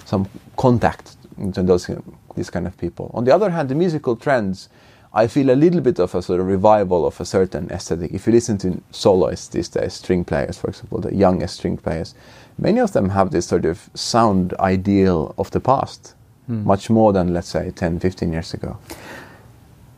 some 0.06 0.30
contact 0.56 1.18
to 1.54 1.64
those 1.64 1.90
these 2.36 2.50
kind 2.50 2.68
of 2.68 2.78
people. 2.78 3.12
On 3.14 3.24
the 3.24 3.34
other 3.34 3.50
hand, 3.50 3.70
the 3.70 3.76
musical 3.76 4.16
trends, 4.16 4.70
I 5.14 5.28
feel 5.28 5.50
a 5.50 5.56
little 5.56 5.82
bit 5.82 6.00
of 6.00 6.14
a 6.14 6.22
sort 6.22 6.40
of 6.40 6.48
revival 6.48 7.08
of 7.08 7.20
a 7.20 7.26
certain 7.26 7.70
aesthetic. 7.72 8.12
If 8.14 8.28
you 8.28 8.34
listen 8.34 8.58
to 8.60 8.82
soloists 8.92 9.48
these 9.48 9.70
days, 9.70 9.94
string 9.94 10.26
players, 10.26 10.58
for 10.58 10.68
example, 10.68 11.00
the 11.00 11.16
youngest 11.16 11.56
string 11.56 11.78
players, 11.78 12.14
many 12.58 12.80
of 12.82 12.92
them 12.92 13.10
have 13.10 13.32
this 13.32 13.48
sort 13.48 13.66
of 13.66 13.90
sound 13.94 14.54
ideal 14.60 15.34
of 15.38 15.52
the 15.52 15.60
past, 15.60 16.14
hmm. 16.48 16.66
much 16.66 16.90
more 16.90 17.14
than 17.14 17.34
let's 17.34 17.48
say 17.48 17.72
10, 17.72 18.00
15 18.00 18.34
years 18.34 18.54
ago. 18.54 18.78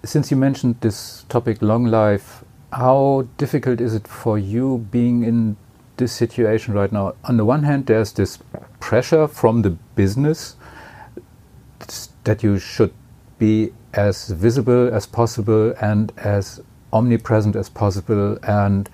Since 0.04 0.32
you 0.32 0.38
mentioned 0.38 0.76
this 0.82 1.26
topic, 1.28 1.62
long 1.62 1.86
life, 1.86 2.44
how 2.72 3.28
difficult 3.38 3.82
is 3.82 3.96
it 3.96 4.08
for 4.08 4.38
you 4.38 4.88
being 4.92 5.24
in 5.24 5.58
this 5.98 6.12
situation 6.12 6.74
right 6.74 6.92
now? 6.92 7.16
On 7.24 7.38
the 7.38 7.46
one 7.46 7.64
hand, 7.64 7.88
there's 7.88 8.14
this 8.14 8.40
pressure 8.80 9.28
from 9.28 9.62
the 9.62 9.72
business 9.96 10.56
that 12.24 12.44
you 12.44 12.60
should 12.60 12.94
be 13.40 13.74
as 13.94 14.30
visible 14.30 14.94
as 14.94 15.06
possible 15.06 15.74
and 15.82 16.12
as 16.18 16.62
omnipresent 16.94 17.56
as 17.56 17.70
possible 17.70 18.38
and 18.44 18.90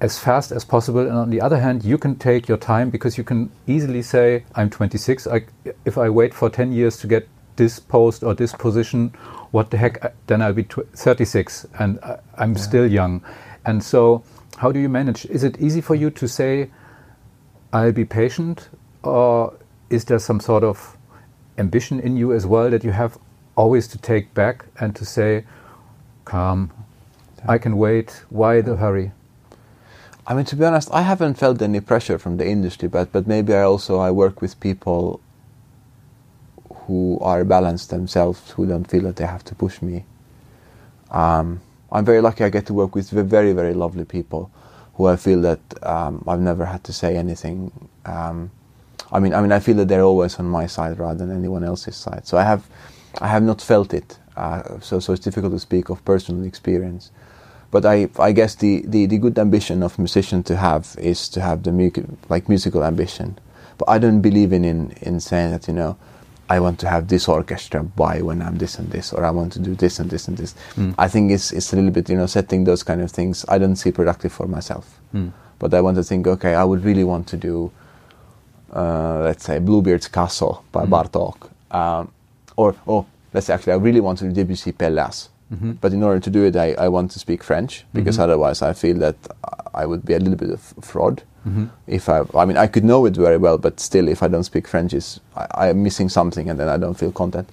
as 0.00 0.18
fast 0.18 0.52
as 0.52 0.64
possible. 0.64 1.00
And 1.00 1.16
on 1.16 1.30
the 1.30 1.40
other 1.40 1.58
hand, 1.58 1.84
you 1.84 1.98
can 1.98 2.16
take 2.16 2.48
your 2.48 2.58
time 2.58 2.90
because 2.90 3.16
you 3.16 3.24
can 3.24 3.50
easily 3.66 4.02
say, 4.02 4.44
I'm 4.54 4.70
26. 4.70 5.26
I, 5.26 5.44
if 5.84 5.98
I 5.98 6.08
wait 6.10 6.34
for 6.34 6.50
10 6.50 6.72
years 6.72 6.96
to 6.98 7.06
get 7.06 7.28
this 7.56 7.78
post 7.78 8.22
or 8.22 8.34
this 8.34 8.52
position, 8.52 9.14
what 9.52 9.70
the 9.70 9.76
heck, 9.76 10.14
then 10.26 10.42
I'll 10.42 10.52
be 10.52 10.64
tw- 10.64 10.88
36 10.94 11.66
and 11.78 11.98
I, 12.02 12.18
I'm 12.36 12.56
still 12.56 12.86
young. 12.86 13.22
And 13.64 13.82
so, 13.82 14.24
how 14.56 14.72
do 14.72 14.80
you 14.80 14.88
manage? 14.88 15.26
Is 15.26 15.44
it 15.44 15.60
easy 15.60 15.80
for 15.80 15.94
you 15.94 16.10
to 16.10 16.28
say, 16.28 16.70
I'll 17.72 17.92
be 17.92 18.04
patient? 18.04 18.68
Or 19.02 19.54
is 19.90 20.04
there 20.04 20.18
some 20.18 20.40
sort 20.40 20.64
of 20.64 20.96
ambition 21.58 22.00
in 22.00 22.16
you 22.16 22.32
as 22.32 22.46
well 22.46 22.70
that 22.70 22.84
you 22.84 22.92
have 22.92 23.18
always 23.56 23.86
to 23.88 23.98
take 23.98 24.32
back 24.34 24.66
and 24.80 24.94
to 24.96 25.04
say, 25.04 25.44
calm, 26.24 26.72
I 27.46 27.58
can 27.58 27.76
wait, 27.76 28.24
why 28.30 28.60
the 28.60 28.76
hurry? 28.76 29.12
I 30.26 30.34
mean, 30.34 30.46
to 30.46 30.56
be 30.56 30.64
honest, 30.64 30.88
I 30.90 31.02
haven't 31.02 31.34
felt 31.34 31.60
any 31.60 31.80
pressure 31.80 32.18
from 32.18 32.38
the 32.38 32.46
industry, 32.48 32.88
but 32.88 33.12
but 33.12 33.26
maybe 33.26 33.54
I 33.54 33.62
also 33.62 33.98
I 33.98 34.10
work 34.10 34.40
with 34.40 34.58
people 34.58 35.20
who 36.86 37.18
are 37.20 37.44
balanced 37.44 37.90
themselves, 37.90 38.50
who 38.52 38.66
don't 38.66 38.84
feel 38.90 39.02
that 39.02 39.16
they 39.16 39.26
have 39.26 39.44
to 39.44 39.54
push 39.54 39.82
me. 39.82 40.04
Um, 41.10 41.60
I'm 41.94 42.04
very 42.04 42.20
lucky. 42.20 42.44
I 42.44 42.50
get 42.50 42.66
to 42.66 42.74
work 42.74 42.94
with 42.94 43.10
very 43.10 43.54
very 43.54 43.74
lovely 43.74 44.04
people, 44.04 44.50
who 44.96 45.06
I 45.06 45.16
feel 45.16 45.40
that 45.42 45.60
um, 45.82 46.24
I've 46.28 46.40
never 46.40 46.66
had 46.66 46.84
to 46.84 46.92
say 46.92 47.16
anything. 47.16 47.72
Um, 48.04 48.50
I 49.12 49.20
mean, 49.20 49.34
I 49.34 49.40
mean, 49.42 49.52
I 49.52 49.60
feel 49.60 49.76
that 49.76 49.88
they're 49.88 50.02
always 50.02 50.38
on 50.40 50.46
my 50.46 50.66
side 50.66 50.98
rather 50.98 51.26
than 51.26 51.36
anyone 51.36 51.64
else's 51.64 51.96
side. 51.96 52.26
So 52.26 52.38
I 52.38 52.44
have, 52.44 52.66
I 53.20 53.28
have 53.28 53.44
not 53.44 53.62
felt 53.62 53.94
it. 53.94 54.18
Uh, 54.36 54.80
so 54.80 55.00
so 55.00 55.14
it's 55.14 55.24
difficult 55.24 55.52
to 55.54 55.60
speak 55.60 55.90
of 55.90 56.04
personal 56.04 56.44
experience 56.44 57.12
but 57.74 57.84
I, 57.84 58.08
I 58.20 58.30
guess 58.32 58.54
the, 58.54 58.84
the, 58.86 59.06
the 59.06 59.18
good 59.18 59.36
ambition 59.36 59.82
of 59.82 59.98
musician 59.98 60.44
to 60.44 60.56
have 60.56 60.96
is 61.00 61.28
to 61.30 61.40
have 61.40 61.64
the 61.64 61.72
mu- 61.72 61.90
like 62.28 62.48
musical 62.48 62.84
ambition. 62.84 63.36
But 63.78 63.88
I 63.88 63.98
don't 63.98 64.20
believe 64.20 64.52
in, 64.52 64.64
in 64.64 64.92
in 65.02 65.18
saying 65.18 65.50
that 65.50 65.66
you 65.66 65.74
know, 65.74 65.96
I 66.54 66.60
want 66.60 66.78
to 66.80 66.88
have 66.88 67.04
this 67.08 67.28
orchestra 67.28 67.82
by 67.82 68.22
when 68.22 68.40
I'm 68.46 68.58
this 68.58 68.78
and 68.78 68.88
this, 68.90 69.12
or 69.12 69.24
I 69.24 69.30
want 69.38 69.52
to 69.54 69.58
do 69.68 69.74
this 69.74 69.98
and 70.00 70.08
this 70.08 70.28
and 70.28 70.36
this. 70.36 70.54
Mm. 70.76 70.94
I 71.04 71.08
think 71.08 71.32
it's 71.32 71.52
it's 71.52 71.72
a 71.72 71.76
little 71.76 71.90
bit 71.90 72.08
you 72.08 72.16
know 72.20 72.26
setting 72.38 72.64
those 72.64 72.82
kind 72.84 73.00
of 73.04 73.10
things. 73.10 73.44
I 73.48 73.58
don't 73.58 73.76
see 73.76 73.90
productive 73.92 74.32
for 74.32 74.46
myself. 74.46 74.84
Mm. 75.14 75.32
But 75.58 75.74
I 75.74 75.80
want 75.80 75.96
to 75.96 76.04
think, 76.04 76.26
okay, 76.26 76.54
I 76.54 76.64
would 76.64 76.84
really 76.84 77.04
want 77.04 77.26
to 77.28 77.36
do, 77.36 77.70
uh, 78.72 79.20
let's 79.28 79.44
say, 79.44 79.58
Bluebeard's 79.58 80.08
Castle 80.08 80.54
by 80.72 80.84
Mm. 80.84 80.90
Bartok, 80.94 81.36
um, 81.80 82.10
or 82.56 82.74
or 82.86 83.06
let's 83.32 83.46
say 83.46 83.54
actually, 83.54 83.72
I 83.72 83.80
really 83.88 84.00
want 84.00 84.18
to 84.18 84.24
do 84.28 84.32
Debussy 84.32 84.72
Pelléas. 84.72 85.28
Mhm. 85.54 85.76
But 85.80 85.92
in 85.92 86.02
order 86.02 86.20
to 86.20 86.30
do 86.30 86.44
it, 86.44 86.56
I, 86.56 86.72
I 86.86 86.88
want 86.88 87.10
to 87.12 87.18
speak 87.18 87.42
French 87.44 87.84
because 87.92 88.18
Mhm. 88.18 88.22
otherwise 88.24 88.62
I 88.62 88.72
feel 88.72 88.98
that 88.98 89.16
I 89.74 89.86
would 89.86 90.04
be 90.04 90.14
a 90.14 90.18
little 90.18 90.36
bit 90.36 90.50
of 90.50 90.60
fraud. 90.80 91.22
Mhm. 91.46 91.68
If 91.86 92.08
I, 92.08 92.22
I 92.34 92.44
mean, 92.46 92.56
I 92.56 92.66
could 92.66 92.84
know 92.84 93.06
it 93.06 93.16
very 93.16 93.36
well, 93.38 93.58
but 93.58 93.80
still, 93.80 94.08
if 94.08 94.22
I 94.22 94.28
don't 94.28 94.44
speak 94.44 94.66
French, 94.68 94.94
is 94.94 95.20
I, 95.36 95.68
I'm 95.70 95.82
missing 95.82 96.08
something, 96.08 96.48
and 96.50 96.58
then 96.58 96.68
I 96.68 96.78
don't 96.78 96.94
feel 96.98 97.12
content. 97.12 97.48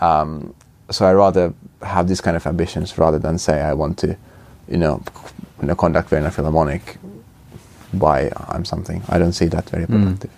Um, 0.00 0.54
so 0.90 1.06
I 1.06 1.12
rather 1.12 1.52
have 1.82 2.08
these 2.08 2.20
kind 2.22 2.36
of 2.36 2.46
ambitions 2.46 2.98
rather 2.98 3.18
than 3.18 3.38
say 3.38 3.60
I 3.60 3.74
want 3.74 3.98
to, 3.98 4.16
you 4.68 4.78
know, 4.78 5.02
you 5.60 5.66
know 5.68 5.74
conduct 5.74 6.08
Vienna 6.10 6.30
Philharmonic 6.30 6.96
by 7.92 8.30
I'm 8.48 8.64
something. 8.64 9.02
I 9.08 9.18
don't 9.18 9.32
see 9.34 9.46
that 9.48 9.68
very 9.70 9.84
Mm. 9.86 9.88
productive. 9.92 10.30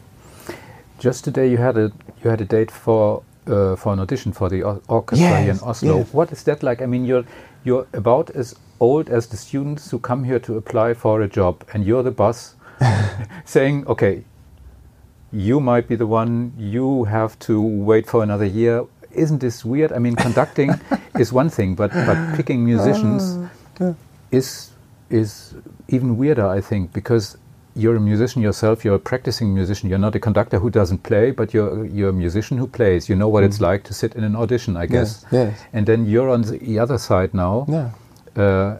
Just 0.98 1.24
today, 1.24 1.48
you 1.50 1.58
had 1.58 1.76
a 1.76 1.90
you 2.24 2.30
had 2.30 2.40
a 2.40 2.44
date 2.44 2.70
for 2.70 3.22
uh, 3.46 3.76
for 3.76 3.92
an 3.92 4.00
audition 4.00 4.32
for 4.32 4.48
the 4.48 4.62
orchestra 4.88 5.28
Yes, 5.28 5.42
here 5.42 5.52
in 5.52 5.58
Oslo. 5.68 5.96
yes. 5.98 6.12
What 6.14 6.32
is 6.32 6.42
that 6.44 6.62
like? 6.62 6.82
I 6.82 6.86
mean, 6.86 7.04
you're 7.04 7.24
you're 7.64 7.86
about 7.92 8.30
as 8.30 8.54
old 8.80 9.08
as 9.08 9.26
the 9.28 9.36
students 9.36 9.90
who 9.90 9.98
come 9.98 10.24
here 10.24 10.38
to 10.40 10.56
apply 10.56 10.94
for 10.94 11.22
a 11.22 11.28
job, 11.28 11.64
and 11.72 11.84
you're 11.84 12.02
the 12.02 12.10
boss, 12.10 12.54
saying, 13.44 13.86
"Okay, 13.86 14.24
you 15.32 15.60
might 15.60 15.88
be 15.88 15.96
the 15.96 16.06
one. 16.06 16.52
You 16.58 17.04
have 17.04 17.38
to 17.40 17.60
wait 17.60 18.06
for 18.06 18.22
another 18.22 18.46
year." 18.46 18.84
Isn't 19.14 19.40
this 19.40 19.62
weird? 19.64 19.92
I 19.92 19.98
mean, 19.98 20.16
conducting 20.16 20.70
is 21.18 21.32
one 21.32 21.50
thing, 21.50 21.74
but 21.74 21.92
but 21.92 22.36
picking 22.36 22.64
musicians 22.64 23.38
is 24.30 24.70
is 25.10 25.54
even 25.88 26.16
weirder, 26.16 26.46
I 26.46 26.60
think, 26.62 26.92
because 26.92 27.36
you're 27.74 27.96
a 27.96 28.00
musician 28.00 28.42
yourself. 28.42 28.84
You're 28.84 28.96
a 28.96 28.98
practicing 28.98 29.54
musician. 29.54 29.88
You're 29.88 29.98
not 29.98 30.14
a 30.14 30.20
conductor 30.20 30.58
who 30.58 30.70
doesn't 30.70 31.02
play, 31.02 31.30
but 31.30 31.52
you're 31.54 31.84
you're 31.86 32.10
a 32.10 32.12
musician 32.12 32.58
who 32.58 32.66
plays. 32.66 33.08
You 33.08 33.16
know 33.16 33.28
what 33.28 33.44
it's 33.44 33.60
like 33.60 33.82
to 33.84 33.94
sit 33.94 34.14
in 34.14 34.24
an 34.24 34.36
audition, 34.36 34.76
I 34.76 34.86
guess. 34.86 35.24
yes. 35.32 35.58
And 35.72 35.86
then 35.86 36.06
you're 36.06 36.30
on 36.30 36.42
the 36.42 36.78
other 36.78 36.98
side 36.98 37.32
now, 37.34 37.66
Yeah. 37.68 37.90
uh, 38.36 38.76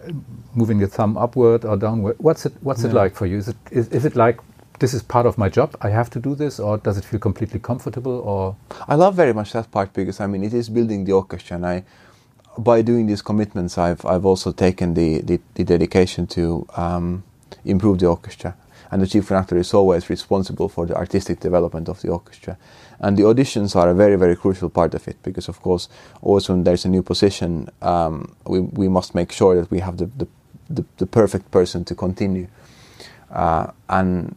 moving 0.55 0.78
the 0.81 0.87
thumb 0.87 1.16
upward 1.16 1.64
or 1.64 1.76
downward. 1.76 2.16
What's 2.18 2.46
it 2.46 2.52
What's 2.62 2.85
it 2.85 2.92
like 2.92 3.14
for 3.14 3.26
you? 3.26 3.38
Is 3.38 3.48
it 3.48 3.57
is, 3.70 3.88
is 3.88 4.05
it 4.05 4.14
like 4.16 4.38
this 4.78 4.94
is 4.94 5.02
part 5.02 5.26
of 5.26 5.37
my 5.38 5.48
job? 5.48 5.74
I 5.81 5.90
have 5.90 6.11
to 6.11 6.20
do 6.20 6.35
this, 6.35 6.59
or 6.61 6.78
does 6.78 6.96
it 6.98 7.05
feel 7.05 7.20
completely 7.20 7.61
comfortable? 7.61 8.18
Or 8.33 8.57
I 8.88 8.94
love 8.96 9.14
very 9.14 9.33
much 9.33 9.52
that 9.52 9.70
part 9.70 9.92
because 9.94 10.20
I 10.24 10.26
mean 10.26 10.42
it 10.44 10.52
is 10.55 10.68
building 10.68 11.05
the 11.07 11.12
orchestra, 11.12 11.57
and 11.57 11.66
I, 11.66 11.85
by 12.59 12.83
doing 12.83 13.07
these 13.07 13.22
commitments, 13.22 13.78
I've 13.78 14.05
I've 14.05 14.26
also 14.26 14.52
taken 14.52 14.94
the 14.94 15.20
the, 15.22 15.40
the 15.55 15.64
dedication 15.64 16.26
to 16.28 16.66
um, 16.76 17.22
improve 17.64 17.98
the 17.98 18.07
orchestra, 18.07 18.55
and 18.92 19.02
the 19.02 19.07
chief 19.07 19.26
conductor 19.26 19.57
is 19.57 19.74
always 19.74 20.09
responsible 20.11 20.68
for 20.68 20.87
the 20.87 20.94
artistic 20.94 21.40
development 21.40 21.88
of 21.88 22.00
the 22.02 22.09
orchestra, 22.09 22.57
and 23.00 23.16
the 23.16 23.22
auditions 23.22 23.74
are 23.74 23.88
a 23.88 23.94
very 23.94 24.16
very 24.16 24.37
crucial 24.37 24.68
part 24.68 24.94
of 24.94 25.09
it 25.09 25.16
because 25.22 25.48
of 25.48 25.61
course 25.62 25.88
also 26.20 26.52
when 26.52 26.64
there's 26.64 26.85
a 26.85 26.88
new 26.88 27.02
position, 27.02 27.68
um, 27.81 28.35
we 28.46 28.61
we 28.61 28.88
must 28.88 29.14
make 29.14 29.33
sure 29.33 29.57
that 29.57 29.70
we 29.70 29.81
have 29.81 29.96
the 29.96 30.07
the, 30.16 30.28
the, 30.70 30.85
the 30.98 31.07
perfect 31.07 31.50
person 31.50 31.85
to 31.85 31.94
continue, 31.94 32.46
uh, 33.31 33.66
and 33.88 34.37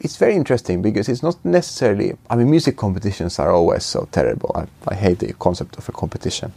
it's 0.00 0.16
very 0.16 0.34
interesting 0.34 0.82
because 0.82 1.08
it's 1.08 1.22
not 1.22 1.36
necessarily. 1.44 2.16
I 2.30 2.36
mean, 2.36 2.50
music 2.50 2.76
competitions 2.76 3.38
are 3.38 3.52
always 3.52 3.84
so 3.84 4.08
terrible. 4.10 4.50
I, 4.54 4.66
I 4.92 4.94
hate 4.94 5.18
the 5.20 5.32
concept 5.34 5.78
of 5.78 5.88
a 5.88 5.92
competition 5.92 6.52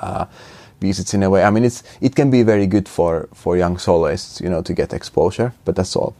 uh, 0.00 0.26
because 0.80 0.98
it's 0.98 1.14
in 1.14 1.22
a 1.22 1.30
way. 1.30 1.42
I 1.42 1.50
mean, 1.50 1.64
it's 1.64 1.82
it 2.00 2.14
can 2.14 2.30
be 2.30 2.42
very 2.42 2.66
good 2.66 2.88
for 2.88 3.28
for 3.32 3.56
young 3.56 3.78
soloists, 3.78 4.40
you 4.40 4.48
know, 4.48 4.62
to 4.62 4.72
get 4.74 4.92
exposure, 4.92 5.52
but 5.64 5.76
that's 5.76 5.96
all. 5.96 6.14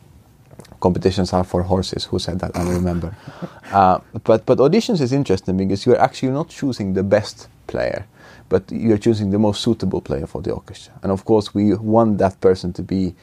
Competitions 0.81 1.33
are 1.33 1.45
for 1.45 1.63
horses. 1.63 2.05
Who 2.05 2.19
said 2.19 2.39
that? 2.41 2.57
I 2.57 2.65
don't 2.65 2.75
remember. 2.75 3.17
uh, 3.73 3.99
but 4.25 4.47
but 4.47 4.59
auditions 4.59 5.01
is 5.01 5.13
interesting 5.13 5.57
because 5.57 5.87
you're 5.87 6.01
actually 6.01 6.33
not 6.33 6.49
choosing 6.49 6.95
the 6.95 7.03
best 7.03 7.49
player, 7.67 8.07
but 8.49 8.71
you're 8.71 8.99
choosing 8.99 9.31
the 9.31 9.39
most 9.39 9.63
suitable 9.63 10.01
player 10.01 10.27
for 10.27 10.43
the 10.43 10.53
orchestra. 10.53 10.93
And 11.03 11.13
of 11.13 11.25
course, 11.25 11.55
we 11.55 11.75
want 11.75 12.19
that 12.19 12.41
person 12.41 12.73
to 12.75 12.83
be 12.83 13.15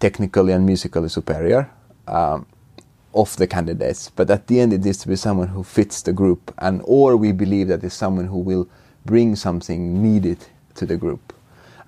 technically 0.00 0.52
and 0.52 0.64
musically 0.64 1.08
superior 1.08 1.70
um, 2.06 2.46
of 3.14 3.36
the 3.36 3.46
candidates. 3.46 4.10
But 4.14 4.30
at 4.30 4.46
the 4.46 4.60
end, 4.60 4.72
it 4.72 4.84
needs 4.84 4.98
to 4.98 5.08
be 5.08 5.16
someone 5.16 5.48
who 5.48 5.62
fits 5.64 6.02
the 6.02 6.12
group, 6.12 6.54
and 6.58 6.82
or 6.84 7.16
we 7.16 7.32
believe 7.32 7.68
that 7.68 7.82
is 7.84 7.94
someone 7.94 8.26
who 8.26 8.38
will 8.38 8.68
bring 9.08 9.36
something 9.36 9.80
needed 10.02 10.38
to 10.74 10.86
the 10.86 10.96
group, 10.96 11.32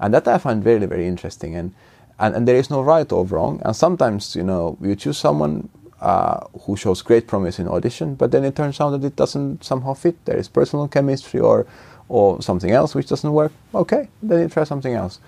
and 0.00 0.12
that 0.14 0.26
I 0.26 0.38
find 0.38 0.64
very 0.64 0.86
very 0.86 1.06
interesting. 1.06 1.54
And 1.60 1.72
and, 2.18 2.34
and 2.36 2.46
there 2.48 2.56
is 2.56 2.70
no 2.70 2.82
right 2.82 3.10
or 3.12 3.24
wrong. 3.24 3.62
And 3.64 3.74
sometimes 3.76 4.36
you 4.36 4.42
know 4.42 4.76
you 4.80 4.96
choose 4.96 5.18
someone. 5.18 5.68
Uh, 6.00 6.40
who 6.64 6.76
shows 6.76 7.02
great 7.02 7.26
promise 7.26 7.58
in 7.60 7.68
audition, 7.68 8.14
but 8.14 8.30
then 8.30 8.42
it 8.42 8.56
turns 8.56 8.80
out 8.80 8.88
that 8.88 9.04
it 9.04 9.16
doesn't 9.16 9.62
somehow 9.62 9.92
fit. 9.92 10.16
There 10.24 10.38
is 10.38 10.48
personal 10.48 10.88
chemistry 10.88 11.40
or, 11.40 11.66
or 12.08 12.40
something 12.40 12.70
else 12.70 12.94
which 12.94 13.06
doesn't 13.06 13.30
work. 13.30 13.52
Okay, 13.74 14.08
then 14.22 14.40
you 14.40 14.48
try 14.48 14.64
something 14.64 14.94
else, 14.94 15.20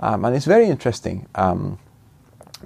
um, 0.00 0.24
and 0.24 0.34
it's 0.34 0.46
very 0.46 0.64
interesting. 0.64 1.26
Um, 1.34 1.78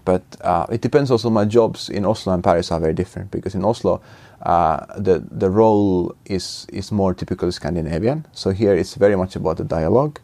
but 0.04 0.22
uh, 0.40 0.66
it 0.70 0.80
depends 0.82 1.10
also 1.10 1.30
my 1.30 1.44
jobs 1.44 1.88
in 1.88 2.04
Oslo 2.04 2.32
and 2.32 2.44
Paris 2.44 2.70
are 2.70 2.80
very 2.80 2.94
different 2.94 3.32
because 3.32 3.56
in 3.56 3.64
Oslo 3.64 4.00
uh, 4.42 4.87
the 4.96 5.24
the 5.31 5.51
role 5.51 6.14
is 6.24 6.66
is 6.72 6.92
more 6.92 7.14
typically 7.14 7.51
Scandinavian 7.51 8.27
so 8.33 8.51
here 8.51 8.74
it's 8.74 8.94
very 8.94 9.16
much 9.16 9.37
about 9.37 9.57
the 9.57 9.64
dialogue 9.64 10.20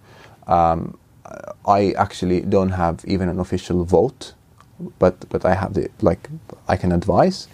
um, 0.47 0.99
I 1.67 1.93
actually 1.93 2.43
don't 2.43 2.71
have 2.71 3.05
even 3.07 3.29
an 3.29 3.41
official 3.41 3.85
vote 3.85 4.35
but 4.99 5.29
but 5.29 5.45
I 5.45 5.55
have 5.55 5.75
the 5.75 5.89
like 6.01 6.29
I 6.69 6.77
can 6.77 6.93
advise 6.93 7.49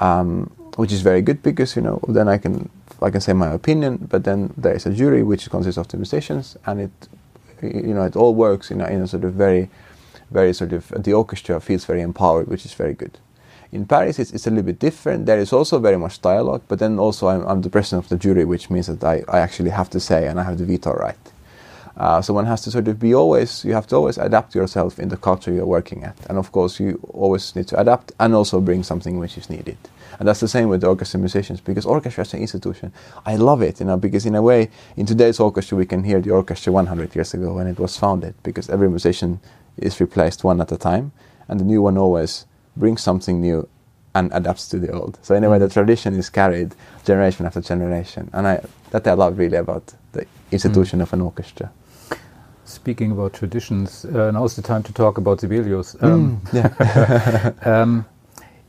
um, 0.00 0.50
which 0.76 0.92
is 0.92 1.02
very 1.02 1.22
good 1.22 1.42
because 1.42 1.76
you 1.76 1.82
know 1.82 2.00
then 2.08 2.28
I 2.28 2.38
can 2.38 2.70
I 3.00 3.10
can 3.10 3.20
say 3.20 3.32
my 3.32 3.52
opinion 3.52 4.08
but 4.10 4.24
then 4.24 4.52
there 4.56 4.74
is 4.74 4.86
a 4.86 4.92
jury 4.92 5.22
which 5.22 5.50
consists 5.50 5.78
of 5.78 5.88
the 5.88 5.96
musicians 5.96 6.56
and 6.66 6.80
it 6.80 7.08
you 7.62 7.94
know 7.94 8.04
it 8.04 8.16
all 8.16 8.34
works 8.34 8.70
in 8.70 8.80
a, 8.80 8.86
in 8.86 9.00
a 9.02 9.06
sort 9.06 9.24
of 9.24 9.34
very 9.34 9.70
very 10.30 10.52
sort 10.52 10.72
of 10.72 10.88
the 10.88 11.12
orchestra 11.12 11.60
feels 11.60 11.84
very 11.84 12.02
empowered, 12.02 12.48
which 12.48 12.64
is 12.64 12.74
very 12.74 12.94
good. 12.94 13.18
In 13.74 13.86
Paris, 13.86 14.20
it's, 14.20 14.30
it's 14.30 14.46
a 14.46 14.50
little 14.50 14.62
bit 14.62 14.78
different. 14.78 15.26
There 15.26 15.40
is 15.40 15.52
also 15.52 15.80
very 15.80 15.98
much 15.98 16.22
dialogue, 16.22 16.62
but 16.68 16.78
then 16.78 17.00
also 17.00 17.26
I'm, 17.26 17.44
I'm 17.44 17.60
the 17.60 17.68
president 17.68 18.04
of 18.04 18.08
the 18.08 18.16
jury, 18.16 18.44
which 18.44 18.70
means 18.70 18.86
that 18.86 19.02
I, 19.02 19.24
I 19.26 19.40
actually 19.40 19.70
have 19.70 19.90
to 19.90 19.98
say 19.98 20.28
and 20.28 20.38
I 20.38 20.44
have 20.44 20.58
the 20.58 20.64
veto 20.64 20.92
right. 20.92 21.16
Uh, 21.96 22.22
so 22.22 22.32
one 22.32 22.46
has 22.46 22.60
to 22.62 22.70
sort 22.70 22.86
of 22.86 23.00
be 23.00 23.12
always, 23.12 23.64
you 23.64 23.72
have 23.72 23.88
to 23.88 23.96
always 23.96 24.16
adapt 24.16 24.54
yourself 24.54 25.00
in 25.00 25.08
the 25.08 25.16
culture 25.16 25.52
you're 25.52 25.66
working 25.66 26.04
at. 26.04 26.16
And 26.28 26.38
of 26.38 26.52
course, 26.52 26.78
you 26.78 27.00
always 27.12 27.56
need 27.56 27.66
to 27.68 27.80
adapt 27.80 28.12
and 28.20 28.32
also 28.32 28.60
bring 28.60 28.84
something 28.84 29.18
which 29.18 29.36
is 29.36 29.50
needed. 29.50 29.76
And 30.20 30.28
that's 30.28 30.40
the 30.40 30.46
same 30.46 30.68
with 30.68 30.82
the 30.82 30.86
orchestra 30.86 31.18
musicians 31.18 31.60
because 31.60 31.84
orchestra 31.84 32.22
is 32.22 32.32
an 32.32 32.40
institution. 32.42 32.92
I 33.26 33.34
love 33.34 33.60
it, 33.60 33.80
you 33.80 33.86
know, 33.86 33.96
because 33.96 34.24
in 34.24 34.36
a 34.36 34.42
way, 34.42 34.70
in 34.96 35.04
today's 35.04 35.40
orchestra, 35.40 35.76
we 35.76 35.86
can 35.86 36.04
hear 36.04 36.20
the 36.20 36.30
orchestra 36.30 36.72
100 36.72 37.12
years 37.16 37.34
ago 37.34 37.54
when 37.54 37.66
it 37.66 37.80
was 37.80 37.96
founded 37.96 38.36
because 38.44 38.70
every 38.70 38.88
musician 38.88 39.40
is 39.76 40.00
replaced 40.00 40.44
one 40.44 40.60
at 40.60 40.70
a 40.70 40.76
time, 40.76 41.10
and 41.48 41.58
the 41.58 41.64
new 41.64 41.82
one 41.82 41.98
always 41.98 42.46
brings 42.76 43.02
something 43.02 43.40
new 43.40 43.68
and 44.14 44.30
adapts 44.32 44.68
to 44.68 44.78
the 44.78 44.92
old. 44.92 45.18
So 45.22 45.34
anyway, 45.34 45.58
the 45.58 45.68
tradition 45.68 46.14
is 46.14 46.30
carried 46.30 46.74
generation 47.04 47.46
after 47.46 47.60
generation, 47.60 48.30
and 48.32 48.46
I, 48.46 48.64
that 48.90 49.06
I 49.06 49.14
love 49.14 49.38
really 49.38 49.56
about 49.56 49.92
the 50.12 50.26
institution 50.52 51.00
of 51.00 51.12
an 51.12 51.20
orchestra. 51.20 51.70
speaking 52.64 53.12
about 53.12 53.32
traditions, 53.34 54.04
uh, 54.04 54.30
now's 54.30 54.56
the 54.56 54.62
time 54.62 54.82
to 54.82 54.92
talk 54.92 55.18
about 55.18 55.40
Sibelius. 55.40 55.96
Um, 56.00 56.40
yeah. 56.52 57.52
um, 57.62 58.06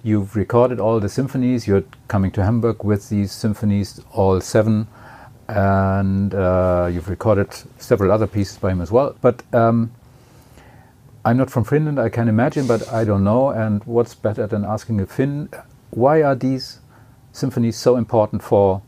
you've 0.04 0.36
recorded 0.36 0.80
all 0.80 1.00
the 1.00 1.10
symphonies. 1.10 1.68
You're 1.68 1.84
coming 2.08 2.32
to 2.32 2.44
Hamburg 2.44 2.84
with 2.84 3.10
these 3.10 3.32
symphonies, 3.32 4.02
all 4.12 4.42
seven, 4.42 4.88
and 5.48 6.34
uh, 6.34 6.90
you've 6.92 7.10
recorded 7.10 7.50
several 7.78 8.12
other 8.12 8.28
pieces 8.28 8.58
by 8.58 8.72
him 8.72 8.82
as 8.82 8.92
well. 8.92 9.16
But 9.22 9.44
um, 9.54 9.92
I'm 11.26 11.38
not 11.38 11.50
from 11.50 11.64
Finland, 11.64 12.00
I 12.00 12.10
can 12.10 12.28
imagine, 12.28 12.68
but 12.68 12.88
I 12.94 13.04
don't 13.04 13.24
know. 13.24 13.50
And 13.50 13.84
what's 13.86 14.14
better 14.14 14.46
than 14.46 14.64
asking 14.64 15.02
a 15.02 15.08
Finn? 15.08 15.50
Why 15.90 16.22
are 16.22 16.36
these 16.36 16.80
symphonies 17.32 17.76
so 17.76 17.98
important 17.98 18.44
for 18.44 18.84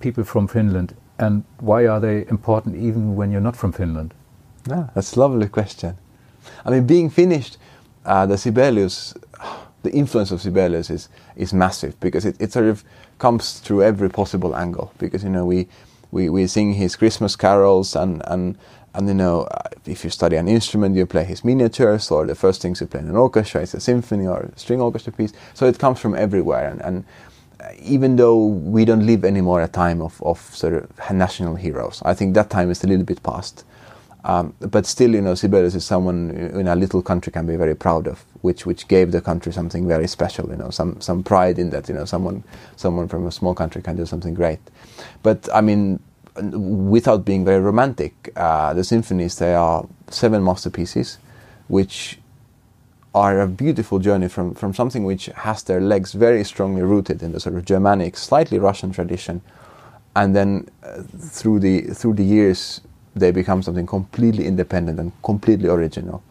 people 0.00 0.24
from 0.24 0.48
Finland? 0.48 0.96
And 1.18 1.44
why 1.60 1.86
are 1.86 2.00
they 2.00 2.26
important 2.28 2.74
even 2.74 3.14
when 3.14 3.30
you're 3.30 3.40
not 3.40 3.54
from 3.54 3.70
Finland? 3.70 4.14
Yeah, 4.68 4.88
that's 4.94 5.16
a 5.16 5.20
lovely 5.20 5.48
question. 5.48 5.96
I 6.64 6.70
mean, 6.70 6.86
being 6.86 7.08
Finnish, 7.08 7.52
uh, 8.04 8.26
the 8.26 8.36
Sibelius, 8.36 9.14
the 9.84 9.92
influence 9.92 10.32
of 10.32 10.40
Sibelius 10.40 10.90
is 10.90 11.08
is 11.36 11.52
massive 11.52 11.98
because 12.00 12.24
it, 12.24 12.36
it 12.40 12.52
sort 12.52 12.66
of 12.66 12.82
comes 13.18 13.60
through 13.60 13.84
every 13.84 14.10
possible 14.10 14.56
angle. 14.56 14.92
Because 14.98 15.22
you 15.22 15.30
know 15.30 15.46
we 15.46 15.68
we, 16.10 16.28
we 16.28 16.46
sing 16.48 16.74
his 16.74 16.96
Christmas 16.96 17.36
carols 17.36 17.94
and 17.94 18.22
and 18.26 18.58
and 18.96 19.08
you 19.08 19.14
know 19.14 19.42
uh, 19.42 19.68
if 19.86 20.04
you 20.04 20.10
study 20.10 20.36
an 20.36 20.48
instrument 20.48 20.96
you 20.96 21.06
play 21.06 21.24
his 21.24 21.44
miniatures 21.44 22.10
or 22.10 22.26
the 22.26 22.34
first 22.36 22.62
things 22.62 22.80
you 22.82 22.88
play 22.88 23.00
in 23.00 23.08
an 23.08 23.16
orchestra 23.16 23.62
is 23.62 23.74
a 23.74 23.80
symphony 23.80 24.26
or 24.26 24.40
a 24.54 24.58
string 24.58 24.80
orchestra 24.82 25.12
piece. 25.12 25.34
So 25.54 25.66
it 25.68 25.78
comes 25.78 26.00
from 26.00 26.16
everywhere 26.16 26.70
and. 26.70 26.82
and 26.82 27.04
even 27.82 28.16
though 28.16 28.46
we 28.46 28.84
don't 28.84 29.06
live 29.06 29.24
anymore 29.24 29.62
a 29.62 29.68
time 29.68 30.02
of, 30.02 30.22
of 30.22 30.38
sort 30.54 30.74
of 30.74 30.90
national 31.12 31.56
heroes, 31.56 32.02
I 32.04 32.14
think 32.14 32.34
that 32.34 32.50
time 32.50 32.70
is 32.70 32.84
a 32.84 32.88
little 32.88 33.04
bit 33.06 33.22
past. 33.24 33.64
Um, 34.24 34.54
but 34.60 34.86
still, 34.86 35.14
you 35.14 35.22
know, 35.22 35.34
Sibelius 35.36 35.74
is 35.76 35.84
someone 35.84 36.30
in 36.32 36.68
a 36.68 36.76
little 36.76 37.02
country 37.02 37.32
can 37.32 37.46
be 37.46 37.56
very 37.56 37.76
proud 37.76 38.08
of, 38.08 38.24
which 38.42 38.66
which 38.66 38.88
gave 38.88 39.12
the 39.12 39.20
country 39.22 39.52
something 39.52 39.86
very 39.88 40.08
special. 40.08 40.50
You 40.50 40.56
know, 40.56 40.70
some 40.70 41.00
some 41.00 41.22
pride 41.22 41.58
in 41.58 41.70
that. 41.70 41.88
You 41.88 41.94
know, 41.94 42.06
someone 42.06 42.44
someone 42.76 43.08
from 43.08 43.26
a 43.26 43.32
small 43.32 43.54
country 43.54 43.82
can 43.82 43.96
do 43.96 44.06
something 44.06 44.34
great. 44.34 44.60
But 45.22 45.48
I 45.54 45.60
mean, 45.62 46.00
without 46.42 47.24
being 47.24 47.44
very 47.44 47.60
romantic, 47.60 48.32
uh, 48.36 48.74
the 48.74 48.84
symphonies 48.84 49.38
they 49.38 49.54
are 49.54 49.86
seven 50.08 50.42
masterpieces, 50.42 51.18
which 51.68 52.18
are 53.14 53.40
a 53.40 53.48
beautiful 53.48 53.98
journey 53.98 54.28
from, 54.28 54.54
from 54.54 54.74
something 54.74 55.04
which 55.04 55.26
has 55.26 55.62
their 55.62 55.80
legs 55.80 56.12
very 56.12 56.44
strongly 56.44 56.82
rooted 56.82 57.22
in 57.22 57.32
the 57.32 57.40
sort 57.40 57.54
of 57.54 57.64
Germanic, 57.64 58.16
slightly 58.16 58.58
Russian 58.58 58.92
tradition, 58.92 59.40
and 60.14 60.36
then 60.36 60.68
uh, 60.82 61.02
through 61.18 61.60
the 61.60 61.82
through 61.82 62.14
the 62.14 62.24
years 62.24 62.80
they 63.14 63.30
become 63.30 63.62
something 63.62 63.86
completely 63.86 64.46
independent 64.46 64.98
and 64.98 65.12
completely 65.22 65.68
original, 65.68 66.22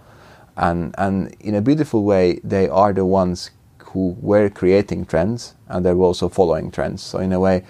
and 0.57 0.93
and 0.97 1.35
in 1.39 1.55
a 1.55 1.61
beautiful 1.61 2.03
way 2.03 2.39
they 2.43 2.69
are 2.69 2.93
the 2.93 3.05
ones 3.05 3.51
who 3.95 4.15
were 4.21 4.49
creating 4.49 5.05
trends 5.05 5.55
and 5.69 5.85
they 5.85 5.93
were 5.93 6.05
also 6.05 6.29
following 6.29 6.69
trends. 6.69 7.01
So 7.01 7.19
in 7.19 7.31
a 7.31 7.39
way, 7.39 7.63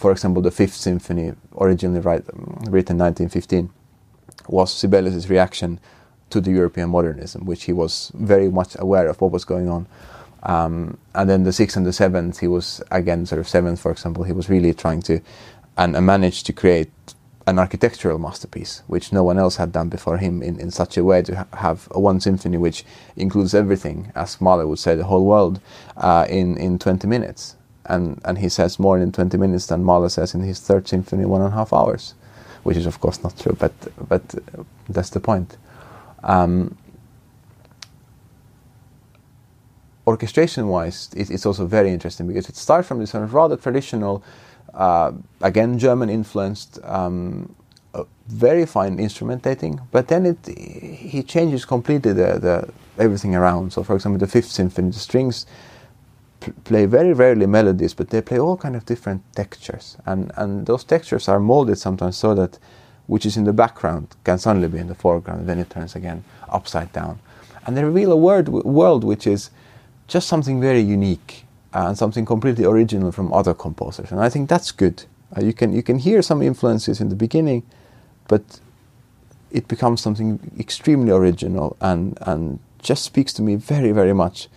for 0.00 0.12
example, 0.12 0.40
the 0.40 0.50
Fifth 0.50 0.76
Symphony, 0.76 1.34
originally 1.58 2.00
write, 2.00 2.24
written 2.70 2.96
1915, 2.96 3.70
was 4.48 4.72
Sibelius's 4.72 5.28
reaction 5.28 5.78
to 6.30 6.40
the 6.40 6.50
European 6.50 6.88
modernism, 6.88 7.44
which 7.44 7.64
he 7.64 7.74
was 7.74 8.10
very 8.14 8.48
much 8.48 8.76
aware 8.78 9.08
of 9.08 9.20
what 9.20 9.30
was 9.30 9.44
going 9.44 9.68
on. 9.68 9.86
Um, 10.44 10.96
and 11.14 11.28
then 11.28 11.42
the 11.42 11.52
sixth 11.52 11.76
and 11.76 11.84
the 11.84 11.92
seventh, 11.92 12.38
he 12.38 12.48
was 12.48 12.82
again 12.90 13.26
sort 13.26 13.40
of 13.40 13.46
seventh, 13.46 13.78
for 13.78 13.90
example, 13.92 14.24
he 14.24 14.32
was 14.32 14.48
really 14.48 14.72
trying 14.72 15.02
to 15.02 15.20
and, 15.76 15.92
managed 16.06 16.46
to 16.46 16.54
create 16.54 16.90
an 17.46 17.58
architectural 17.58 18.18
masterpiece, 18.18 18.82
which 18.86 19.12
no 19.12 19.22
one 19.22 19.38
else 19.38 19.56
had 19.56 19.70
done 19.70 19.90
before 19.90 20.16
him 20.16 20.42
in, 20.42 20.58
in 20.58 20.70
such 20.70 20.96
a 20.96 21.04
way 21.04 21.20
to 21.20 21.36
ha- 21.36 21.46
have 21.52 21.88
a 21.90 22.00
one 22.00 22.20
symphony 22.20 22.56
which 22.56 22.86
includes 23.16 23.52
everything, 23.52 24.10
as 24.14 24.40
Mahler 24.40 24.66
would 24.66 24.78
say, 24.78 24.94
the 24.94 25.04
whole 25.04 25.26
world, 25.26 25.60
uh, 25.98 26.24
in, 26.30 26.56
in 26.56 26.78
20 26.78 27.06
minutes. 27.06 27.56
And, 27.90 28.20
and 28.24 28.38
he 28.38 28.48
says 28.48 28.78
more 28.78 28.98
in 28.98 29.12
20 29.12 29.36
minutes 29.36 29.66
than 29.66 29.84
Mahler 29.84 30.08
says 30.08 30.34
in 30.34 30.42
his 30.42 30.60
third 30.60 30.86
symphony, 30.86 31.24
one 31.24 31.40
and 31.42 31.52
a 31.52 31.56
half 31.56 31.72
hours, 31.72 32.14
which 32.62 32.76
is 32.76 32.86
of 32.86 33.00
course 33.00 33.22
not 33.22 33.38
true, 33.38 33.56
but, 33.58 33.72
but 34.08 34.22
that's 34.88 35.10
the 35.10 35.20
point. 35.20 35.56
Um, 36.22 36.76
orchestration 40.06 40.68
wise, 40.68 41.10
it, 41.16 41.30
it's 41.30 41.44
also 41.44 41.66
very 41.66 41.90
interesting 41.90 42.28
because 42.28 42.48
it 42.48 42.56
starts 42.56 42.86
from 42.86 43.00
this 43.00 43.14
rather 43.14 43.56
traditional 43.56 44.22
uh, 44.74 45.12
again 45.40 45.78
German 45.78 46.08
influenced, 46.10 46.78
um, 46.84 47.54
uh, 47.94 48.04
very 48.28 48.66
fine 48.66 48.98
instrumentating. 48.98 49.80
But 49.90 50.08
then 50.08 50.26
it 50.26 50.46
he 50.46 51.22
changes 51.22 51.64
completely 51.64 52.12
the, 52.12 52.38
the 52.38 52.72
everything 52.98 53.34
around. 53.34 53.72
So 53.72 53.82
for 53.82 53.94
example, 53.96 54.18
the 54.18 54.26
Fifth 54.26 54.50
Symphony, 54.50 54.90
the 54.90 54.98
strings 54.98 55.46
play 56.64 56.86
very 56.86 57.12
rarely 57.12 57.46
melodies, 57.46 57.94
but 57.94 58.10
they 58.10 58.20
play 58.22 58.38
all 58.38 58.56
kind 58.56 58.76
of 58.76 58.84
different 58.86 59.22
textures, 59.34 59.96
and 60.06 60.32
and 60.36 60.66
those 60.66 60.84
textures 60.84 61.28
are 61.28 61.40
molded 61.40 61.78
sometimes 61.78 62.16
so 62.16 62.34
that 62.34 62.58
which 63.06 63.26
is 63.26 63.36
in 63.36 63.44
the 63.44 63.52
background 63.52 64.06
can 64.24 64.38
suddenly 64.38 64.68
be 64.68 64.78
in 64.78 64.86
the 64.86 64.94
foreground. 64.94 65.40
and 65.40 65.48
Then 65.48 65.58
it 65.58 65.70
turns 65.70 65.96
again 65.96 66.22
upside 66.48 66.92
down, 66.92 67.18
and 67.66 67.76
they 67.76 67.84
reveal 67.84 68.12
a 68.12 68.16
word, 68.16 68.48
world 68.48 69.04
which 69.04 69.26
is 69.26 69.50
just 70.08 70.28
something 70.28 70.60
very 70.60 70.80
unique 70.80 71.44
and 71.72 71.96
something 71.96 72.24
completely 72.24 72.64
original 72.64 73.12
from 73.12 73.32
other 73.32 73.54
composers. 73.54 74.10
And 74.12 74.20
I 74.20 74.28
think 74.28 74.48
that's 74.48 74.72
good. 74.72 75.04
Uh, 75.36 75.42
you 75.42 75.52
can 75.52 75.72
you 75.72 75.82
can 75.82 75.98
hear 75.98 76.22
some 76.22 76.42
influences 76.42 77.00
in 77.00 77.08
the 77.08 77.16
beginning, 77.16 77.62
but 78.28 78.60
it 79.50 79.68
becomes 79.68 80.00
something 80.00 80.38
extremely 80.58 81.12
original 81.12 81.76
and 81.80 82.18
and 82.22 82.58
just 82.82 83.04
speaks 83.04 83.32
to 83.34 83.42
me 83.42 83.54
very 83.56 83.92
very 83.92 84.12
much. 84.12 84.48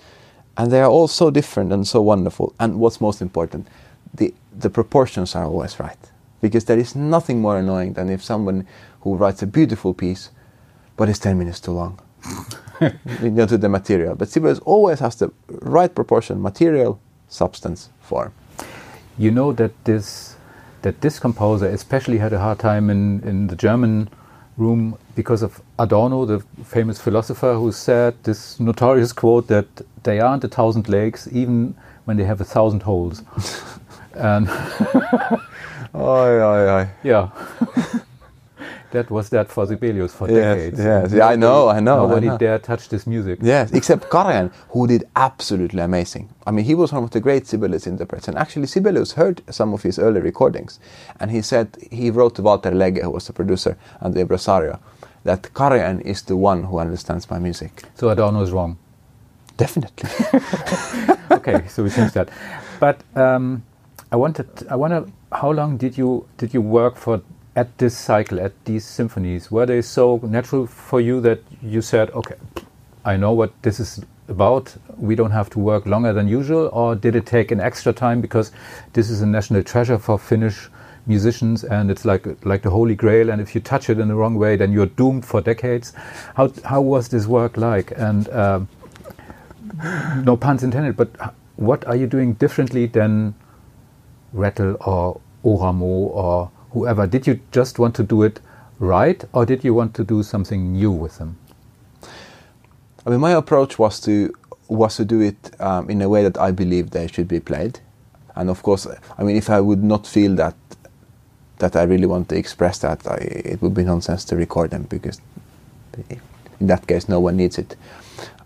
And 0.58 0.72
they 0.72 0.82
are 0.82 0.89
all 0.89 1.08
so 1.08 1.32
different 1.32 1.72
and 1.72 1.88
so 1.88 2.02
wonderful. 2.02 2.54
And 2.60 2.80
what's 2.80 3.02
most 3.02 3.22
important, 3.22 3.68
the 4.13 4.34
the 4.60 4.70
proportions 4.70 5.36
are 5.36 5.46
always 5.46 5.80
right. 5.80 5.98
Because 6.42 6.66
there 6.66 6.78
is 6.78 6.96
nothing 6.96 7.42
more 7.42 7.58
annoying 7.58 7.94
than 7.94 8.10
if 8.10 8.24
someone 8.24 8.68
who 9.02 9.16
writes 9.16 9.42
a 9.42 9.48
beautiful 9.48 9.94
piece, 9.94 10.30
but 10.98 11.10
is 11.10 11.20
ten 11.20 11.38
minutes 11.38 11.60
too 11.60 11.72
long. 11.72 12.00
you 13.22 13.30
know, 13.32 13.46
to 13.46 13.58
the 13.58 13.70
material. 13.70 14.16
But 14.16 14.30
Sibelius 14.30 14.60
always 14.60 15.00
has 15.00 15.16
the 15.16 15.32
right 15.48 15.94
proportion 15.94 16.42
material, 16.42 17.00
substance, 17.28 17.89
form. 18.02 18.34
You 19.18 19.32
know 19.32 19.54
that 19.54 19.72
this 19.86 20.36
that 20.82 21.02
this 21.02 21.20
composer 21.20 21.68
especially 21.68 22.18
had 22.18 22.34
a 22.34 22.39
hard 22.39 22.60
time 22.60 22.89
in, 22.89 23.22
in 23.24 23.48
the 23.48 23.56
German 23.56 24.10
room 24.58 24.98
because 25.16 25.44
of 25.44 25.62
Adorno, 25.80 26.26
the 26.26 26.39
famous 26.66 27.00
philosopher, 27.00 27.54
who 27.56 27.72
said 27.72 28.16
this 28.24 28.60
notorious 28.60 29.13
quote 29.13 29.48
that 29.48 29.66
they 30.04 30.20
aren't 30.20 30.44
a 30.44 30.48
thousand 30.48 30.89
lakes 30.89 31.28
even 31.32 31.76
when 32.06 32.18
they 32.18 32.24
have 32.24 32.42
a 32.42 32.46
thousand 32.46 32.84
holes. 32.84 33.24
and 34.16 34.48
oi. 35.96 36.88
yeah. 37.04 37.30
that 38.93 39.10
was 39.12 39.29
that 39.29 39.49
for 39.49 39.65
Sibelius 39.67 40.13
for 40.13 40.29
Yes, 40.29 40.56
decades. 40.56 40.79
yes. 40.79 41.12
Yeah, 41.12 41.27
I 41.27 41.36
know, 41.36 41.67
I 41.67 41.79
know, 41.79 42.06
I 42.06 42.08
Nobody 42.08 42.27
know. 42.27 42.38
dare 42.38 42.60
touch 42.60 42.89
this 42.89 43.06
music. 43.06 43.39
Yes, 43.41 43.71
except 43.73 44.10
Karajan, 44.10 44.51
who 44.69 44.88
did 44.88 45.03
absolutely 45.15 45.82
amazing. 45.82 46.29
I 46.47 46.51
mean, 46.51 46.65
he 46.65 46.75
was 46.75 46.93
one 46.93 47.03
of 47.03 47.12
the 47.12 47.19
great 47.19 47.45
Sibelius 47.47 47.86
interprets. 47.88 48.27
And 48.27 48.38
actually, 48.38 48.67
Sibelius 48.67 49.12
heard 49.13 49.41
some 49.49 49.73
of 49.73 49.84
his 49.84 49.99
early 49.99 50.21
recordings. 50.21 50.79
And 51.19 51.32
he 51.32 51.41
said, 51.41 51.67
he 51.91 52.10
wrote 52.12 52.36
to 52.36 52.41
Walter 52.41 52.71
Legge, 52.71 53.01
who 53.01 53.10
was 53.12 53.27
the 53.27 53.34
producer, 53.34 53.77
and 53.99 54.13
the 54.13 54.21
impresario, 54.21 54.79
that 55.23 55.41
Karajan 55.53 56.01
is 56.01 56.21
the 56.23 56.38
one 56.38 56.63
who 56.63 56.79
understands 56.79 57.29
my 57.29 57.39
music. 57.39 57.84
So 57.95 58.10
Adorno 58.10 58.41
is 58.41 58.51
wrong. 58.51 58.77
Definitely. 59.58 60.10
okay, 61.32 61.67
so 61.67 61.84
we 61.84 61.89
changed 61.89 62.13
that. 62.13 62.29
But 62.79 63.01
um, 63.15 63.63
I 64.12 64.15
wanted, 64.15 64.47
I 64.69 64.75
wonder, 64.75 65.06
how 65.32 65.51
long 65.51 65.77
did 65.77 65.97
you 65.97 66.25
did 66.38 66.53
you 66.53 66.62
work 66.62 66.95
for 66.95 67.21
at 67.56 67.78
this 67.78 67.98
cycle, 67.98 68.39
at 68.39 68.54
these 68.66 68.86
symphonies? 68.86 69.52
Were 69.52 69.66
they 69.66 69.82
so 69.82 70.20
natural 70.24 70.68
for 70.68 71.00
you 71.00 71.22
that 71.22 71.42
you 71.62 71.82
said, 71.82 72.10
okay, 72.12 72.36
I 73.06 73.18
know 73.18 73.34
what 73.34 73.52
this 73.62 73.80
is 73.80 74.04
about. 74.28 74.76
We 74.98 75.16
don't 75.16 75.32
have 75.32 75.50
to 75.52 75.60
work 75.60 75.86
longer 75.86 76.13
than 76.13 76.28
usual, 76.28 76.70
or 76.72 76.96
did 76.96 77.16
it 77.16 77.26
take 77.26 77.52
an 77.52 77.60
extra 77.60 77.94
time 77.94 78.22
because 78.22 78.52
this 78.94 79.10
is 79.10 79.22
a 79.22 79.26
national 79.26 79.63
treasure 79.63 79.98
for 79.98 80.18
Finnish 80.18 80.70
musicians, 81.06 81.63
and 81.63 81.92
it's 81.92 82.06
like 82.06 82.26
like 82.46 82.62
the 82.62 82.70
holy 82.70 82.96
grail. 82.96 83.30
And 83.30 83.42
if 83.42 83.54
you 83.56 83.62
touch 83.62 83.89
it 83.89 84.00
in 84.00 84.08
the 84.08 84.16
wrong 84.16 84.36
way, 84.36 84.56
then 84.56 84.72
you're 84.72 84.86
doomed 84.86 85.26
for 85.26 85.42
decades. 85.42 85.94
How 86.36 86.52
how 86.63 86.82
was 86.82 87.10
this 87.10 87.28
work 87.28 87.58
like? 87.58 87.92
And 87.98 88.30
um, 88.30 88.68
no 90.24 90.38
puns 90.38 90.63
intended, 90.63 90.96
but 90.96 91.10
what 91.56 91.86
are 91.86 91.96
you 91.96 92.08
doing 92.08 92.34
differently 92.34 92.86
than 92.88 93.36
Rattle 94.32 94.78
or 94.82 95.20
Oramo 95.44 95.82
or 95.84 96.52
whoever? 96.73 97.07
Did 97.07 97.27
you 97.27 97.39
just 97.51 97.79
want 97.79 97.95
to 97.95 98.03
do 98.03 98.23
it 98.23 98.39
right, 98.79 99.23
or 99.33 99.45
did 99.45 99.63
you 99.63 99.73
want 99.73 99.93
to 99.95 100.03
do 100.03 100.23
something 100.23 100.73
new 100.73 100.91
with 100.91 101.17
them? 101.17 101.38
I 103.05 103.09
mean, 103.09 103.19
my 103.19 103.31
approach 103.31 103.79
was 103.79 103.99
to 104.01 104.33
was 104.67 104.95
to 104.95 105.05
do 105.05 105.21
it 105.21 105.59
um, 105.59 105.89
in 105.89 106.01
a 106.01 106.09
way 106.09 106.23
that 106.23 106.38
I 106.38 106.51
believe 106.51 106.91
they 106.91 107.07
should 107.07 107.27
be 107.27 107.39
played, 107.39 107.79
and 108.36 108.49
of 108.49 108.63
course, 108.63 108.88
I 109.17 109.23
mean, 109.23 109.36
if 109.36 109.49
I 109.49 109.59
would 109.59 109.83
not 109.83 110.07
feel 110.07 110.36
that 110.36 110.55
that 111.59 111.75
I 111.75 111.83
really 111.83 112.07
want 112.07 112.29
to 112.29 112.36
express 112.36 112.79
that, 112.79 113.07
I, 113.07 113.15
it 113.15 113.62
would 113.62 113.73
be 113.73 113.83
nonsense 113.83 114.25
to 114.25 114.36
record 114.36 114.71
them 114.71 114.83
because 114.83 115.21
in 116.59 116.67
that 116.67 116.88
case, 116.88 117.07
no 117.07 117.19
one 117.19 117.38
needs 117.38 117.57
it. 117.57 117.75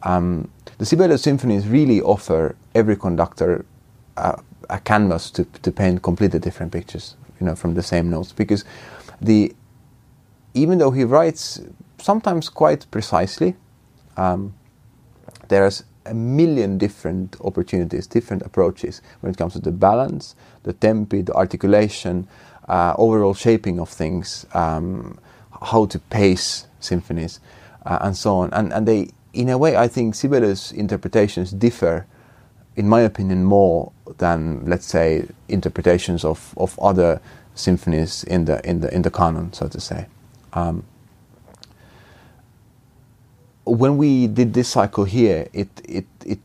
Um, 0.03 0.49
the 0.77 0.85
Sibelius 0.85 1.23
symphonies 1.23 1.67
really 1.67 2.01
offer 2.01 2.55
every 2.75 2.95
conductor 2.95 3.65
a, 4.17 4.39
a 4.69 4.79
canvas 4.79 5.31
to, 5.31 5.45
to 5.45 5.71
paint 5.71 6.01
completely 6.03 6.39
different 6.39 6.71
pictures, 6.71 7.15
you 7.39 7.45
know, 7.45 7.56
from 7.56 7.73
the 7.73 7.84
same 7.84 8.10
notes 8.10 8.32
because 8.32 8.65
the 9.21 9.54
even 10.54 10.80
though 10.80 10.91
he 10.91 11.04
writes 11.04 11.62
sometimes 12.00 12.50
quite 12.50 12.89
precisely, 12.89 13.56
um, 14.15 14.54
there's 15.50 15.84
a 16.06 16.13
million 16.13 16.78
different 16.78 17.36
opportunities, 17.41 18.08
different 18.08 18.41
approaches 18.43 19.02
when 19.19 19.32
it 19.32 19.38
comes 19.38 19.54
to 19.54 19.60
the 19.60 19.71
balance, 19.71 20.36
the 20.63 20.73
tempi, 20.73 21.21
the 21.21 21.34
articulation, 21.34 22.28
uh, 22.67 22.93
overall 22.97 23.34
shaping 23.34 23.80
of 23.80 23.89
things, 23.89 24.45
um, 24.54 25.19
how 25.62 25.86
to 25.86 26.00
pace 26.00 26.67
symphonies, 26.80 27.39
uh, 27.86 28.00
and 28.02 28.15
so 28.15 28.38
on. 28.38 28.54
And, 28.54 28.73
and 28.73 28.88
they, 28.88 29.10
in 29.34 29.50
a 29.50 29.58
way, 29.58 29.76
I 29.76 29.88
think 29.88 30.15
Sibelius' 30.15 30.71
interpretations 30.71 31.52
differ, 31.52 32.06
in 32.76 32.88
my 32.88 33.02
opinion, 33.02 33.43
more 33.43 33.91
than, 34.17 34.65
let's 34.65 34.86
say, 34.86 35.28
interpretations 35.48 36.24
of, 36.24 36.54
of 36.58 36.78
other 36.80 37.22
symphonies 37.56 38.24
in 38.24 38.46
the 38.46 38.67
in 38.67 38.82
the 38.82 38.93
in 38.93 39.02
the 39.02 39.12
canon, 39.12 39.52
so 39.54 39.67
to 39.67 39.80
say. 39.80 40.06
Um, 40.54 40.84
when 43.67 43.98
we 43.98 44.28
did 44.28 44.54
this 44.54 44.70
cycle 44.70 45.04
here, 45.04 45.48
it, 45.54 45.67
it, 45.84 46.06
it, 46.26 46.39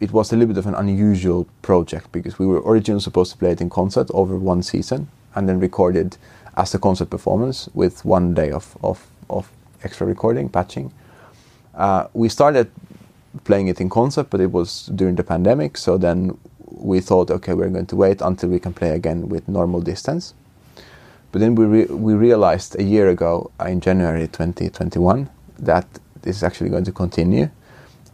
it 0.00 0.12
was 0.12 0.32
a 0.32 0.36
little 0.36 0.54
bit 0.54 0.58
of 0.58 0.66
an 0.66 0.74
unusual 0.74 1.46
project 1.62 2.10
because 2.10 2.38
we 2.38 2.46
were 2.46 2.62
originally 2.62 3.02
supposed 3.02 3.32
to 3.32 3.38
play 3.38 3.50
it 3.50 3.60
in 3.60 3.68
concert 3.68 4.10
over 4.14 4.36
one 4.36 4.62
season 4.62 5.08
and 5.34 5.48
then 5.48 5.60
recorded 5.60 6.16
as 6.56 6.74
a 6.74 6.78
concert 6.78 7.10
performance 7.10 7.68
with 7.74 8.04
one 8.04 8.32
day 8.34 8.50
of, 8.50 8.76
of, 8.82 9.06
of 9.28 9.50
extra 9.84 10.06
recording, 10.06 10.48
patching. 10.48 10.92
Uh, 11.74 12.06
we 12.14 12.28
started 12.28 12.70
playing 13.44 13.68
it 13.68 13.80
in 13.80 13.90
concert, 13.90 14.30
but 14.30 14.40
it 14.40 14.50
was 14.50 14.86
during 14.94 15.14
the 15.14 15.22
pandemic, 15.22 15.76
so 15.76 15.98
then 15.98 16.36
we 16.70 17.00
thought, 17.00 17.30
okay, 17.30 17.54
we're 17.54 17.68
going 17.68 17.86
to 17.86 17.96
wait 17.96 18.20
until 18.20 18.48
we 18.50 18.58
can 18.58 18.72
play 18.72 18.90
again 18.90 19.28
with 19.28 19.48
normal 19.48 19.80
distance. 19.80 20.34
But 21.32 21.40
then 21.40 21.54
we, 21.54 21.64
re- 21.64 21.86
we 21.86 22.14
realized 22.14 22.78
a 22.78 22.82
year 22.82 23.08
ago, 23.08 23.50
uh, 23.60 23.64
in 23.64 23.80
January 23.80 24.26
2021, 24.26 25.28
that 25.58 25.86
this 26.22 26.36
is 26.36 26.42
actually 26.42 26.70
going 26.70 26.84
to 26.84 26.92
continue. 26.92 27.50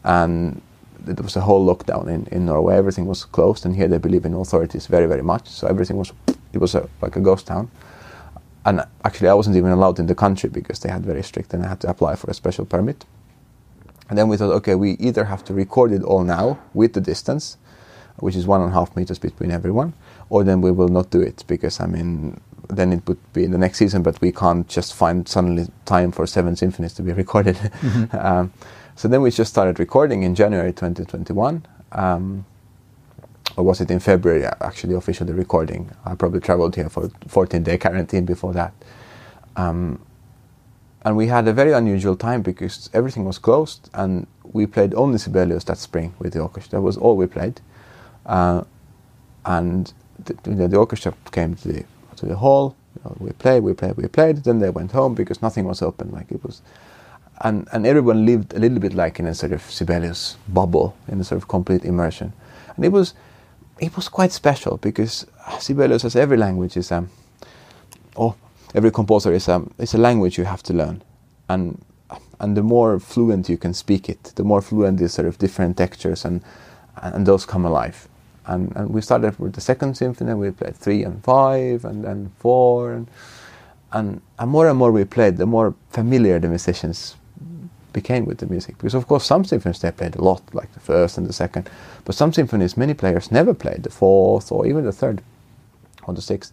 And 0.02 0.60
there 1.00 1.22
was 1.22 1.36
a 1.36 1.40
whole 1.40 1.64
lockdown 1.64 2.08
in, 2.08 2.26
in 2.26 2.46
Norway. 2.46 2.76
Everything 2.76 3.06
was 3.06 3.24
closed, 3.24 3.64
and 3.64 3.76
here 3.76 3.88
they 3.88 3.98
believe 3.98 4.24
in 4.24 4.34
authorities 4.34 4.86
very, 4.86 5.06
very 5.06 5.22
much. 5.22 5.48
So 5.48 5.66
everything 5.66 5.96
was, 5.96 6.12
it 6.52 6.58
was 6.58 6.74
a, 6.74 6.88
like 7.00 7.16
a 7.16 7.20
ghost 7.20 7.46
town. 7.46 7.70
And 8.66 8.82
actually, 9.04 9.28
I 9.28 9.34
wasn't 9.34 9.56
even 9.56 9.70
allowed 9.70 9.98
in 9.98 10.06
the 10.06 10.14
country 10.14 10.48
because 10.48 10.78
they 10.80 10.90
had 10.90 11.04
very 11.04 11.22
strict, 11.22 11.52
and 11.54 11.64
I 11.64 11.68
had 11.68 11.80
to 11.80 11.88
apply 11.88 12.16
for 12.16 12.30
a 12.30 12.34
special 12.34 12.64
permit. 12.64 13.04
And 14.08 14.18
then 14.18 14.28
we 14.28 14.36
thought, 14.36 14.52
okay, 14.52 14.74
we 14.74 14.92
either 14.92 15.24
have 15.24 15.44
to 15.44 15.54
record 15.54 15.92
it 15.92 16.02
all 16.02 16.24
now 16.24 16.58
with 16.72 16.94
the 16.94 17.00
distance, 17.00 17.56
which 18.16 18.36
is 18.36 18.46
one 18.46 18.60
and 18.60 18.70
a 18.70 18.74
half 18.74 18.96
meters 18.96 19.18
between 19.18 19.50
everyone, 19.50 19.92
or 20.30 20.44
then 20.44 20.60
we 20.60 20.70
will 20.70 20.88
not 20.88 21.10
do 21.10 21.20
it 21.20 21.44
because 21.46 21.80
I 21.80 21.86
mean, 21.86 22.40
then 22.68 22.92
it 22.92 23.06
would 23.06 23.18
be 23.32 23.44
in 23.44 23.50
the 23.50 23.58
next 23.58 23.78
season, 23.78 24.02
but 24.02 24.20
we 24.20 24.32
can't 24.32 24.68
just 24.68 24.94
find 24.94 25.28
suddenly 25.28 25.66
time 25.84 26.12
for 26.12 26.26
seven 26.26 26.56
symphonies 26.56 26.94
to 26.94 27.02
be 27.02 27.12
recorded. 27.24 27.56
Mm-hmm. 27.56 28.16
um, 28.26 28.52
so 28.96 29.08
then 29.08 29.22
we 29.22 29.30
just 29.30 29.50
started 29.50 29.78
recording 29.78 30.22
in 30.22 30.34
January 30.34 30.72
2021. 30.72 31.66
Um, 31.92 32.46
or 33.56 33.64
was 33.64 33.80
it 33.80 33.90
in 33.90 34.00
February 34.00 34.44
actually 34.44 34.94
officially 34.94 35.32
recording? 35.32 35.90
I 36.04 36.14
probably 36.14 36.40
traveled 36.40 36.74
here 36.74 36.88
for 36.88 37.10
14 37.28 37.62
day 37.62 37.78
quarantine 37.78 38.24
before 38.24 38.52
that. 38.52 38.72
Um, 39.56 40.00
and 41.04 41.16
we 41.16 41.26
had 41.26 41.46
a 41.46 41.52
very 41.52 41.72
unusual 41.72 42.16
time 42.16 42.42
because 42.42 42.88
everything 42.92 43.24
was 43.24 43.38
closed 43.38 43.90
and 43.94 44.26
we 44.42 44.66
played 44.66 44.94
only 44.94 45.18
Sibelius 45.18 45.64
that 45.64 45.78
spring 45.78 46.14
with 46.18 46.32
the 46.32 46.40
orchestra. 46.40 46.78
That 46.78 46.82
was 46.82 46.96
all 46.96 47.16
we 47.16 47.26
played. 47.26 47.60
Uh, 48.26 48.64
and 49.44 49.92
the, 50.24 50.36
you 50.46 50.56
know, 50.56 50.66
the 50.66 50.76
orchestra 50.76 51.14
came 51.32 51.54
to 51.56 51.68
the, 51.68 51.84
to 52.16 52.26
the 52.26 52.36
hall. 52.36 52.76
You 52.96 53.02
know, 53.04 53.16
we 53.18 53.32
played, 53.32 53.62
we 53.62 53.74
played, 53.74 53.96
we 53.96 54.06
played. 54.08 54.38
Then 54.44 54.58
they 54.60 54.70
went 54.70 54.92
home 54.92 55.14
because 55.14 55.42
nothing 55.42 55.64
was 55.66 55.82
open. 55.82 56.10
Like 56.10 56.30
it 56.30 56.42
was, 56.42 56.62
and 57.40 57.68
and 57.72 57.86
everyone 57.86 58.24
lived 58.24 58.54
a 58.54 58.58
little 58.58 58.78
bit 58.78 58.94
like 58.94 59.18
in 59.18 59.26
a 59.26 59.34
sort 59.34 59.52
of 59.52 59.62
Sibelius 59.62 60.36
bubble, 60.48 60.96
in 61.08 61.20
a 61.20 61.24
sort 61.24 61.42
of 61.42 61.48
complete 61.48 61.84
immersion. 61.84 62.32
And 62.76 62.84
it 62.84 62.92
was, 62.92 63.14
it 63.80 63.94
was 63.96 64.08
quite 64.08 64.32
special 64.32 64.76
because 64.78 65.26
Sibelius, 65.58 66.04
as 66.04 66.16
every 66.16 66.36
language, 66.36 66.76
is 66.76 66.92
um, 66.92 67.10
oh, 68.16 68.36
every 68.74 68.90
composer 68.90 69.32
is 69.32 69.48
a 69.48 69.62
is 69.78 69.94
a 69.94 69.98
language 69.98 70.38
you 70.38 70.44
have 70.44 70.62
to 70.64 70.72
learn, 70.72 71.02
and 71.48 71.82
and 72.40 72.56
the 72.56 72.62
more 72.62 73.00
fluent 73.00 73.48
you 73.48 73.56
can 73.56 73.74
speak 73.74 74.08
it, 74.08 74.32
the 74.36 74.44
more 74.44 74.62
fluent 74.62 74.98
these 74.98 75.12
sort 75.12 75.26
of 75.26 75.38
different 75.38 75.76
textures 75.76 76.24
and 76.24 76.40
and 76.96 77.26
those 77.26 77.44
come 77.44 77.64
alive. 77.64 78.08
And 78.46 78.72
and 78.76 78.90
we 78.90 79.00
started 79.00 79.38
with 79.38 79.54
the 79.54 79.60
second 79.60 79.96
symphony. 79.96 80.34
We 80.34 80.50
played 80.50 80.76
three 80.76 81.04
and 81.04 81.22
five, 81.24 81.84
and 81.84 82.04
then 82.04 82.30
four, 82.38 82.92
and 82.92 83.08
and, 83.94 84.20
and 84.38 84.50
more 84.50 84.68
and 84.68 84.76
more 84.76 84.90
we 84.92 85.04
played, 85.04 85.36
the 85.36 85.46
more 85.46 85.74
familiar 85.90 86.38
the 86.40 86.48
musicians 86.48 87.16
became 87.92 88.26
with 88.26 88.38
the 88.38 88.46
music. 88.46 88.76
Because 88.76 88.94
of 88.94 89.06
course 89.06 89.24
some 89.24 89.44
symphonies 89.44 89.78
they 89.78 89.92
played 89.92 90.16
a 90.16 90.22
lot, 90.22 90.42
like 90.52 90.72
the 90.74 90.80
first 90.80 91.16
and 91.16 91.26
the 91.26 91.32
second, 91.32 91.70
but 92.04 92.14
some 92.14 92.32
symphonies 92.32 92.76
many 92.76 92.92
players 92.92 93.30
never 93.30 93.54
played 93.54 93.84
the 93.84 93.90
fourth 93.90 94.50
or 94.52 94.66
even 94.66 94.84
the 94.84 94.92
third 94.92 95.22
or 96.06 96.12
the 96.12 96.20
sixth. 96.20 96.52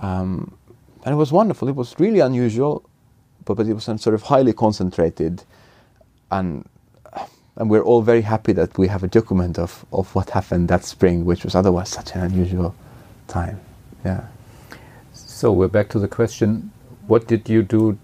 Um, 0.00 0.56
and 1.04 1.12
it 1.12 1.16
was 1.16 1.30
wonderful. 1.30 1.68
It 1.68 1.76
was 1.76 1.94
really 1.98 2.20
unusual, 2.20 2.82
but, 3.44 3.54
but 3.54 3.66
it 3.66 3.74
was 3.74 3.84
sort 3.84 4.14
of 4.14 4.22
highly 4.22 4.52
concentrated, 4.52 5.44
and 6.30 6.66
and 7.62 7.70
we're 7.70 7.84
all 7.84 8.02
very 8.02 8.22
happy 8.22 8.52
that 8.52 8.76
we 8.76 8.88
have 8.88 9.04
a 9.04 9.06
document 9.06 9.56
of, 9.56 9.86
of 9.92 10.12
what 10.16 10.30
happened 10.30 10.66
that 10.66 10.84
spring, 10.84 11.24
which 11.24 11.44
was 11.44 11.54
otherwise 11.54 11.88
such 11.90 12.10
an 12.16 12.22
unusual 12.22 12.74
time. 13.28 13.60
Yeah. 14.04 14.26
So 15.12 15.52
we're 15.52 15.68
back 15.68 15.88
to 15.90 16.00
the 16.00 16.08
question: 16.08 16.72
What 17.06 17.28
did 17.28 17.48
you 17.48 17.62
do? 17.62 17.96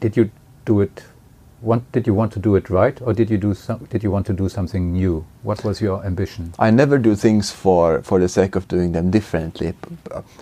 Did 0.00 0.16
you 0.16 0.32
do 0.64 0.80
it 0.80 1.04
want, 1.60 1.90
did 1.92 2.08
you 2.08 2.14
want 2.14 2.32
to 2.32 2.40
do 2.40 2.56
it 2.56 2.68
right, 2.68 3.00
or 3.00 3.12
did 3.12 3.30
you 3.30 3.38
do 3.38 3.54
some, 3.54 3.84
did 3.84 4.02
you 4.02 4.10
want 4.10 4.26
to 4.26 4.32
do 4.32 4.48
something 4.48 4.92
new? 4.92 5.24
What 5.44 5.62
was 5.62 5.80
your 5.80 6.04
ambition? 6.04 6.52
I 6.58 6.72
never 6.72 6.98
do 6.98 7.14
things 7.14 7.52
for 7.52 8.02
for 8.02 8.18
the 8.18 8.28
sake 8.28 8.56
of 8.56 8.66
doing 8.66 8.90
them 8.90 9.12
differently, 9.12 9.74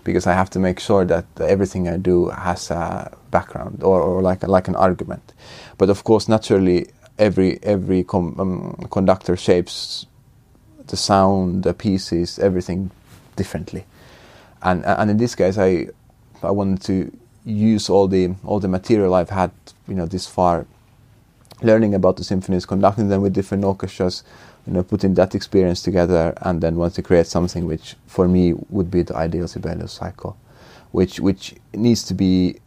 because 0.04 0.26
I 0.26 0.32
have 0.32 0.48
to 0.50 0.58
make 0.58 0.80
sure 0.80 1.04
that 1.04 1.26
everything 1.38 1.86
I 1.86 1.98
do 1.98 2.30
has 2.30 2.70
a 2.70 3.14
background 3.30 3.82
or, 3.82 4.00
or 4.00 4.22
like 4.22 4.42
a, 4.42 4.46
like 4.46 4.68
an 4.68 4.74
argument. 4.76 5.34
But 5.76 5.90
of 5.90 6.02
course, 6.02 6.28
naturally, 6.28 6.88
every 7.18 7.58
every 7.62 8.04
com, 8.04 8.34
um, 8.38 8.88
conductor 8.90 9.36
shapes 9.36 10.06
the 10.86 10.96
sound, 10.96 11.62
the 11.62 11.74
pieces, 11.74 12.38
everything 12.38 12.90
differently. 13.36 13.84
And 14.62 14.84
and 14.84 15.10
in 15.10 15.16
this 15.16 15.34
case, 15.34 15.58
I 15.58 15.88
I 16.42 16.50
wanted 16.50 16.82
to 16.82 17.16
use 17.44 17.88
all 17.90 18.08
the 18.08 18.34
all 18.44 18.60
the 18.60 18.68
material 18.68 19.14
I've 19.14 19.30
had, 19.30 19.50
you 19.88 19.94
know, 19.94 20.06
this 20.06 20.26
far 20.26 20.66
learning 21.62 21.94
about 21.94 22.16
the 22.16 22.24
symphonies, 22.24 22.66
conducting 22.66 23.08
them 23.08 23.22
with 23.22 23.32
different 23.32 23.64
orchestras, 23.64 24.24
you 24.66 24.72
know, 24.72 24.82
putting 24.82 25.14
that 25.14 25.34
experience 25.34 25.82
together, 25.82 26.34
and 26.42 26.60
then 26.60 26.76
want 26.76 26.94
to 26.94 27.02
create 27.02 27.26
something 27.26 27.66
which, 27.66 27.96
for 28.06 28.28
me, 28.28 28.54
would 28.70 28.90
be 28.90 29.02
the 29.02 29.16
ideal 29.16 29.48
Sibelius 29.48 29.92
cycle, 29.92 30.36
which 30.92 31.20
which 31.20 31.54
needs 31.72 32.02
to 32.04 32.14
be 32.14 32.60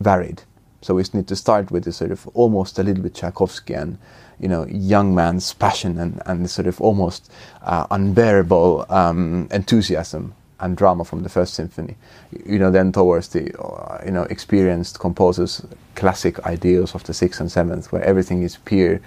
varied. 0.00 0.42
So 0.82 0.94
we 0.94 1.04
need 1.12 1.28
to 1.28 1.36
start 1.36 1.70
with 1.70 1.84
this 1.84 1.98
sort 1.98 2.10
of 2.10 2.26
almost 2.28 2.78
a 2.78 2.82
little 2.82 3.02
bit 3.02 3.14
Tchaikovsky 3.14 3.74
and 3.74 3.98
you 4.40 4.48
know, 4.48 4.66
young 4.66 5.14
man's 5.14 5.52
passion 5.52 5.98
and, 5.98 6.22
and 6.26 6.48
sort 6.48 6.66
of 6.66 6.80
almost 6.80 7.30
uh, 7.62 7.86
unbearable 7.90 8.86
um, 8.88 9.48
enthusiasm 9.52 10.34
and 10.60 10.76
drama 10.76 11.04
from 11.04 11.22
the 11.22 11.28
first 11.28 11.54
symphony. 11.54 11.96
You 12.46 12.58
know, 12.58 12.70
then 12.70 12.92
towards 12.92 13.28
the 13.28 13.54
uh, 13.60 14.02
you 14.04 14.10
know 14.10 14.22
experienced 14.24 14.98
composers' 14.98 15.64
classic 15.94 16.38
ideals 16.46 16.94
of 16.94 17.04
the 17.04 17.14
sixth 17.14 17.40
and 17.40 17.52
seventh, 17.52 17.92
where 17.92 18.02
everything 18.02 18.42
is 18.42 18.56
pure, 18.56 19.00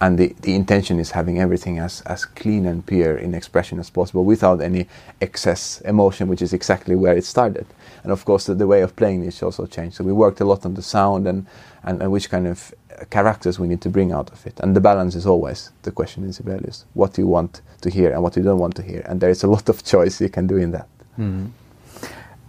and 0.00 0.18
the, 0.18 0.34
the 0.42 0.54
intention 0.54 1.00
is 1.00 1.10
having 1.10 1.40
everything 1.40 1.78
as 1.78 2.02
as 2.02 2.24
clean 2.24 2.66
and 2.66 2.86
pure 2.86 3.16
in 3.16 3.34
expression 3.34 3.80
as 3.80 3.90
possible, 3.90 4.24
without 4.24 4.60
any 4.60 4.86
excess 5.20 5.80
emotion, 5.80 6.28
which 6.28 6.42
is 6.42 6.52
exactly 6.52 6.94
where 6.94 7.16
it 7.16 7.24
started. 7.24 7.66
And 8.04 8.12
of 8.12 8.24
course, 8.24 8.46
the, 8.46 8.54
the 8.54 8.66
way 8.66 8.82
of 8.82 8.94
playing 8.94 9.24
is 9.24 9.42
also 9.42 9.66
changed. 9.66 9.96
So 9.96 10.04
we 10.04 10.12
worked 10.12 10.40
a 10.40 10.44
lot 10.44 10.64
on 10.64 10.74
the 10.74 10.82
sound 10.82 11.26
and, 11.26 11.46
and, 11.82 12.00
and 12.00 12.12
which 12.12 12.30
kind 12.30 12.46
of 12.46 12.72
characters 13.10 13.58
we 13.58 13.66
need 13.66 13.80
to 13.80 13.88
bring 13.88 14.12
out 14.12 14.30
of 14.30 14.46
it. 14.46 14.60
And 14.60 14.74
the 14.76 14.80
balance 14.80 15.16
is 15.16 15.26
always 15.26 15.70
the 15.82 15.90
question 15.90 16.24
in 16.24 16.32
Sibelius: 16.32 16.84
what 16.94 17.14
do 17.14 17.22
you 17.22 17.28
want 17.28 17.62
to 17.80 17.90
hear 17.90 18.12
and 18.12 18.22
what 18.22 18.36
you 18.36 18.42
don't 18.42 18.60
want 18.60 18.76
to 18.76 18.82
hear, 18.82 19.02
and 19.08 19.20
there 19.20 19.30
is 19.30 19.42
a 19.42 19.48
lot 19.48 19.68
of 19.68 19.84
choice 19.84 20.20
you 20.20 20.28
can 20.28 20.46
do 20.46 20.56
in 20.56 20.70
that. 20.72 20.88
Mm. 21.18 21.50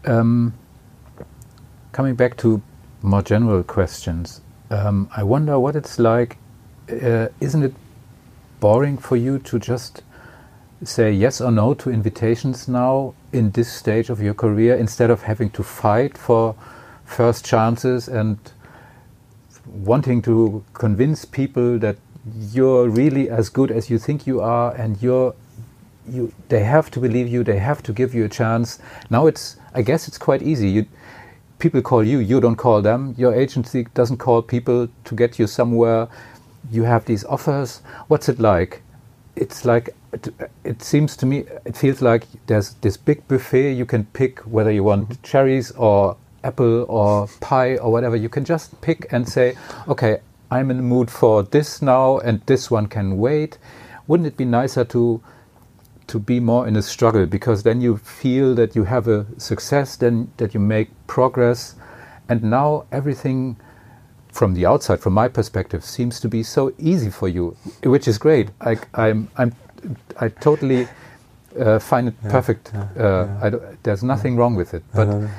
Um, 0.05 0.53
coming 1.91 2.15
back 2.15 2.37
to 2.37 2.61
more 3.01 3.23
general 3.23 3.63
questions, 3.63 4.41
um, 4.69 5.09
I 5.15 5.23
wonder 5.23 5.59
what 5.59 5.75
it's 5.75 5.97
like. 5.97 6.37
Uh, 6.91 7.27
isn't 7.39 7.63
it 7.63 7.73
boring 8.59 8.97
for 8.97 9.15
you 9.15 9.39
to 9.39 9.59
just 9.59 10.01
say 10.83 11.11
yes 11.11 11.41
or 11.41 11.51
no 11.51 11.73
to 11.73 11.91
invitations 11.91 12.67
now 12.67 13.13
in 13.31 13.51
this 13.51 13.71
stage 13.71 14.09
of 14.09 14.21
your 14.21 14.33
career 14.33 14.75
instead 14.75 15.09
of 15.09 15.23
having 15.23 15.49
to 15.49 15.61
fight 15.61 16.17
for 16.17 16.55
first 17.05 17.45
chances 17.45 18.07
and 18.07 18.37
wanting 19.65 20.21
to 20.21 20.63
convince 20.73 21.25
people 21.25 21.77
that 21.79 21.97
you're 22.51 22.89
really 22.89 23.29
as 23.29 23.49
good 23.49 23.71
as 23.71 23.89
you 23.89 23.99
think 23.99 24.25
you 24.25 24.41
are 24.41 24.73
and 24.75 25.01
you're 25.01 25.35
you 26.07 26.33
they 26.47 26.63
have 26.63 26.89
to 26.89 26.99
believe 26.99 27.27
you 27.27 27.43
they 27.43 27.59
have 27.59 27.83
to 27.83 27.93
give 27.93 28.15
you 28.15 28.25
a 28.25 28.29
chance? 28.29 28.79
Now 29.09 29.27
it's 29.27 29.57
i 29.75 29.81
guess 29.81 30.07
it's 30.07 30.17
quite 30.17 30.41
easy. 30.41 30.69
You 30.69 30.85
people 31.59 31.81
call 31.81 32.03
you 32.03 32.19
you 32.19 32.39
don't 32.39 32.55
call 32.55 32.81
them. 32.81 33.13
Your 33.17 33.33
agency 33.35 33.85
doesn't 33.93 34.17
call 34.17 34.41
people 34.41 34.87
to 35.03 35.15
get 35.15 35.37
you 35.37 35.45
somewhere 35.45 36.07
you 36.71 36.83
have 36.83 37.05
these 37.05 37.23
offers. 37.25 37.81
What's 38.07 38.29
it 38.29 38.39
like? 38.39 38.81
It's 39.35 39.65
like 39.65 39.95
it, 40.11 40.29
it 40.63 40.81
seems 40.81 41.15
to 41.17 41.25
me 41.25 41.45
it 41.65 41.77
feels 41.77 42.01
like 42.01 42.23
there's 42.47 42.73
this 42.75 42.97
big 42.97 43.27
buffet. 43.27 43.73
You 43.73 43.85
can 43.85 44.05
pick 44.05 44.39
whether 44.39 44.71
you 44.71 44.83
want 44.83 45.09
mm-hmm. 45.09 45.21
cherries 45.23 45.71
or 45.71 46.17
apple 46.43 46.85
or 46.89 47.27
pie 47.39 47.77
or 47.77 47.91
whatever. 47.91 48.15
You 48.15 48.29
can 48.29 48.45
just 48.45 48.79
pick 48.81 49.11
and 49.11 49.27
say 49.27 49.55
okay 49.87 50.21
i'm 50.51 50.71
in 50.71 50.77
the 50.77 50.83
mood 50.83 51.11
for 51.11 51.43
this 51.43 51.81
now 51.81 52.17
and 52.19 52.41
this 52.45 52.71
one 52.71 52.87
can 52.87 53.17
wait. 53.17 53.57
Wouldn't 54.07 54.27
it 54.27 54.37
be 54.37 54.45
nicer 54.45 54.83
to 54.85 55.21
to 56.07 56.19
be 56.19 56.39
more 56.39 56.67
in 56.67 56.75
a 56.75 56.81
struggle? 56.81 57.25
Because 57.25 57.63
then 57.63 57.81
you 57.81 57.97
feel 57.97 58.55
that 58.55 58.75
you 58.75 58.83
have 58.83 59.07
a 59.07 59.27
success, 59.39 59.95
then 59.95 60.31
that 60.37 60.55
you 60.55 60.59
make 60.59 60.89
progress, 61.05 61.75
and 62.27 62.43
now 62.43 62.85
everything 62.91 63.57
from 64.31 64.53
the 64.53 64.65
outside, 64.65 64.99
from 64.99 65.13
my 65.13 65.27
perspective, 65.27 65.83
seems 65.83 66.19
to 66.19 66.29
be 66.29 66.43
so 66.43 66.73
easy 66.77 67.09
for 67.09 67.27
you, 67.27 67.55
which 67.83 68.07
is 68.07 68.17
great. 68.17 68.49
I, 68.61 68.77
I'm, 68.93 69.29
I'm, 69.37 69.55
I 70.19 70.29
totally 70.29 70.87
uh, 71.59 71.79
find 71.79 72.09
it 72.09 72.15
yeah, 72.23 72.31
perfect. 72.31 72.71
Yeah, 72.73 73.03
uh, 73.03 73.49
yeah. 73.51 73.59
there's 73.83 74.03
nothing 74.03 74.35
wrong 74.37 74.55
with 74.55 74.73
it, 74.73 74.83
but. 74.93 75.29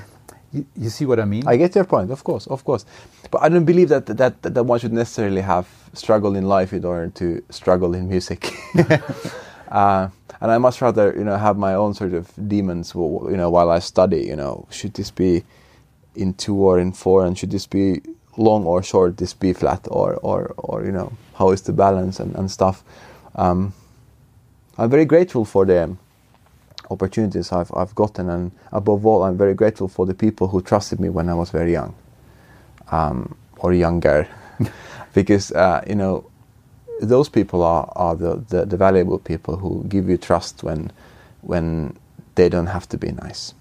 You, 0.52 0.66
you, 0.74 0.90
see 0.90 1.06
what 1.06 1.20
I 1.20 1.26
mean? 1.26 1.46
I 1.46 1.56
get 1.56 1.76
your 1.76 1.84
point, 1.84 2.10
of 2.10 2.24
course, 2.24 2.48
of 2.48 2.64
course. 2.64 2.84
But 3.30 3.40
I 3.40 3.48
don't 3.48 3.64
believe 3.64 3.88
that 3.90 4.06
that, 4.06 4.42
that 4.42 4.64
one 4.64 4.80
should 4.80 4.92
necessarily 4.92 5.42
have 5.42 5.68
struggle 5.92 6.34
in 6.34 6.48
life 6.48 6.72
in 6.72 6.84
order 6.84 7.08
to 7.08 7.40
struggle 7.50 7.94
in 7.94 8.08
music. 8.08 8.52
uh, 9.68 10.08
and 10.40 10.50
I 10.50 10.58
must 10.58 10.80
rather 10.80 11.14
you 11.16 11.24
know 11.24 11.36
have 11.36 11.56
my 11.56 11.74
own 11.74 11.94
sort 11.94 12.14
of 12.14 12.32
demons 12.48 12.94
you 12.94 13.36
know 13.36 13.50
while 13.50 13.70
I 13.70 13.78
study 13.78 14.22
you 14.22 14.36
know 14.36 14.66
should 14.70 14.94
this 14.94 15.10
be 15.10 15.44
in 16.14 16.34
two 16.34 16.56
or 16.56 16.78
in 16.78 16.92
four 16.92 17.24
and 17.24 17.38
should 17.38 17.50
this 17.50 17.66
be 17.66 18.02
long 18.40 18.66
or 18.66 18.82
short 18.82 19.18
this 19.18 19.34
B 19.34 19.54
flat 19.54 19.86
or 19.90 20.14
or 20.22 20.54
or 20.58 20.84
you 20.86 20.92
know 20.92 21.12
how 21.36 21.50
is 21.52 21.62
the 21.62 21.74
balance 21.74 22.20
and, 22.20 22.34
and 22.36 22.50
stuff. 22.50 22.84
Um, 23.36 23.74
I'm 24.78 24.90
very 24.90 25.06
grateful 25.06 25.44
for 25.46 25.66
the 25.66 25.96
opportunities 26.90 27.52
I've 27.52 27.72
I've 27.74 27.94
gotten 27.94 28.30
and 28.30 28.52
above 28.72 29.06
all 29.06 29.24
I'm 29.24 29.38
very 29.38 29.54
grateful 29.54 29.88
for 29.88 30.06
the 30.06 30.14
people 30.14 30.48
who 30.48 30.62
trusted 30.62 31.00
me 31.00 31.10
when 31.10 31.28
I 31.30 31.34
was 31.34 31.50
very 31.50 31.72
young 31.72 31.94
um, 32.92 33.36
or 33.58 33.72
younger. 33.74 34.28
Because 35.14 35.52
uh, 35.52 35.82
you 35.88 35.96
know 35.96 36.24
those 37.00 37.28
people 37.28 37.62
are, 37.62 37.92
are 37.96 38.16
the, 38.16 38.36
the, 38.48 38.66
the 38.66 38.76
valuable 38.76 39.18
people 39.18 39.56
who 39.56 39.84
give 39.88 40.08
you 40.08 40.18
trust 40.18 40.62
when 40.64 40.92
when 41.42 41.96
they 42.36 42.48
don't 42.48 42.68
have 42.68 42.88
to 42.90 42.98
be 42.98 43.12
nice. 43.12 43.54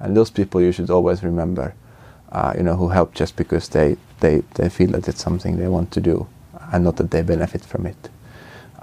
And 0.00 0.16
those 0.16 0.30
people 0.30 0.60
you 0.62 0.72
should 0.72 0.90
always 0.90 1.22
remember, 1.24 1.74
uh, 2.32 2.54
you 2.56 2.62
know, 2.62 2.74
who 2.74 2.88
help 2.88 3.14
just 3.14 3.36
because 3.36 3.68
they, 3.68 3.96
they, 4.20 4.42
they 4.54 4.68
feel 4.68 4.90
that 4.92 5.06
it's 5.06 5.22
something 5.22 5.58
they 5.58 5.68
want 5.68 5.90
to 5.92 6.00
do 6.00 6.26
and 6.72 6.82
not 6.84 6.96
that 6.96 7.10
they 7.10 7.22
benefit 7.22 7.62
from 7.62 7.86
it. 7.86 8.08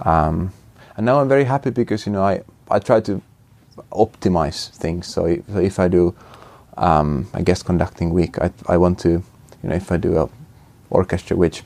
Um, 0.04 0.52
and 0.96 1.04
now 1.04 1.20
I'm 1.20 1.28
very 1.28 1.44
happy 1.44 1.70
because, 1.70 2.06
you 2.06 2.12
know, 2.12 2.22
I, 2.22 2.42
I 2.70 2.78
try 2.78 3.00
to 3.00 3.20
optimize 3.92 4.70
things. 4.70 5.08
So 5.08 5.26
if, 5.26 5.46
so 5.48 5.58
if 5.58 5.80
I 5.80 5.88
do 5.88 6.14
um, 6.76 7.28
a 7.34 7.42
guest 7.42 7.64
conducting 7.64 8.10
week, 8.10 8.38
I, 8.38 8.52
I 8.68 8.76
want 8.76 9.00
to, 9.00 9.10
you 9.10 9.68
know, 9.68 9.74
if 9.74 9.90
I 9.90 9.96
do 9.96 10.16
a 10.16 10.28
orchestra 10.88 11.36
which 11.36 11.64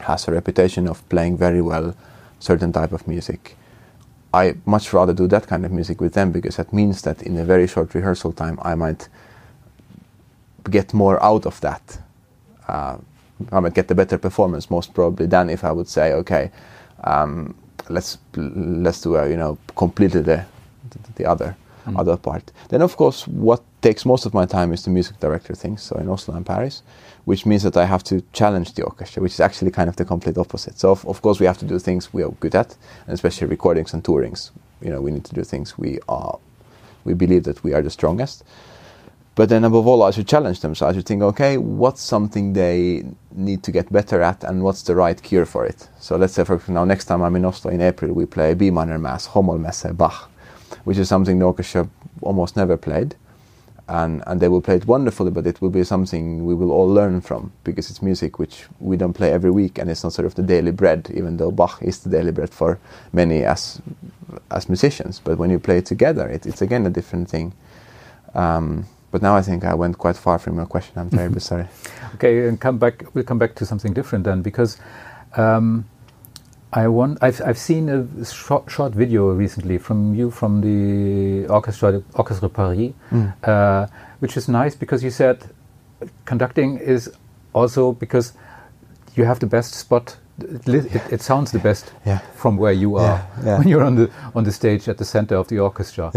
has 0.00 0.28
a 0.28 0.32
reputation 0.32 0.88
of 0.88 1.06
playing 1.08 1.36
very 1.36 1.60
well 1.60 1.96
certain 2.38 2.72
type 2.72 2.92
of 2.92 3.08
music, 3.08 3.56
I 4.32 4.54
much 4.64 4.92
rather 4.92 5.12
do 5.12 5.26
that 5.28 5.46
kind 5.46 5.66
of 5.66 5.72
music 5.72 6.00
with 6.00 6.14
them 6.14 6.32
because 6.32 6.56
that 6.56 6.72
means 6.72 7.02
that 7.02 7.22
in 7.22 7.36
a 7.36 7.44
very 7.44 7.66
short 7.66 7.94
rehearsal 7.94 8.32
time 8.32 8.58
I 8.62 8.74
might 8.74 9.08
get 10.70 10.94
more 10.94 11.22
out 11.22 11.46
of 11.46 11.60
that. 11.60 11.98
Uh, 12.68 12.96
I 13.50 13.60
might 13.60 13.74
get 13.74 13.90
a 13.90 13.94
better 13.94 14.18
performance 14.18 14.70
most 14.70 14.94
probably 14.94 15.26
than 15.26 15.50
if 15.50 15.64
I 15.64 15.72
would 15.72 15.88
say, 15.88 16.12
okay, 16.12 16.50
um, 17.04 17.54
let's 17.88 18.18
let's 18.36 19.00
do 19.00 19.16
a 19.16 19.28
you 19.28 19.36
know 19.36 19.58
completely 19.76 20.22
the 20.22 20.44
the 21.16 21.26
other 21.26 21.56
mm. 21.86 21.98
other 21.98 22.16
part. 22.16 22.52
Then 22.68 22.82
of 22.82 22.96
course 22.96 23.26
what 23.26 23.62
takes 23.80 24.04
most 24.04 24.26
of 24.26 24.34
my 24.34 24.46
time 24.46 24.72
is 24.72 24.84
the 24.84 24.90
music 24.90 25.18
director 25.20 25.54
things. 25.54 25.82
So 25.82 25.96
in 25.96 26.08
Oslo 26.08 26.34
and 26.36 26.46
Paris, 26.46 26.82
which 27.24 27.46
means 27.46 27.62
that 27.62 27.76
I 27.76 27.84
have 27.84 28.04
to 28.04 28.22
challenge 28.32 28.74
the 28.74 28.82
orchestra, 28.82 29.22
which 29.22 29.32
is 29.32 29.40
actually 29.40 29.70
kind 29.70 29.88
of 29.88 29.96
the 29.96 30.04
complete 30.04 30.38
opposite. 30.38 30.78
So 30.78 30.90
of, 30.90 31.06
of 31.06 31.22
course 31.22 31.40
we 31.40 31.46
have 31.46 31.58
to 31.58 31.64
do 31.64 31.78
things 31.78 32.12
we 32.12 32.22
are 32.22 32.30
good 32.40 32.54
at, 32.54 32.76
and 33.06 33.14
especially 33.14 33.48
recordings 33.48 33.92
and 33.94 34.02
tourings. 34.04 34.50
You 34.80 34.90
know, 34.90 35.00
we 35.00 35.10
need 35.10 35.24
to 35.24 35.34
do 35.34 35.44
things 35.44 35.78
we 35.78 35.98
are, 36.08 36.38
we 37.04 37.14
believe 37.14 37.44
that 37.44 37.62
we 37.62 37.74
are 37.74 37.82
the 37.82 37.90
strongest. 37.90 38.44
But 39.34 39.48
then 39.48 39.64
above 39.64 39.86
all, 39.86 40.02
I 40.02 40.10
should 40.10 40.28
challenge 40.28 40.60
them. 40.60 40.74
So 40.74 40.86
I 40.86 40.92
should 40.92 41.06
think, 41.06 41.22
okay, 41.22 41.56
what's 41.56 42.02
something 42.02 42.52
they 42.52 43.04
need 43.34 43.62
to 43.62 43.72
get 43.72 43.90
better 43.90 44.20
at, 44.20 44.44
and 44.44 44.62
what's 44.62 44.82
the 44.82 44.94
right 44.94 45.20
cure 45.22 45.46
for 45.46 45.64
it? 45.64 45.88
So 45.98 46.16
let's 46.16 46.34
say, 46.34 46.44
for 46.44 46.54
example, 46.54 46.74
now 46.74 46.84
next 46.84 47.06
time 47.06 47.22
I'm 47.22 47.34
in 47.36 47.44
Oslo 47.44 47.70
in 47.70 47.80
April, 47.80 48.12
we 48.12 48.26
play 48.26 48.52
B 48.54 48.70
minor 48.70 48.98
mass, 48.98 49.28
Hommelmesse, 49.28 49.96
Bach, 49.96 50.30
which 50.84 50.98
is 50.98 51.08
something 51.08 51.38
the 51.38 51.46
orchestra 51.46 51.88
almost 52.20 52.56
never 52.56 52.76
played 52.76 53.16
and, 53.88 54.22
and 54.26 54.40
they 54.40 54.48
will 54.48 54.60
play 54.60 54.76
it 54.76 54.86
wonderfully, 54.86 55.30
but 55.30 55.46
it 55.46 55.60
will 55.60 55.70
be 55.70 55.84
something 55.84 56.44
we 56.46 56.54
will 56.54 56.70
all 56.70 56.88
learn 56.88 57.20
from 57.20 57.52
because 57.64 57.90
it's 57.90 58.00
music 58.00 58.38
which 58.38 58.64
we 58.80 58.96
don't 58.96 59.12
play 59.12 59.32
every 59.32 59.50
week 59.50 59.78
and 59.78 59.90
it's 59.90 60.04
not 60.04 60.12
sort 60.12 60.24
of 60.26 60.34
the 60.34 60.42
daily 60.42 60.70
bread, 60.70 61.10
even 61.14 61.36
though 61.36 61.50
Bach 61.50 61.82
is 61.82 61.98
the 62.00 62.10
daily 62.10 62.32
bread 62.32 62.50
for 62.50 62.78
many 63.12 63.44
as 63.44 63.82
as 64.50 64.68
musicians. 64.68 65.20
But 65.22 65.36
when 65.36 65.50
you 65.50 65.58
play 65.58 65.78
it 65.78 65.86
together, 65.86 66.28
it, 66.28 66.46
it's 66.46 66.62
again 66.62 66.86
a 66.86 66.90
different 66.90 67.28
thing. 67.28 67.52
Um, 68.34 68.86
but 69.12 69.22
now 69.22 69.36
I 69.36 69.42
think 69.42 69.64
I 69.64 69.74
went 69.74 69.98
quite 69.98 70.16
far 70.16 70.38
from 70.38 70.56
your 70.56 70.66
question. 70.66 70.98
I'm 70.98 71.10
terribly 71.10 71.40
sorry. 71.50 71.66
Okay, 72.14 72.48
and 72.48 72.58
come 72.60 72.78
back. 72.78 73.04
We'll 73.14 73.24
come 73.24 73.38
back 73.38 73.54
to 73.56 73.66
something 73.66 73.92
different 73.92 74.24
then, 74.24 74.42
because 74.42 74.78
um, 75.36 75.84
I 76.72 76.88
want. 76.88 77.18
I've 77.22 77.40
I've 77.42 77.58
seen 77.58 77.88
a 77.90 78.24
short, 78.24 78.70
short 78.70 78.94
video 78.94 79.30
recently 79.30 79.78
from 79.78 80.14
you 80.14 80.30
from 80.30 80.62
the 80.62 81.46
orchestra, 81.48 82.02
Orchestre 82.14 82.48
Paris, 82.48 82.92
mm. 83.10 83.32
uh, 83.44 83.86
which 84.20 84.36
is 84.36 84.48
nice 84.48 84.74
because 84.74 85.04
you 85.04 85.10
said 85.10 85.44
conducting 86.24 86.78
is 86.78 87.12
also 87.52 87.92
because 87.92 88.32
you 89.14 89.24
have 89.24 89.38
the 89.38 89.46
best 89.46 89.74
spot. 89.74 90.16
It, 90.38 90.66
it, 90.66 91.12
it 91.12 91.20
sounds 91.20 91.52
the 91.52 91.58
best 91.58 91.92
yeah. 92.06 92.18
from 92.34 92.56
where 92.56 92.72
you 92.72 92.96
are 92.96 93.18
yeah, 93.18 93.44
yeah. 93.44 93.58
when 93.58 93.68
you're 93.68 93.84
on 93.84 93.96
the 93.96 94.10
on 94.34 94.44
the 94.44 94.52
stage 94.52 94.88
at 94.88 94.96
the 94.96 95.04
center 95.04 95.36
of 95.36 95.48
the 95.48 95.58
orchestra. 95.58 96.10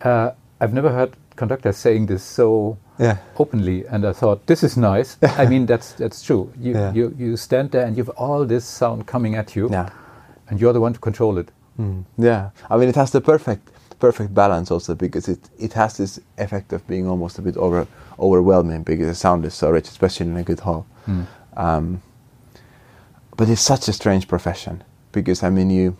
Uh, 0.00 0.30
I've 0.60 0.72
never 0.72 0.90
heard 0.90 1.14
conductors 1.38 1.76
saying 1.76 2.06
this 2.06 2.22
so 2.22 2.76
yeah. 2.98 3.16
openly, 3.36 3.86
and 3.86 4.04
I 4.04 4.12
thought 4.12 4.46
this 4.46 4.62
is 4.62 4.76
nice. 4.76 5.16
I 5.38 5.46
mean, 5.46 5.66
that's 5.66 5.92
that's 5.92 6.22
true. 6.22 6.50
You, 6.60 6.72
Yeah. 6.74 6.92
you 6.94 7.14
you 7.18 7.36
stand 7.36 7.70
there 7.70 7.86
and 7.86 7.96
you 7.96 8.04
have 8.04 8.14
all 8.18 8.46
this 8.46 8.64
sound 8.64 9.06
coming 9.06 9.36
at 9.38 9.54
you, 9.56 9.68
Yeah. 9.70 9.88
and 10.50 10.60
you're 10.60 10.72
the 10.74 10.80
one 10.80 10.92
to 10.92 11.00
control 11.00 11.38
it. 11.38 11.48
Mm. 11.80 12.04
Yeah, 12.18 12.50
I 12.70 12.76
mean 12.76 12.88
it 12.88 12.96
has 12.96 13.10
the 13.10 13.20
perfect 13.20 13.70
perfect 14.00 14.32
balance 14.34 14.74
also 14.74 14.94
because 14.94 15.32
it 15.32 15.38
it 15.58 15.72
has 15.74 15.96
this 15.96 16.20
effect 16.36 16.72
of 16.72 16.80
being 16.86 17.08
almost 17.08 17.38
a 17.38 17.42
bit 17.42 17.56
over 17.56 17.86
overwhelming 18.18 18.82
because 18.84 19.06
the 19.08 19.14
sound 19.14 19.44
is 19.44 19.54
so 19.54 19.70
rich, 19.70 19.88
especially 19.88 20.30
in 20.30 20.36
a 20.36 20.42
good 20.42 20.60
hall. 20.60 20.84
Mm. 21.06 21.26
Um, 21.56 22.00
but 23.36 23.48
it's 23.48 23.60
such 23.66 23.88
a 23.88 23.92
strange 23.92 24.26
profession 24.26 24.82
because 25.12 25.46
I 25.46 25.50
mean 25.50 25.70
you. 25.70 25.96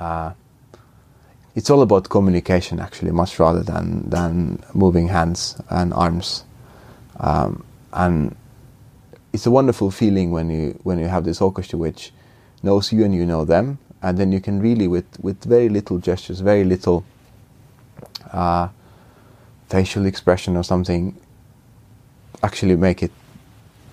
Uh, 0.00 0.32
it's 1.56 1.70
all 1.70 1.80
about 1.80 2.08
communication 2.10 2.78
actually, 2.78 3.10
much 3.10 3.38
rather 3.40 3.62
than 3.62 4.08
than 4.10 4.62
moving 4.74 5.08
hands 5.08 5.60
and 5.70 5.92
arms, 5.94 6.44
um, 7.18 7.64
and 7.92 8.36
it's 9.32 9.46
a 9.46 9.50
wonderful 9.50 9.90
feeling 9.90 10.30
when 10.30 10.50
you 10.50 10.78
when 10.84 10.98
you 10.98 11.08
have 11.08 11.24
this 11.24 11.40
orchestra 11.40 11.78
which 11.78 12.12
knows 12.62 12.92
you 12.92 13.04
and 13.04 13.14
you 13.14 13.24
know 13.24 13.46
them, 13.46 13.78
and 14.02 14.18
then 14.18 14.32
you 14.32 14.40
can 14.40 14.60
really 14.60 14.86
with 14.86 15.06
with 15.20 15.42
very 15.44 15.70
little 15.70 15.98
gestures, 15.98 16.40
very 16.40 16.62
little 16.62 17.04
uh, 18.32 18.68
facial 19.70 20.04
expression 20.04 20.58
or 20.58 20.62
something, 20.62 21.16
actually 22.42 22.76
make 22.76 23.02
it 23.02 23.12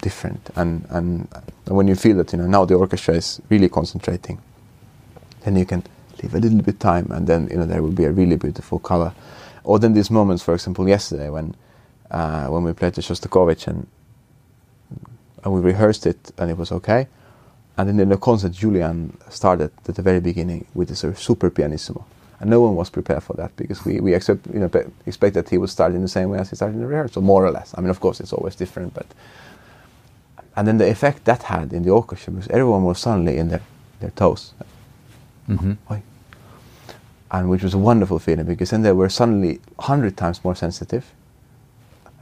different. 0.02 0.50
And 0.58 0.86
and 0.90 1.30
when 1.66 1.88
you 1.88 1.96
feel 1.96 2.18
that 2.18 2.34
you 2.34 2.40
know 2.40 2.48
now 2.48 2.66
the 2.66 2.76
orchestra 2.76 3.16
is 3.16 3.42
really 3.50 3.70
concentrating, 3.70 4.42
then 5.46 5.56
you 5.56 5.66
can 5.66 5.84
a 6.32 6.40
little 6.40 6.62
bit 6.62 6.80
time, 6.80 7.08
and 7.12 7.28
then 7.28 7.48
you 7.52 7.58
know 7.58 7.66
there 7.66 7.82
will 7.82 7.92
be 7.92 8.06
a 8.06 8.12
really 8.12 8.36
beautiful 8.38 8.80
color. 8.80 9.14
Or 9.64 9.80
then 9.80 9.94
these 9.94 10.12
moments, 10.12 10.44
for 10.44 10.54
example, 10.54 10.88
yesterday 10.88 11.30
when 11.30 11.56
uh, 12.12 12.48
when 12.48 12.64
we 12.64 12.74
played 12.74 12.94
the 12.94 13.02
Shostakovich 13.02 13.68
and 13.68 13.88
and 15.44 15.54
we 15.54 15.62
rehearsed 15.62 16.06
it 16.06 16.32
and 16.38 16.50
it 16.52 16.58
was 16.58 16.72
okay. 16.72 17.08
And 17.78 17.90
then 17.90 18.00
in 18.00 18.10
the 18.10 18.18
concert, 18.18 18.52
Julian 18.52 19.18
started 19.30 19.72
at 19.88 19.96
the 19.96 20.02
very 20.02 20.20
beginning 20.20 20.66
with 20.74 20.90
this 20.90 21.00
sort 21.00 21.14
of 21.14 21.20
super 21.20 21.50
pianissimo, 21.50 22.06
and 22.40 22.50
no 22.50 22.62
one 22.62 22.76
was 22.76 22.90
prepared 22.90 23.24
for 23.24 23.34
that 23.36 23.56
because 23.58 23.84
we 23.86 24.00
we 24.00 24.14
accept, 24.14 24.48
you 24.48 24.60
know 24.60 24.70
expect 25.06 25.34
that 25.36 25.50
he 25.50 25.58
would 25.58 25.70
start 25.70 25.94
in 25.94 26.02
the 26.02 26.08
same 26.08 26.30
way 26.30 26.40
as 26.40 26.50
he 26.52 26.56
started 26.56 26.76
in 26.76 26.82
the 26.82 26.88
rehearsal, 26.88 27.22
more 27.22 27.46
or 27.46 27.52
less. 27.52 27.74
I 27.78 27.82
mean, 27.82 27.90
of 27.90 28.00
course, 28.00 28.20
it's 28.20 28.34
always 28.34 28.56
different, 28.56 28.94
but 28.94 29.08
and 30.56 30.68
then 30.68 30.78
the 30.78 30.90
effect 30.90 31.26
that 31.26 31.44
had 31.44 31.74
in 31.74 31.84
the 31.84 31.90
orchestra 31.90 32.34
was 32.34 32.48
everyone 32.50 32.84
was 32.84 33.00
suddenly 33.00 33.38
in 33.38 33.50
their 33.50 33.62
their 34.00 34.12
toes, 34.12 34.54
Mm-hmm. 35.50 35.74
And 37.34 37.50
which 37.50 37.64
was 37.64 37.74
a 37.74 37.80
wonderful 37.80 38.20
feeling 38.20 38.46
because 38.46 38.70
then 38.70 38.84
they 38.84 38.92
were 38.94 39.10
suddenly 39.10 39.60
hundred 39.80 40.16
times 40.16 40.44
more 40.44 40.56
sensitive. 40.56 41.04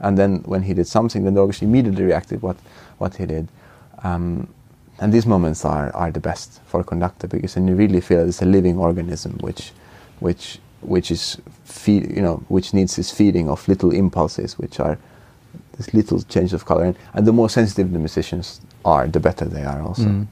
And 0.00 0.16
then 0.18 0.38
when 0.46 0.62
he 0.62 0.74
did 0.74 0.86
something, 0.88 1.22
the 1.24 1.40
orchestra 1.40 1.68
immediately 1.68 2.04
reacted 2.04 2.42
what 2.42 2.56
what 2.98 3.16
he 3.16 3.26
did. 3.26 3.48
Um, 4.02 4.48
and 4.98 5.12
these 5.12 5.26
moments 5.26 5.64
are, 5.64 5.94
are 5.94 6.10
the 6.10 6.20
best 6.20 6.60
for 6.66 6.80
a 6.80 6.84
conductor 6.84 7.26
because 7.26 7.54
then 7.54 7.68
you 7.68 7.74
really 7.74 8.00
feel 8.00 8.26
it's 8.28 8.42
a 8.42 8.46
living 8.46 8.78
organism 8.78 9.32
which 9.40 9.72
which 10.20 10.58
which 10.80 11.10
is 11.10 11.38
feed, 11.64 12.10
you 12.16 12.22
know 12.22 12.36
which 12.48 12.72
needs 12.74 12.96
this 12.96 13.10
feeding 13.10 13.48
of 13.48 13.66
little 13.68 13.90
impulses 13.92 14.58
which 14.58 14.80
are 14.80 14.98
this 15.76 15.92
little 15.94 16.20
change 16.22 16.52
of 16.52 16.64
color 16.64 16.84
and, 16.84 16.96
and 17.14 17.26
the 17.26 17.32
more 17.32 17.48
sensitive 17.48 17.92
the 17.92 17.98
musicians 17.98 18.60
are 18.84 19.06
the 19.08 19.20
better 19.20 19.44
they 19.44 19.64
are 19.64 19.82
also 19.82 20.04
Mm. 20.04 20.26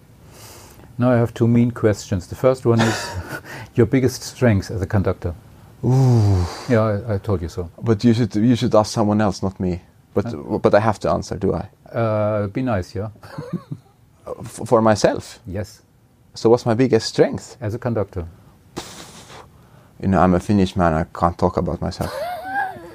Now 1.01 1.13
I 1.13 1.17
have 1.17 1.33
two 1.33 1.49
mean 1.49 1.71
questions. 1.71 2.27
The 2.27 2.35
first 2.37 2.67
one 2.67 2.81
is 2.81 2.97
your 3.75 3.87
biggest 3.87 4.23
strength 4.23 4.71
as 4.71 4.83
a 4.83 4.87
conductor. 4.87 5.35
Ooh. 5.83 6.45
Yeah, 6.69 6.83
I, 7.09 7.15
I 7.15 7.19
told 7.19 7.41
you 7.41 7.49
so. 7.49 7.71
but 7.83 8.05
you 8.05 8.13
should 8.15 8.35
you 8.37 8.55
should 8.57 8.75
ask 8.75 8.93
someone 8.93 9.21
else 9.25 9.43
not 9.43 9.59
me 9.59 9.81
but 10.15 10.27
but 10.63 10.75
I 10.75 10.81
have 10.81 10.99
to 11.01 11.09
answer 11.11 11.39
do 11.39 11.55
I 11.55 11.65
Uh, 11.99 12.47
be 12.53 12.63
nice, 12.63 12.95
yeah. 12.99 13.09
For 14.67 14.83
myself 14.83 15.41
Yes, 15.47 15.83
so 16.35 16.51
what's 16.51 16.67
my 16.67 16.75
biggest 16.75 17.07
strength 17.07 17.57
as 17.61 17.75
a 17.75 17.79
conductor. 17.79 18.25
you 20.03 20.09
know 20.09 20.21
I'm 20.25 20.35
a 20.35 20.41
Finnish 20.41 20.77
man 20.77 20.93
I 20.93 21.05
can't 21.19 21.39
talk 21.39 21.57
about 21.57 21.81
myself 21.81 22.13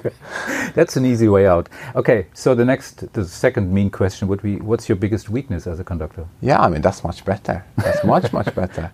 That's 0.74 0.96
an 0.96 1.06
easy 1.06 1.28
way 1.28 1.46
out. 1.46 1.68
Okay, 1.94 2.26
so 2.34 2.54
the 2.54 2.64
next, 2.64 3.12
the 3.12 3.24
second 3.24 3.72
mean 3.72 3.90
question 3.90 4.28
would 4.28 4.42
be, 4.42 4.56
what's 4.56 4.88
your 4.88 4.96
biggest 4.96 5.28
weakness 5.30 5.66
as 5.66 5.80
a 5.80 5.84
conductor? 5.84 6.26
Yeah, 6.40 6.60
I 6.60 6.68
mean 6.68 6.82
that's 6.82 7.02
much 7.02 7.24
better. 7.24 7.64
That's 7.76 8.04
much 8.04 8.32
much 8.32 8.54
better. 8.54 8.92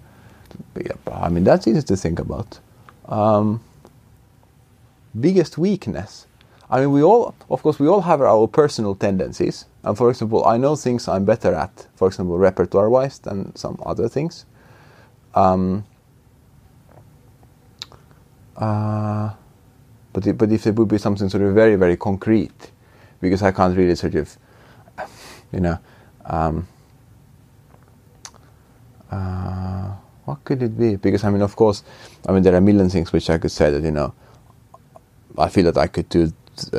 I 1.11 1.29
mean 1.29 1.45
that's 1.45 1.67
easy 1.67 1.83
to 1.83 1.97
think 1.97 2.19
about. 2.19 2.59
Um, 3.09 3.61
biggest 5.19 5.59
weakness. 5.59 6.27
I 6.71 6.81
mean, 6.81 6.93
we 6.93 7.03
all, 7.03 7.35
of 7.51 7.63
course, 7.63 7.79
we 7.79 7.87
all 7.87 8.01
have 8.01 8.23
our 8.23 8.47
personal 8.47 8.95
tendencies. 8.95 9.67
And 9.85 9.97
for 9.97 10.09
example, 10.09 10.47
I 10.47 10.57
know 10.57 10.75
things 10.75 11.07
I'm 11.07 11.27
better 11.27 11.53
at. 11.53 11.87
For 11.97 12.09
example, 12.09 12.39
repertoire-wise 12.39 13.19
than 13.19 13.55
some 13.57 13.79
other 13.85 14.09
things. 14.09 14.47
Um, 15.35 15.85
uh, 18.57 19.35
but 20.13 20.27
if, 20.27 20.39
but 20.39 20.51
if 20.53 20.67
it 20.67 20.75
would 20.77 20.89
be 20.89 20.99
something 20.99 21.29
sort 21.29 21.43
of 21.43 21.55
very 21.55 21.77
very 21.77 21.97
concrete, 21.97 22.71
because 23.21 23.43
I 23.43 23.53
can't 23.53 23.77
really 23.77 23.95
sort 23.95 24.15
of, 24.15 24.37
you 25.53 25.61
know, 25.61 25.79
um, 26.27 26.67
Uh, 29.13 29.93
what 30.25 30.43
could 30.45 30.63
it 30.63 30.79
be? 30.79 30.97
Because 30.97 31.23
I 31.25 31.31
mean, 31.31 31.43
of 31.43 31.55
course, 31.55 31.85
I 32.27 32.33
mean 32.33 32.43
there 32.43 32.55
are 32.55 32.59
a 32.59 32.63
million 32.63 32.89
things 32.89 33.13
which 33.13 33.29
I 33.29 33.37
could 33.39 33.51
say 33.53 33.71
that 33.71 33.83
you 33.83 33.91
know. 33.91 34.15
I 35.39 35.49
feel 35.49 35.65
that 35.65 35.79
I 35.79 35.87
could 35.87 36.09
do, 36.09 36.33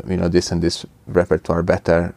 you 0.07 0.17
know, 0.17 0.29
this 0.29 0.51
and 0.51 0.61
this 0.61 0.85
repertoire 1.07 1.63
better. 1.63 2.15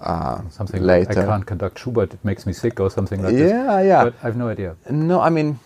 Uh, 0.00 0.42
Something 0.50 0.82
later. 0.82 1.08
like 1.08 1.18
I 1.18 1.24
can't 1.24 1.46
conduct 1.46 1.78
Schubert, 1.78 2.12
it 2.12 2.24
makes 2.24 2.44
me 2.46 2.52
sick, 2.52 2.78
or 2.80 2.90
something 2.90 3.22
like 3.22 3.32
yeah, 3.32 3.38
this. 3.38 3.86
yeah. 3.86 4.04
But 4.04 4.14
I've 4.22 4.36
no 4.36 4.48
idea. 4.48 4.76
No, 4.90 5.20
I 5.20 5.30
mean, 5.30 5.58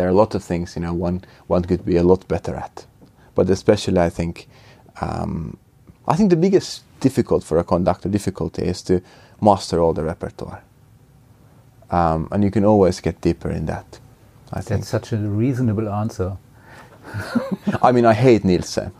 there 0.00 0.08
are 0.08 0.12
a 0.12 0.16
lot 0.16 0.34
of 0.34 0.42
things 0.44 0.76
you 0.76 0.82
know 0.82 0.94
one 0.94 1.20
one 1.50 1.62
could 1.68 1.84
be 1.84 1.98
a 1.98 2.02
lot 2.02 2.26
better 2.28 2.54
at, 2.56 2.86
but 3.34 3.50
especially 3.50 3.98
I 4.06 4.10
think, 4.10 4.48
um, 5.02 5.56
I 6.08 6.16
think 6.16 6.30
the 6.30 6.36
biggest 6.36 6.82
difficult 7.00 7.44
for 7.44 7.58
a 7.58 7.64
conductor 7.64 8.08
difficulty 8.08 8.62
is 8.62 8.82
to 8.82 9.00
master 9.40 9.78
all 9.80 9.92
the 9.92 10.02
repertoire, 10.02 10.62
um, 11.90 12.28
and 12.32 12.42
you 12.44 12.50
can 12.50 12.64
always 12.64 13.00
get 13.00 13.20
deeper 13.20 13.50
in 13.50 13.66
that. 13.66 14.00
I 14.52 14.60
think. 14.62 14.80
That's 14.80 14.88
such 14.88 15.12
a 15.12 15.16
reasonable 15.16 15.88
answer. 15.88 16.36
I 17.82 17.92
mean, 17.92 18.06
I 18.06 18.14
hate 18.14 18.44
Nielsen. 18.44 18.90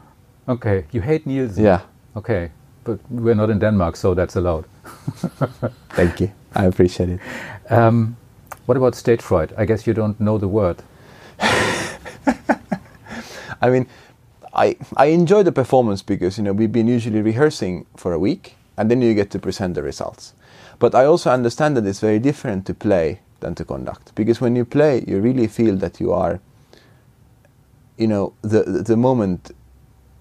Okay, 0.49 0.85
you 0.93 1.01
hate 1.01 1.27
Nielsen. 1.27 1.65
Yeah, 1.65 1.81
Okay, 2.17 2.51
but 2.85 2.99
we're 3.11 3.37
not 3.37 3.51
in 3.51 3.59
Denmark, 3.59 3.97
so 3.97 4.15
that's 4.15 4.37
allowed. 4.37 4.65
thank 5.97 6.21
you. 6.21 6.31
I 6.55 6.67
appreciate 6.67 7.09
it. 7.09 7.21
Um, 7.71 8.17
what 8.67 8.77
about 8.77 8.97
stage 8.97 9.23
fright? 9.23 9.53
I 9.59 9.65
guess 9.65 9.87
you 9.87 9.95
don't 9.95 10.19
know 10.19 10.39
the 10.39 10.49
word. 10.49 10.83
I 13.63 13.71
mean, 13.71 13.87
I 14.55 14.77
I 14.97 15.07
enjoy 15.07 15.43
the 15.43 15.53
performance 15.53 16.03
because 16.03 16.39
you 16.39 16.45
know 16.45 16.53
we've 16.53 16.73
been 16.73 16.89
usually 16.89 17.23
rehearsing 17.23 17.87
for 17.97 18.13
a 18.13 18.19
week 18.19 18.57
and 18.77 18.91
then 18.91 19.03
you 19.03 19.15
get 19.15 19.31
to 19.31 19.39
present 19.39 19.75
the 19.75 19.83
results. 19.83 20.35
But 20.79 20.95
I 20.95 21.05
also 21.05 21.31
understand 21.31 21.77
that 21.77 21.87
it's 21.87 22.01
very 22.01 22.19
different 22.19 22.67
to 22.67 22.75
play 22.75 23.21
than 23.41 23.55
to 23.57 23.65
conduct 23.65 24.15
because 24.15 24.41
when 24.41 24.57
you 24.57 24.65
play, 24.65 25.05
you 25.07 25.21
really 25.21 25.47
feel 25.47 25.77
that 25.77 26.01
you 26.01 26.13
are. 26.13 26.41
You 27.99 28.07
know, 28.07 28.33
the 28.41 28.63
the, 28.63 28.97
moment 28.97 29.51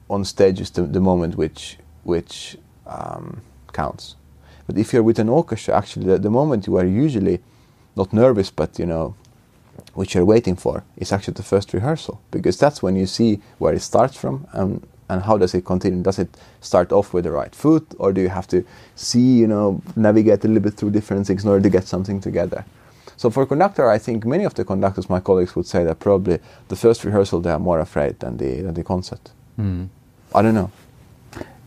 on 0.09 0.25
stage 0.25 0.59
is 0.59 0.69
the, 0.71 0.83
the 0.83 0.99
moment 0.99 1.35
which 1.35 1.77
which 2.03 2.57
um, 2.85 3.41
counts. 3.71 4.15
But 4.67 4.77
if 4.77 4.91
you're 4.91 5.03
with 5.03 5.19
an 5.19 5.29
orchestra, 5.29 5.77
actually, 5.77 6.07
the, 6.07 6.19
the 6.19 6.29
moment 6.29 6.67
you 6.67 6.77
are 6.77 6.85
usually 6.85 7.39
not 7.95 8.11
nervous, 8.11 8.51
but 8.51 8.77
you 8.77 8.85
know, 8.85 9.15
which 9.99 10.15
you're 10.15 10.29
waiting 10.35 10.55
for 10.55 10.85
is 10.95 11.11
actually 11.11 11.33
the 11.33 11.43
first 11.43 11.73
rehearsal 11.73 12.21
because 12.31 12.57
that's 12.57 12.81
when 12.81 12.95
you 12.95 13.05
see 13.05 13.41
where 13.57 13.73
it 13.73 13.81
starts 13.81 14.15
from 14.15 14.47
and 14.53 14.87
and 15.09 15.23
how 15.23 15.35
does 15.37 15.53
it 15.57 15.65
continue. 15.65 16.01
Does 16.03 16.19
it 16.19 16.29
start 16.61 16.91
off 16.91 17.13
with 17.13 17.23
the 17.25 17.31
right 17.31 17.53
foot 17.63 17.85
or 17.97 18.13
do 18.13 18.21
you 18.21 18.29
have 18.29 18.47
to 18.53 18.63
see 18.95 19.27
you 19.41 19.47
know 19.53 19.81
navigate 19.97 20.45
a 20.45 20.47
little 20.47 20.63
bit 20.67 20.75
through 20.75 20.91
different 20.91 21.27
things 21.27 21.43
in 21.43 21.49
order 21.49 21.63
to 21.63 21.69
get 21.77 21.85
something 21.93 22.21
together? 22.21 22.63
So 23.17 23.29
for 23.29 23.45
conductor 23.45 23.85
i 23.95 23.99
think 24.05 24.25
many 24.35 24.45
of 24.49 24.53
the 24.53 24.63
conductors 24.63 25.09
my 25.09 25.21
colleagues 25.29 25.53
would 25.57 25.67
say 25.73 25.81
that 25.87 25.97
probably 26.07 26.37
the 26.71 26.77
first 26.83 27.03
rehearsal 27.07 27.41
they 27.41 27.53
are 27.57 27.63
more 27.69 27.79
afraid 27.87 28.13
than 28.23 28.37
the 28.37 28.51
than 28.65 28.73
the 28.79 28.85
concert. 28.93 29.23
I 30.37 30.41
don't 30.43 30.57
know. 30.61 30.69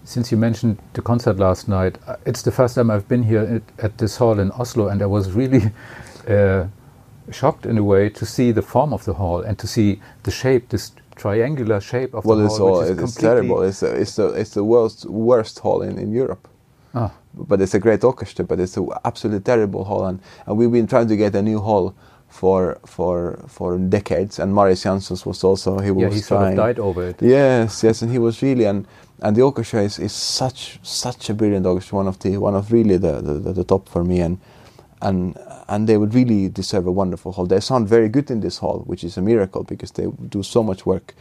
Since 0.05 0.33
you 0.33 0.39
mentioned 0.49 0.77
the 0.97 1.03
concert 1.11 1.37
last 1.47 1.69
night, 1.79 1.95
uh, 2.07 2.31
it's 2.31 2.43
the 2.49 2.55
first 2.61 2.73
time 2.77 2.89
I've 2.95 3.09
been 3.15 3.25
here 3.33 3.45
at, 3.57 3.85
at 3.87 3.93
this 3.99 4.17
hall 4.21 4.37
in 4.45 4.49
Oslo, 4.61 4.85
and 4.89 5.03
I 5.03 5.09
was 5.17 5.25
really 5.41 5.63
uh, 6.37 6.65
shocked 7.33 7.67
in 7.67 7.79
a 7.79 7.83
way 7.83 8.09
to 8.11 8.25
see 8.27 8.53
the 8.53 8.63
form 8.63 8.93
of 8.93 9.05
the 9.05 9.15
hall 9.15 9.41
and 9.41 9.59
to 9.59 9.67
see 9.67 10.01
the 10.23 10.31
shape, 10.31 10.69
this 10.69 10.93
triangular 11.17 11.81
shape 11.81 12.15
of 12.15 12.25
well 12.25 12.39
the 12.39 12.47
it's 12.47 12.59
hall. 12.59 12.69
all 12.69 12.81
which 12.81 12.91
is 12.91 12.99
it's 12.99 13.15
terrible 13.15 13.63
it's 13.63 13.81
the, 13.81 13.95
it's 14.01 14.17
the 14.17 14.29
it's 14.29 14.55
the 14.55 14.65
worst 14.65 15.05
worst 15.05 15.59
hall 15.59 15.83
in, 15.83 15.99
in 15.99 16.11
europe 16.11 16.49
Ah, 16.95 17.13
but 17.35 17.61
it's 17.61 17.75
a 17.75 17.79
great 17.79 18.05
orchestra, 18.05 18.45
but 18.45 18.61
it's 18.61 18.77
an 18.77 18.89
absolutely 19.05 19.41
terrible 19.41 19.85
hall. 19.85 20.05
And, 20.05 20.21
and 20.47 20.57
we've 20.59 20.71
been 20.71 20.87
trying 20.87 21.09
to 21.09 21.17
get 21.17 21.35
a 21.35 21.43
new 21.43 21.59
hall 21.61 21.95
for 22.29 22.79
for 22.85 23.43
for 23.49 23.79
decades. 23.79 24.39
And 24.39 24.55
Mariss 24.55 24.85
Jansons 24.85 25.25
was 25.25 25.43
also 25.45 25.79
he 25.79 25.91
was 25.91 26.03
yeah, 26.03 26.11
he 26.11 26.21
sort 26.21 26.51
of 26.51 26.57
died 26.57 26.79
over 26.79 27.03
it. 27.09 27.23
Yes, 27.23 27.83
yes, 27.83 28.03
and 28.03 28.11
he 28.13 28.19
was 28.19 28.43
really 28.43 28.65
and 28.65 28.87
and 29.23 29.37
the 29.37 29.43
orchestra 29.43 29.83
is, 29.83 29.99
is 29.99 30.13
such 30.13 30.81
such 30.83 31.31
a 31.31 31.35
brilliant 31.35 31.65
orchestra, 31.65 31.97
one 31.97 32.09
of 32.09 32.19
the 32.19 32.37
one 32.37 32.55
of 32.55 32.71
really 32.73 32.99
the, 32.99 33.23
the, 33.23 33.53
the 33.53 33.65
top 33.65 33.89
for 33.89 34.05
me, 34.05 34.21
and 34.21 34.39
and 35.03 35.37
and 35.69 35.87
they 35.89 35.97
would 35.97 36.15
really 36.15 36.49
deserve 36.49 36.87
a 36.87 36.93
wonderful 36.93 37.33
hall. 37.33 37.47
They 37.47 37.61
sound 37.61 37.89
very 37.89 38.09
good 38.09 38.31
in 38.31 38.41
this 38.41 38.59
hall, 38.59 38.83
which 38.87 39.05
is 39.05 39.17
a 39.17 39.23
miracle 39.23 39.65
because 39.65 39.91
they 39.93 40.07
do 40.29 40.43
so 40.43 40.63
much 40.63 40.87
work. 40.87 41.15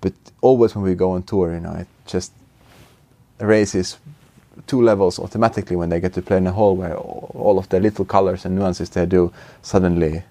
But 0.00 0.12
always 0.40 0.74
when 0.74 0.84
we 0.84 0.94
go 0.94 1.12
on 1.12 1.22
tour, 1.22 1.52
you 1.54 1.60
know, 1.60 1.72
it 1.74 1.86
just 2.06 2.32
raises 3.40 3.98
two 4.66 4.82
levels 4.82 5.18
automatically 5.18 5.76
when 5.76 5.88
they 5.88 6.00
get 6.00 6.12
to 6.14 6.22
play 6.22 6.36
in 6.36 6.46
a 6.46 6.52
hall 6.52 6.76
where 6.76 6.94
all 6.96 7.58
of 7.58 7.68
the 7.68 7.80
little 7.80 8.04
colors 8.04 8.44
and 8.44 8.54
nuances 8.56 8.90
they 8.90 9.06
do 9.06 9.32
suddenly 9.62 10.22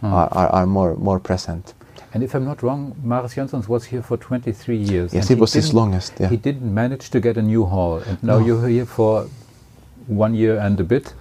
Hmm. 0.00 0.12
are, 0.12 0.28
are, 0.32 0.48
are 0.48 0.66
more 0.66 0.94
more 0.96 1.18
present. 1.18 1.72
And 2.12 2.22
if 2.22 2.34
I'm 2.34 2.44
not 2.44 2.62
wrong, 2.62 2.94
Mariss 3.02 3.34
Jansons 3.34 3.66
was 3.68 3.84
here 3.86 4.02
for 4.02 4.18
23 4.18 4.76
years. 4.76 5.14
Yes, 5.14 5.30
it 5.30 5.38
was 5.38 5.54
his 5.54 5.72
longest. 5.72 6.12
Yeah. 6.20 6.28
He 6.28 6.36
didn't 6.36 6.74
manage 6.74 7.08
to 7.10 7.20
get 7.20 7.36
a 7.38 7.42
new 7.42 7.64
hall, 7.64 8.02
and 8.06 8.22
now 8.22 8.38
No. 8.38 8.46
you're 8.46 8.68
here 8.68 8.84
for 8.86 9.26
one 10.06 10.34
year 10.34 10.58
and 10.58 10.78
a 10.80 10.84
bit, 10.84 11.14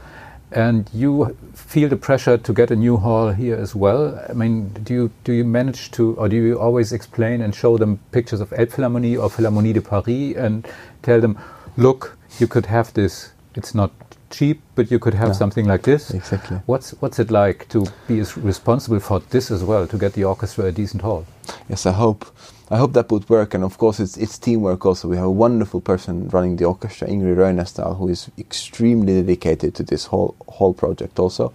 and 0.52 0.90
you 0.94 1.36
feel 1.54 1.90
the 1.90 1.98
pressure 1.98 2.38
to 2.38 2.54
get 2.54 2.72
a 2.72 2.76
new 2.76 2.98
hall 2.98 3.32
here 3.32 3.56
as 3.56 3.76
well. 3.76 4.20
I 4.30 4.34
mean, 4.34 4.70
do 4.84 4.94
you 4.94 5.12
do 5.24 5.34
you 5.34 5.44
manage 5.44 5.92
to, 5.92 6.14
or 6.16 6.30
do 6.30 6.36
you 6.36 6.60
always 6.60 6.92
explain 6.94 7.42
and 7.42 7.54
show 7.54 7.78
them 7.78 8.00
pictures 8.12 8.42
of 8.42 8.50
Elbphilharmonie 8.52 9.22
or 9.22 9.30
Philharmonie 9.30 9.74
de 9.74 9.82
Paris 9.82 10.36
and 10.38 10.68
tell 11.02 11.20
them, 11.20 11.38
look, 11.78 12.18
you 12.40 12.48
could 12.48 12.68
have 12.68 12.94
this. 12.94 13.32
It's 13.56 13.74
not 13.74 13.92
cheap, 14.30 14.62
but 14.76 14.92
you 14.92 15.00
could 15.00 15.14
have 15.14 15.30
No. 15.30 15.34
something 15.34 15.66
like 15.66 15.84
this. 15.84 16.12
Exactly. 16.12 16.58
What's 16.66 16.92
what's 17.02 17.20
it 17.20 17.32
like 17.32 17.68
to 17.70 17.86
be 18.08 18.22
responsible 18.38 19.00
for 19.00 19.22
this 19.30 19.52
as 19.52 19.64
well 19.64 19.88
to 19.88 19.98
get 19.98 20.14
the 20.14 20.24
orchestra 20.26 20.66
a 20.66 20.72
decent 20.72 21.02
hall? 21.04 21.26
Yes, 21.70 21.86
I 21.86 21.92
hope. 21.94 22.26
I 22.72 22.78
hope 22.78 22.94
that 22.94 23.12
would 23.12 23.30
work, 23.30 23.54
and 23.54 23.64
of 23.64 23.78
course, 23.78 24.00
it's 24.00 24.18
it's 24.18 24.40
teamwork. 24.40 24.86
Also, 24.86 25.08
we 25.08 25.18
have 25.18 25.26
a 25.26 25.32
wonderful 25.32 25.82
person 25.82 26.30
running 26.30 26.56
the 26.56 26.66
orchestra, 26.66 27.08
Ingrid 27.08 27.38
Rönestal, 27.38 27.96
who 27.98 28.08
is 28.08 28.32
extremely 28.40 29.22
dedicated 29.22 29.76
to 29.76 29.84
this 29.84 30.06
whole 30.06 30.36
whole 30.48 30.74
project. 30.74 31.20
Also, 31.20 31.54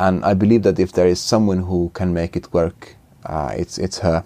and 0.00 0.24
I 0.24 0.34
believe 0.34 0.64
that 0.64 0.80
if 0.80 0.92
there 0.92 1.06
is 1.06 1.20
someone 1.20 1.58
who 1.62 1.90
can 1.94 2.12
make 2.12 2.36
it 2.36 2.52
work, 2.52 2.96
uh, 3.24 3.54
it's 3.56 3.78
it's 3.78 4.00
her. 4.00 4.24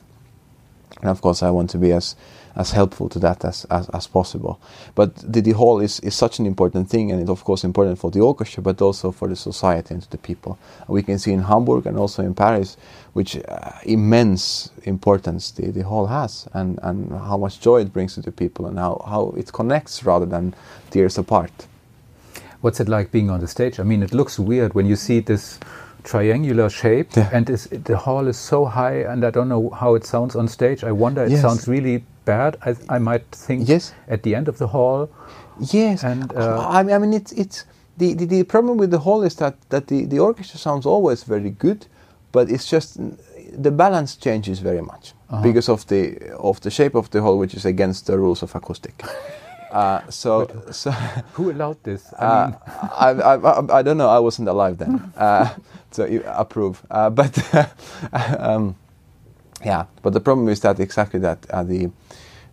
And 1.02 1.10
of 1.10 1.20
course, 1.20 1.42
I 1.42 1.50
want 1.50 1.68
to 1.70 1.78
be 1.78 1.92
as 1.92 2.16
as 2.58 2.72
helpful 2.72 3.08
to 3.08 3.18
that 3.20 3.44
as 3.44 3.64
as, 3.70 3.88
as 3.90 4.06
possible. 4.08 4.58
But 4.94 5.14
the, 5.32 5.40
the 5.40 5.52
hall 5.52 5.80
is, 5.80 6.00
is 6.00 6.14
such 6.14 6.40
an 6.40 6.46
important 6.46 6.90
thing, 6.90 7.12
and 7.12 7.20
it's 7.20 7.30
of 7.30 7.44
course 7.44 7.64
important 7.64 7.98
for 7.98 8.10
the 8.10 8.20
orchestra, 8.20 8.62
but 8.62 8.82
also 8.82 9.12
for 9.12 9.28
the 9.28 9.36
society 9.36 9.94
and 9.94 10.02
to 10.02 10.10
the 10.10 10.18
people. 10.18 10.58
We 10.88 11.02
can 11.02 11.18
see 11.18 11.32
in 11.32 11.42
Hamburg 11.42 11.86
and 11.86 11.96
also 11.96 12.22
in 12.22 12.34
Paris, 12.34 12.76
which 13.14 13.36
uh, 13.36 13.70
immense 13.84 14.70
importance 14.84 15.50
the, 15.52 15.70
the 15.70 15.82
hall 15.84 16.06
has, 16.06 16.48
and, 16.52 16.78
and 16.82 17.10
how 17.12 17.36
much 17.38 17.60
joy 17.60 17.80
it 17.82 17.92
brings 17.92 18.14
to 18.14 18.20
the 18.22 18.32
people, 18.32 18.66
and 18.66 18.78
how, 18.78 19.02
how 19.06 19.34
it 19.36 19.52
connects 19.52 20.04
rather 20.04 20.26
than 20.26 20.54
tears 20.90 21.18
apart. 21.18 21.52
What's 22.60 22.80
it 22.80 22.88
like 22.88 23.12
being 23.12 23.30
on 23.30 23.40
the 23.40 23.46
stage? 23.46 23.78
I 23.78 23.84
mean, 23.84 24.02
it 24.02 24.12
looks 24.12 24.36
weird 24.38 24.74
when 24.74 24.86
you 24.86 24.96
see 24.96 25.20
this 25.20 25.60
triangular 26.02 26.68
shape, 26.70 27.14
Yeah. 27.16 27.30
and 27.32 27.46
the 27.46 27.96
hall 27.96 28.26
is 28.26 28.36
so 28.36 28.64
high, 28.64 29.02
and 29.12 29.24
I 29.24 29.30
don't 29.30 29.48
know 29.48 29.70
how 29.70 29.94
it 29.94 30.04
sounds 30.04 30.34
on 30.36 30.48
stage. 30.48 30.82
I 30.82 30.90
wonder 30.92 31.22
it 31.24 31.30
Yes. 31.30 31.42
sounds 31.42 31.68
really 31.68 32.04
bad. 32.28 32.56
I, 32.68 32.96
I 32.96 32.98
might 32.98 33.24
think 33.46 33.68
Yes. 33.68 33.94
at 34.08 34.22
the 34.22 34.34
end 34.36 34.48
of 34.48 34.56
the 34.56 34.66
hall. 34.66 35.08
Yes, 35.74 36.04
And, 36.04 36.32
uh, 36.36 36.78
I, 36.78 36.82
mean, 36.84 36.94
I 36.94 36.98
mean, 36.98 37.12
it's 37.14 37.32
it's 37.32 37.64
the, 37.98 38.14
the, 38.14 38.26
the 38.26 38.42
problem 38.44 38.78
with 38.78 38.90
the 38.90 38.98
hall 38.98 39.24
is 39.26 39.34
that 39.36 39.54
that 39.68 39.86
the, 39.86 40.06
the 40.06 40.18
orchestra 40.20 40.58
sounds 40.58 40.86
always 40.86 41.24
very 41.28 41.50
good, 41.58 41.86
but 42.32 42.48
it's 42.50 42.72
just 42.72 42.96
the 43.62 43.70
balance 43.70 44.16
changes 44.24 44.60
very 44.62 44.80
much 44.82 45.14
Uh-huh. 45.30 45.42
because 45.42 45.72
of 45.72 45.84
the 45.86 46.16
of 46.38 46.60
the 46.60 46.70
shape 46.70 46.98
of 46.98 47.08
the 47.10 47.20
hall, 47.20 47.38
which 47.40 47.54
is 47.56 47.64
against 47.66 48.06
the 48.06 48.12
rules 48.16 48.42
of 48.42 48.54
acoustic. 48.54 48.94
uh, 49.72 50.00
so 50.10 50.46
so. 50.70 50.90
Who 51.36 51.50
allowed 51.50 51.76
this? 51.82 52.02
I 52.18 52.24
Uh, 52.26 52.50
I, 53.06 53.08
I, 53.32 53.34
I, 53.36 53.78
I 53.80 53.82
don't 53.84 53.96
know. 53.96 54.18
I 54.18 54.20
wasn't 54.22 54.48
alive 54.48 54.74
then, 54.76 54.92
uh, 55.16 55.46
so 55.90 56.04
you 56.06 56.22
approve. 56.26 56.74
Uh, 56.90 57.10
but 57.10 57.32
um, 58.38 58.74
yeah, 59.64 59.86
but 60.02 60.12
the 60.12 60.20
problem 60.20 60.48
is 60.48 60.60
that 60.60 60.80
exactly 60.80 61.20
that 61.20 61.48
uh, 61.50 61.62
the, 61.62 61.90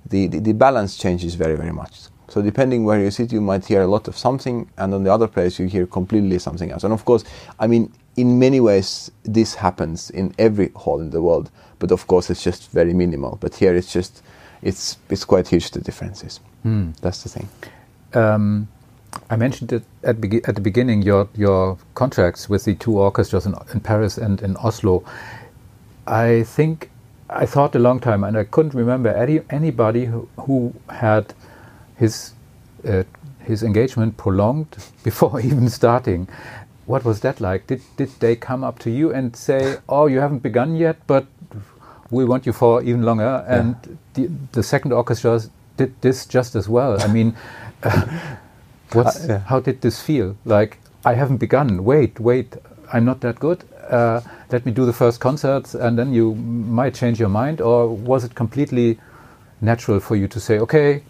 the 0.09 0.27
the 0.27 0.39
the 0.39 0.53
balance 0.53 0.97
changes 0.97 1.35
very 1.35 1.55
very 1.55 1.71
much. 1.71 2.09
So 2.27 2.41
depending 2.41 2.85
where 2.85 2.99
you 2.99 3.11
sit, 3.11 3.31
you 3.31 3.41
might 3.41 3.65
hear 3.65 3.83
a 3.83 3.87
lot 3.87 4.07
of 4.07 4.17
something, 4.17 4.69
and 4.77 4.93
on 4.93 5.03
the 5.03 5.13
other 5.13 5.27
place 5.27 5.59
you 5.59 5.67
hear 5.67 5.85
completely 5.85 6.39
something 6.39 6.71
else. 6.71 6.83
And 6.83 6.93
of 6.93 7.05
course, 7.05 7.23
I 7.59 7.67
mean, 7.67 7.93
in 8.15 8.39
many 8.39 8.59
ways 8.59 9.11
this 9.23 9.55
happens 9.55 10.09
in 10.09 10.33
every 10.39 10.69
hall 10.69 10.99
in 10.99 11.11
the 11.11 11.21
world, 11.21 11.51
but 11.79 11.91
of 11.91 12.07
course 12.07 12.29
it's 12.29 12.43
just 12.43 12.71
very 12.71 12.93
minimal. 12.93 13.37
But 13.39 13.55
here 13.55 13.75
it's 13.75 13.93
just 13.93 14.23
it's 14.61 14.97
it's 15.09 15.25
quite 15.25 15.47
huge 15.47 15.71
the 15.71 15.81
differences. 15.81 16.39
hmm. 16.63 16.91
That's 17.01 17.23
the 17.23 17.29
thing. 17.29 17.47
Um, 18.13 18.67
I 19.29 19.35
mentioned 19.35 19.71
it 19.71 19.83
at, 20.03 20.17
at 20.47 20.55
the 20.55 20.61
beginning 20.61 21.03
your 21.03 21.27
your 21.35 21.77
contracts 21.93 22.49
with 22.49 22.65
the 22.65 22.75
two 22.75 22.99
orchestras 22.99 23.45
in, 23.45 23.55
in 23.73 23.79
Paris 23.79 24.17
and 24.17 24.41
in 24.41 24.57
Oslo. 24.57 25.03
I 26.07 26.43
think 26.43 26.89
I 27.29 27.45
thought 27.45 27.75
a 27.75 27.79
long 27.79 27.99
time, 27.99 28.23
and 28.23 28.37
I 28.37 28.43
couldn't 28.43 28.73
remember 28.75 29.09
any, 29.09 29.41
anybody 29.49 30.05
who, 30.05 30.27
who 30.37 30.73
had 30.89 31.33
his 31.97 32.33
uh, 32.87 33.03
his 33.39 33.63
engagement 33.63 34.17
prolonged 34.17 34.77
before 35.03 35.39
even 35.41 35.69
starting. 35.69 36.27
what 36.85 37.03
was 37.05 37.21
that 37.21 37.41
like? 37.41 37.67
Did 37.67 37.81
did 37.97 38.09
they 38.19 38.35
come 38.35 38.63
up 38.63 38.79
to 38.79 38.89
you 38.91 39.13
and 39.13 39.35
say, 39.35 39.77
"Oh, 39.89 40.07
you 40.07 40.19
haven't 40.21 40.43
begun 40.43 40.75
yet, 40.75 40.97
but 41.07 41.25
we 42.11 42.25
want 42.25 42.45
you 42.45 42.53
for 42.53 42.81
even 42.83 43.03
longer"? 43.03 43.43
And 43.47 43.75
the 44.13 44.29
the 44.51 44.63
second 44.63 44.93
orchestra 44.93 45.41
did 45.77 45.93
this 46.01 46.25
just 46.27 46.55
as 46.55 46.69
well. 46.69 47.01
I 47.01 47.07
mean, 47.07 47.35
uh, 47.83 48.05
what's 48.93 49.15
Uh, 49.15 49.27
yeah. 49.27 49.39
how 49.45 49.59
did 49.59 49.81
this 49.81 50.01
feel? 50.01 50.35
Like 50.45 50.77
I 51.05 51.13
haven't 51.15 51.37
begun. 51.37 51.83
Wait, 51.85 52.19
wait, 52.19 52.55
I'm 52.93 53.05
not 53.05 53.21
that 53.21 53.39
good. 53.39 53.63
Uh, 53.89 54.21
let 54.51 54.65
me 54.65 54.71
do 54.71 54.85
the 54.85 54.93
first 54.93 55.19
concerts, 55.19 55.75
and 55.75 55.97
then 55.97 56.13
you 56.13 56.35
might 56.35 56.93
change 56.93 57.19
your 57.19 57.29
mind. 57.29 57.61
Or 57.61 57.87
was 57.87 58.23
it 58.23 58.35
completely 58.35 58.99
natural 59.61 59.99
for 59.99 60.15
you 60.15 60.27
to 60.27 60.39
say, 60.39 60.59
"Okay, 60.59 61.03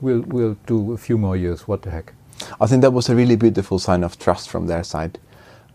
we'll 0.00 0.22
we'll 0.22 0.56
do 0.66 0.92
a 0.92 0.96
few 0.98 1.18
more 1.18 1.36
years. 1.36 1.68
What 1.68 1.82
the 1.82 1.90
heck?" 1.90 2.12
I 2.60 2.66
think 2.66 2.82
that 2.82 2.92
was 2.92 3.08
a 3.08 3.14
really 3.14 3.36
beautiful 3.36 3.78
sign 3.78 4.04
of 4.04 4.18
trust 4.18 4.48
from 4.48 4.66
their 4.66 4.84
side. 4.84 5.18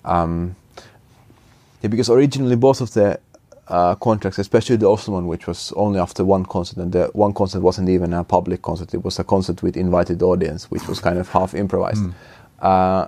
Um, 0.06 0.56
yeah, 1.82 1.90
because 1.90 2.10
originally 2.10 2.56
both 2.56 2.82
of 2.82 2.94
the 2.94 3.20
uh, 3.68 3.96
contracts, 3.96 4.40
especially 4.40 4.76
the 4.76 4.90
Oslo 4.90 5.14
one, 5.16 5.28
which 5.28 5.48
was 5.48 5.72
only 5.76 6.00
after 6.00 6.26
one 6.26 6.46
concert, 6.46 6.78
and 6.78 6.92
the 6.92 7.10
one 7.14 7.34
concert 7.34 7.62
wasn't 7.62 7.90
even 7.90 8.14
a 8.14 8.24
public 8.24 8.62
concert; 8.62 8.94
it 8.94 9.04
was 9.04 9.20
a 9.20 9.24
concert 9.24 9.62
with 9.64 9.78
invited 9.78 10.22
audience, 10.22 10.72
which 10.72 10.88
was 10.88 11.00
kind 11.00 11.18
of 11.18 11.30
half 11.30 11.54
improvised. 11.54 12.04
Uh, 12.60 13.08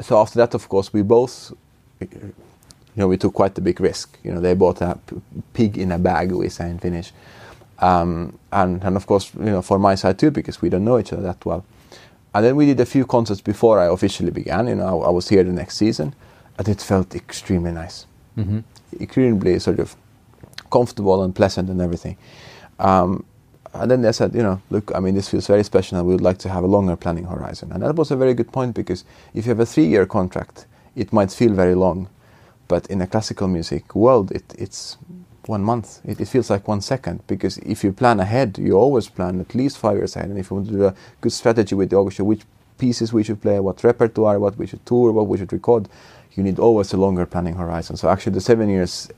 so 0.00 0.18
after 0.18 0.38
that, 0.38 0.54
of 0.54 0.68
course, 0.68 0.92
we 0.92 1.02
both, 1.02 1.52
you 2.96 3.00
know, 3.02 3.08
we 3.08 3.16
took 3.18 3.34
quite 3.34 3.56
a 3.58 3.60
big 3.60 3.78
risk. 3.80 4.18
You 4.24 4.32
know, 4.32 4.40
they 4.40 4.54
bought 4.54 4.80
a 4.80 4.98
p- 5.06 5.16
pig 5.52 5.76
in 5.78 5.92
a 5.92 5.98
bag, 5.98 6.32
we 6.32 6.48
say 6.48 6.70
in 6.70 6.78
Finnish, 6.78 7.12
um, 7.78 8.38
and 8.52 8.82
and 8.82 8.96
of 8.96 9.06
course, 9.06 9.32
you 9.38 9.44
know, 9.50 9.62
for 9.62 9.78
my 9.78 9.94
side 9.96 10.18
too, 10.18 10.30
because 10.30 10.62
we 10.62 10.68
don't 10.70 10.84
know 10.84 10.98
each 10.98 11.12
other 11.12 11.22
that 11.22 11.44
well. 11.44 11.64
And 12.34 12.44
then 12.44 12.56
we 12.56 12.66
did 12.66 12.80
a 12.80 12.86
few 12.86 13.06
concerts 13.06 13.40
before 13.42 13.78
I 13.78 13.86
officially 13.92 14.30
began. 14.30 14.66
You 14.68 14.74
know, 14.76 15.02
I, 15.02 15.06
I 15.06 15.10
was 15.10 15.28
here 15.28 15.44
the 15.44 15.52
next 15.52 15.76
season, 15.76 16.14
and 16.58 16.68
it 16.68 16.80
felt 16.82 17.14
extremely 17.14 17.72
nice, 17.72 18.06
Mm-hmm. 18.38 18.58
extremely 19.00 19.58
sort 19.58 19.78
of 19.78 19.96
comfortable 20.70 21.22
and 21.22 21.34
pleasant 21.34 21.70
and 21.70 21.80
everything. 21.80 22.16
Um, 22.78 23.24
and 23.72 23.90
then 23.90 24.02
they 24.02 24.12
said, 24.12 24.34
you 24.34 24.42
know, 24.42 24.60
look, 24.70 24.90
I 24.94 25.00
mean, 25.00 25.14
this 25.14 25.28
feels 25.28 25.46
very 25.46 25.62
special, 25.64 25.98
and 25.98 26.06
we 26.06 26.12
would 26.14 26.22
like 26.22 26.38
to 26.38 26.48
have 26.48 26.64
a 26.64 26.66
longer 26.66 26.96
planning 26.96 27.24
horizon. 27.24 27.72
And 27.72 27.82
that 27.82 27.94
was 27.96 28.10
a 28.10 28.16
very 28.16 28.34
good 28.34 28.50
point 28.52 28.74
because 28.74 29.04
if 29.34 29.44
you 29.46 29.50
have 29.50 29.60
a 29.60 29.66
three-year 29.66 30.06
contract, 30.06 30.66
it 30.94 31.12
might 31.12 31.30
feel 31.32 31.52
very 31.52 31.74
long, 31.74 32.08
but 32.68 32.86
in 32.86 33.00
a 33.00 33.06
classical 33.06 33.48
music 33.48 33.94
world, 33.94 34.30
it, 34.32 34.54
it's 34.58 34.96
one 35.46 35.62
month. 35.62 36.00
It, 36.04 36.20
it 36.20 36.28
feels 36.28 36.50
like 36.50 36.66
one 36.66 36.80
second 36.80 37.26
because 37.26 37.58
if 37.58 37.84
you 37.84 37.92
plan 37.92 38.20
ahead, 38.20 38.58
you 38.58 38.74
always 38.74 39.08
plan 39.08 39.40
at 39.40 39.54
least 39.54 39.78
five 39.78 39.96
years 39.96 40.16
ahead. 40.16 40.30
And 40.30 40.38
if 40.38 40.50
you 40.50 40.56
want 40.56 40.68
to 40.68 40.72
do 40.72 40.84
a 40.86 40.94
good 41.20 41.32
strategy 41.32 41.74
with 41.74 41.90
the 41.90 41.96
orchestra, 41.96 42.24
which 42.24 42.42
pieces 42.78 43.12
we 43.12 43.22
should 43.22 43.40
play, 43.40 43.60
what 43.60 43.82
repertoire, 43.84 44.38
what 44.38 44.56
we 44.58 44.66
should 44.66 44.84
tour, 44.84 45.12
what 45.12 45.26
we 45.28 45.38
should 45.38 45.52
record, 45.52 45.88
you 46.32 46.42
need 46.42 46.58
always 46.58 46.92
a 46.92 46.96
longer 46.96 47.24
planning 47.24 47.54
horizon. 47.54 47.96
So 47.96 48.08
actually, 48.08 48.34
the 48.34 48.40
seven 48.40 48.68
years 48.68 49.08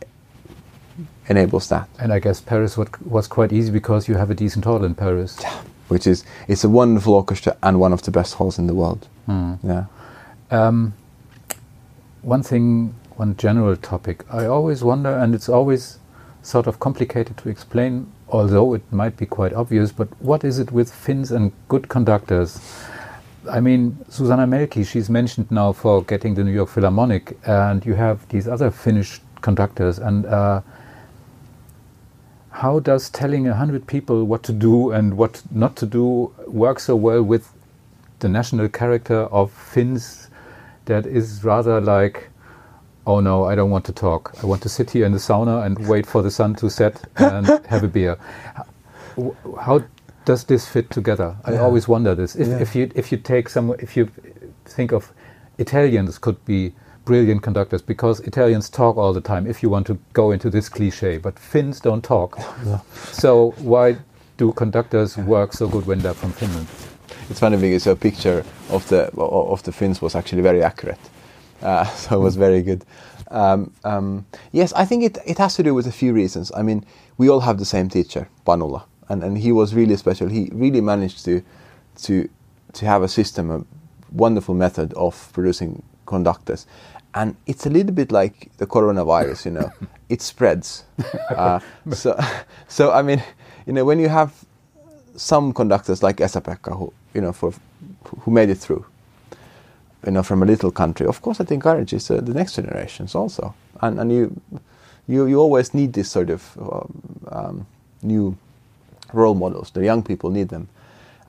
enables 1.29 1.69
that, 1.69 1.89
And 1.99 2.13
I 2.13 2.19
guess 2.21 2.41
Paris 2.41 2.77
was, 2.77 3.29
quite 3.29 3.53
easy 3.53 3.71
because 3.71 4.09
you 4.09 4.15
have 4.15 4.31
a 4.31 4.35
decent 4.35 4.65
hall 4.65 4.85
in 4.85 4.95
Paris. 4.95 5.39
which 5.89 6.07
is 6.07 6.25
it's 6.49 6.65
a 6.65 6.69
wonderful 6.69 7.15
orchestra 7.15 7.57
and 7.63 7.81
one 7.81 7.93
of 7.93 8.03
the 8.03 8.11
best 8.11 8.35
halls 8.35 8.59
in 8.59 8.67
the 8.67 8.75
world. 8.75 9.09
Hmm. 9.27 9.55
Yeah. 9.63 9.85
Um, 10.51 10.95
one 12.23 12.43
thing, 12.43 12.95
one 13.19 13.37
general 13.37 13.77
topic, 13.77 14.25
I 14.31 14.47
always 14.47 14.85
wonder, 14.85 15.11
and 15.11 15.35
it's 15.35 15.49
always 15.49 15.99
sort 16.43 16.67
of 16.69 16.79
complicated 16.79 17.37
to 17.39 17.49
explain, 17.49 18.13
although 18.29 18.75
it 18.75 18.93
might 18.93 19.17
be 19.17 19.27
quite 19.27 19.53
obvious, 19.53 19.91
but 19.91 20.09
what 20.23 20.45
is 20.45 20.59
it 20.61 20.71
with 20.71 20.93
Finns 20.93 21.33
and 21.33 21.53
good 21.69 21.89
conductors? 21.89 22.61
I 23.51 23.61
mean, 23.61 23.99
Susanna 24.09 24.47
Mälkki, 24.47 24.87
she's 24.87 25.11
mentioned 25.11 25.51
now 25.51 25.73
for 25.73 26.03
getting 26.05 26.35
the 26.35 26.45
New 26.45 26.53
York 26.53 26.69
Philharmonic, 26.69 27.37
and 27.45 27.85
you 27.85 27.95
have 27.95 28.29
these 28.29 28.47
other 28.47 28.71
Finnish 28.71 29.21
conductors, 29.41 29.99
and 29.99 30.25
uh, 30.27 30.61
how 32.51 32.79
does 32.79 33.11
telling 33.11 33.49
a 33.49 33.55
hundred 33.55 33.87
people 33.87 34.25
what 34.25 34.43
to 34.45 34.53
do 34.53 34.93
and 34.93 35.17
what 35.17 35.43
not 35.51 35.75
to 35.77 35.87
do 35.87 36.33
work 36.47 36.79
so 36.79 36.95
well 36.95 37.23
with 37.23 37.53
the 38.21 38.29
national 38.29 38.69
character 38.69 39.23
of 39.33 39.51
Finns 39.51 40.29
that 40.85 41.05
is 41.05 41.43
rather 41.45 41.81
like, 41.81 42.31
oh 43.09 43.21
no, 43.21 43.45
I 43.45 43.55
don't 43.55 43.71
want 43.71 43.85
to 43.87 43.93
talk. 43.93 44.23
I 44.43 44.47
want 44.47 44.63
to 44.63 44.69
sit 44.69 44.91
here 44.91 45.07
in 45.07 45.13
the 45.13 45.19
sauna 45.19 45.65
and 45.67 45.89
wait 45.89 46.07
for 46.07 46.23
the 46.23 46.31
sun 46.31 46.55
to 46.57 46.69
set 46.71 46.95
and 47.17 47.47
have 47.73 47.83
a 47.83 47.89
beer. 47.89 48.17
How, 48.55 48.65
how 49.67 49.77
does 50.25 50.45
this 50.45 50.69
fit 50.69 50.91
together? 50.91 51.37
I 51.45 51.53
Yeah. 51.53 51.63
always 51.67 51.89
wonder 51.89 52.15
this. 52.15 52.37
If, 52.37 52.49
Yeah. 52.49 52.61
if 52.67 52.75
you 52.77 52.91
if 52.95 53.11
you 53.13 53.19
take 53.19 53.49
some, 53.49 53.75
if 53.79 53.97
you 53.97 54.09
think 54.77 54.93
of 54.93 55.13
Italians 55.59 56.19
could 56.19 56.37
be 56.45 56.73
brilliant 57.05 57.43
conductors 57.43 57.83
because 57.83 58.21
Italians 58.21 58.69
talk 58.71 58.97
all 58.99 59.15
the 59.15 59.23
time. 59.33 59.47
If 59.51 59.63
you 59.63 59.71
want 59.71 59.87
to 59.87 59.97
go 60.13 60.31
into 60.31 60.51
this 60.51 60.69
cliche, 60.69 61.19
but 61.19 61.39
Finns 61.39 61.81
don't 61.81 62.05
talk. 62.05 62.39
So 63.13 63.55
why 63.73 63.97
do 64.37 64.53
conductors 64.53 65.17
work 65.17 65.53
so 65.55 65.67
good 65.69 65.87
when 65.87 65.99
they're 66.01 66.15
from 66.23 66.33
Finland? 66.33 66.67
It's 67.31 67.41
funny 67.41 67.57
because 67.57 67.91
a 67.91 67.97
picture 67.97 68.45
of 68.71 68.87
the 68.89 69.01
of 69.17 69.63
the 69.63 69.73
Finns 69.73 70.03
was 70.03 70.15
actually 70.15 70.43
very 70.43 70.63
accurate, 70.63 71.01
uh, 71.63 71.85
so 71.95 72.17
it 72.17 72.23
was 72.23 72.37
very 72.37 72.63
good. 72.63 72.85
Um, 73.31 73.73
um, 73.85 74.27
yes, 74.53 74.73
I 74.73 74.85
think 74.85 75.05
it, 75.05 75.19
it 75.27 75.39
has 75.39 75.55
to 75.57 75.63
do 75.63 75.75
with 75.75 75.87
a 75.87 75.93
few 75.93 76.13
reasons. 76.13 76.51
I 76.57 76.63
mean, 76.63 76.85
we 77.19 77.29
all 77.29 77.41
have 77.41 77.59
the 77.59 77.65
same 77.65 77.89
teacher, 77.89 78.29
Panula, 78.47 78.85
and, 79.09 79.23
and 79.23 79.37
he 79.39 79.53
was 79.53 79.75
really 79.75 79.97
special. 79.97 80.29
He 80.29 80.49
really 80.53 80.81
managed 80.81 81.25
to 81.27 81.43
to 82.03 82.29
to 82.75 82.87
have 82.87 83.03
a 83.03 83.09
system, 83.09 83.51
a 83.51 83.65
wonderful 84.13 84.55
method 84.55 84.95
of 84.95 85.31
producing 85.33 85.83
conductors. 86.07 86.67
And 87.15 87.37
it's 87.47 87.67
a 87.67 87.71
little 87.71 87.93
bit 87.93 88.13
like 88.13 88.51
the 88.59 88.67
coronavirus, 88.67 89.47
you 89.47 89.51
know, 89.53 89.73
it 90.09 90.23
spreads. 90.23 90.85
Uh, 91.31 91.61
so, 91.93 92.19
so 92.69 92.93
I 92.93 93.03
mean, 93.03 93.23
you 93.67 93.73
know, 93.73 93.85
when 93.85 93.99
you 93.99 94.09
have 94.09 94.33
some 95.19 95.53
conductors 95.53 96.03
like 96.03 96.21
Esa-Pekka 96.21 96.77
who 96.79 96.93
you 97.13 97.21
know 97.21 97.33
for 97.33 97.53
who 98.21 98.31
made 98.31 98.49
it 98.49 98.55
through 98.57 98.85
you 100.07 100.13
know 100.13 100.23
from 100.23 100.43
a 100.43 100.47
little 100.47 100.71
country 100.71 101.07
of 101.07 101.21
course 101.23 101.41
it 101.41 101.51
encourages 101.51 102.11
uh, 102.11 102.21
the 102.21 102.35
next 102.35 102.55
generations 102.57 103.15
also. 103.15 103.55
And 103.81 104.01
and 104.01 104.13
you 104.13 104.41
you 105.07 105.27
you 105.27 105.41
always 105.41 105.75
need 105.75 105.93
this 105.93 106.11
sort 106.11 106.31
of 106.31 106.57
um, 106.59 107.03
um, 107.29 107.67
new 108.03 108.37
role 109.13 109.35
models. 109.35 109.71
The 109.71 109.85
young 109.85 110.03
people 110.03 110.31
need 110.31 110.49
them. 110.49 110.69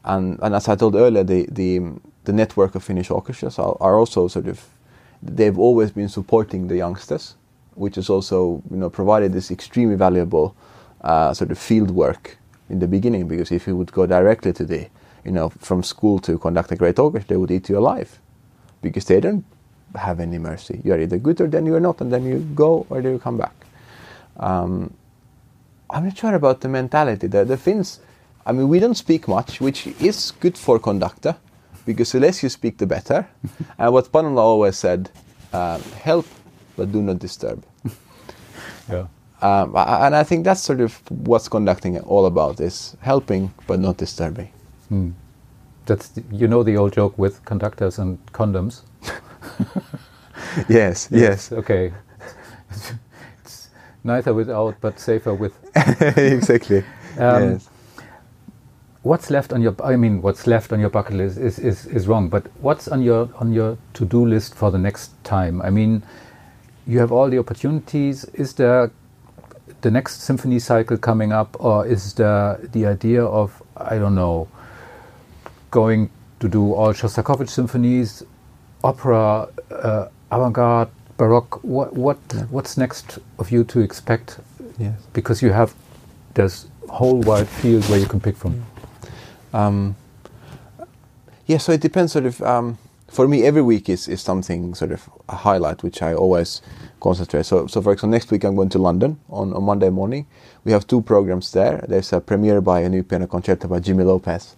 And 0.04 0.40
and 0.42 0.56
as 0.56 0.68
I 0.68 0.76
told 0.76 0.96
earlier 0.96 1.24
the 1.24 1.48
the 1.52 1.82
the 2.26 2.34
network 2.34 2.76
of 2.76 2.84
Finnish 2.84 3.10
orchestras 3.10 3.60
are, 3.60 3.76
are 3.80 3.98
also 3.98 4.28
sort 4.28 4.48
of 4.48 4.66
they've 5.22 5.58
always 5.58 5.92
been 5.92 6.10
supporting 6.10 6.68
the 6.68 6.78
youngsters 6.78 7.36
which 7.76 7.96
has 7.96 8.10
also 8.10 8.62
you 8.70 8.78
know 8.78 8.90
provided 8.90 9.34
this 9.34 9.52
extremely 9.52 9.96
valuable 9.96 10.56
uh, 11.02 11.34
sort 11.34 11.52
of 11.52 11.58
field 11.58 11.92
work 11.92 12.38
in 12.70 12.80
the 12.80 12.88
beginning. 12.88 13.28
Because 13.28 13.52
if 13.52 13.68
you 13.68 13.76
would 13.76 13.92
go 13.92 14.06
directly 14.06 14.54
to 14.54 14.66
the 14.66 14.88
you 15.26 15.32
know 15.32 15.50
from 15.50 15.84
school 15.84 16.20
to 16.20 16.38
conduct 16.38 16.72
a 16.72 16.76
great 16.76 17.00
orchestra 17.00 17.30
they 17.30 17.38
would 17.38 17.52
eat 17.52 17.70
you 17.70 17.78
alive 17.78 18.20
because 18.82 19.06
they 19.06 19.20
don't 19.20 19.44
have 19.96 20.20
any 20.20 20.38
mercy 20.38 20.82
you're 20.84 21.00
either 21.00 21.18
good 21.18 21.42
or 21.42 21.48
then 21.48 21.66
you're 21.66 21.80
not 21.80 22.00
and 22.02 22.12
then 22.14 22.24
you 22.26 22.40
go 22.56 22.86
or 22.90 23.02
then 23.02 23.14
you 23.14 23.20
come 23.20 23.38
back 23.38 23.54
um, 24.38 24.94
I'm 25.90 26.04
not 26.06 26.18
sure 26.18 26.36
about 26.36 26.62
the 26.62 26.70
mentality 26.70 27.28
the, 27.28 27.44
the 27.46 27.58
Finns 27.58 28.00
I 28.46 28.52
mean 28.52 28.68
we 28.68 28.80
don't 28.80 28.96
speak 28.96 29.28
much 29.28 29.60
which 29.60 29.88
is 30.00 30.32
good 30.40 30.58
for 30.58 30.80
conductor 30.80 31.36
because 31.86 32.12
the 32.12 32.20
less 32.20 32.44
you 32.44 32.50
speak 32.50 32.78
the 32.78 32.86
better 32.86 33.28
and 33.80 33.92
what 33.94 34.12
Panula 34.12 34.40
always 34.40 34.78
said 34.78 35.10
um, 35.54 35.82
help 36.04 36.28
but 36.78 36.92
do 36.92 37.02
not 37.02 37.20
disturb 37.20 37.64
Yeah. 38.90 39.08
um, 39.42 39.76
and 39.76 40.16
I 40.16 40.24
think 40.24 40.44
that's 40.46 40.62
sort 40.62 40.82
of 40.82 41.00
what's 41.10 41.48
conducting 41.48 42.00
all 42.02 42.26
about 42.26 42.60
is 42.60 42.96
helping 43.02 43.54
but 43.68 43.80
not 43.80 43.98
disturbing. 43.98 44.50
Hmm. 44.90 45.12
That's 45.90 46.08
the, 46.10 46.24
you 46.32 46.48
know 46.48 46.64
the 46.64 46.78
old 46.78 46.94
joke 46.94 47.18
with 47.18 47.44
conductors 47.46 48.00
and 48.00 48.18
condoms. 48.32 48.82
Yes, 50.70 51.10
yes, 51.12 51.52
Okay. 51.52 51.94
it's 53.42 53.70
neither 54.04 54.34
without, 54.34 54.76
but 54.82 55.00
safer 55.00 55.34
with. 55.34 55.54
exactly. 56.18 56.84
Um, 57.18 57.52
yes. 57.54 57.70
What's 59.04 59.30
left 59.30 59.54
on 59.54 59.62
your? 59.62 59.76
I 59.84 59.96
mean, 59.96 60.22
what's 60.22 60.48
left 60.48 60.72
on 60.74 60.80
your 60.80 60.90
bucket 60.90 61.16
list 61.16 61.38
is, 61.38 61.60
is, 61.60 61.86
is 61.86 62.08
wrong. 62.08 62.30
But 62.30 62.48
what's 62.62 62.88
on 62.88 63.02
your 63.02 63.30
on 63.36 63.54
your 63.54 63.78
to 63.94 64.06
do 64.06 64.26
list 64.26 64.56
for 64.56 64.72
the 64.72 64.78
next 64.78 65.12
time? 65.24 65.62
I 65.62 65.70
mean, 65.70 66.04
you 66.88 67.00
have 67.00 67.12
all 67.12 67.30
the 67.30 67.40
opportunities. 67.40 68.26
Is 68.34 68.54
there 68.54 68.92
the 69.82 69.92
next 69.92 70.22
symphony 70.22 70.60
cycle 70.60 70.98
coming 70.98 71.32
up, 71.32 71.56
or 71.60 71.86
is 71.86 72.14
there 72.14 72.60
the 72.74 72.86
idea 72.86 73.24
of 73.24 73.62
I 73.78 73.98
don't 73.98 74.16
know, 74.16 74.48
going 75.72 76.10
to 76.40 76.48
do 76.48 76.74
all 76.74 76.94
Shostakovich 76.94 77.50
symphonies, 77.50 78.24
opera, 78.84 79.50
uh, 79.72 80.08
avant-garde, 80.32 80.90
baroque? 81.18 81.64
What 81.64 81.94
what 81.94 82.18
what's 82.50 82.78
next 82.78 83.20
of 83.38 83.52
you 83.52 83.64
to 83.66 83.80
expect? 83.80 84.40
Yes. 84.78 84.96
Because 85.14 85.42
you 85.42 85.52
have 85.52 85.74
there's 86.34 86.68
whole 86.90 87.20
wide 87.22 87.48
field 87.48 87.84
where 87.90 88.00
you 88.00 88.06
can 88.06 88.20
pick 88.20 88.36
from. 88.36 88.66
Um, 89.54 89.96
yeah, 91.46 91.58
so 91.58 91.72
it 91.72 91.82
depends 91.82 92.14
sort 92.14 92.26
of. 92.26 92.42
Um, 92.42 92.78
for 93.10 93.28
me, 93.28 93.44
every 93.44 93.64
week 93.64 93.90
is, 93.90 94.08
is 94.08 94.22
something 94.22 94.76
sort 94.76 94.92
of 94.92 95.10
a 95.28 95.36
highlight 95.36 95.82
which 95.82 96.04
I 96.04 96.14
always 96.14 96.62
concentrate. 97.00 97.46
So, 97.46 97.66
so 97.66 97.82
for 97.82 97.92
example, 97.92 98.12
next 98.12 98.30
week 98.30 98.44
I'm 98.44 98.56
going 98.56 98.70
to 98.70 98.78
London 98.78 99.20
on, 99.30 99.52
on 99.54 99.64
Monday 99.64 99.90
morning. 99.90 100.28
We 100.64 100.72
have 100.74 100.86
two 100.86 101.02
programs 101.02 101.52
there. 101.52 101.84
There's 101.88 102.14
a 102.14 102.22
premiere 102.22 102.62
by 102.62 102.82
a 102.82 102.90
new 102.90 103.02
piano 103.02 103.26
concerto 103.26 103.68
by 103.68 103.80
Jimmy 103.80 104.04
Lopez. 104.04 104.56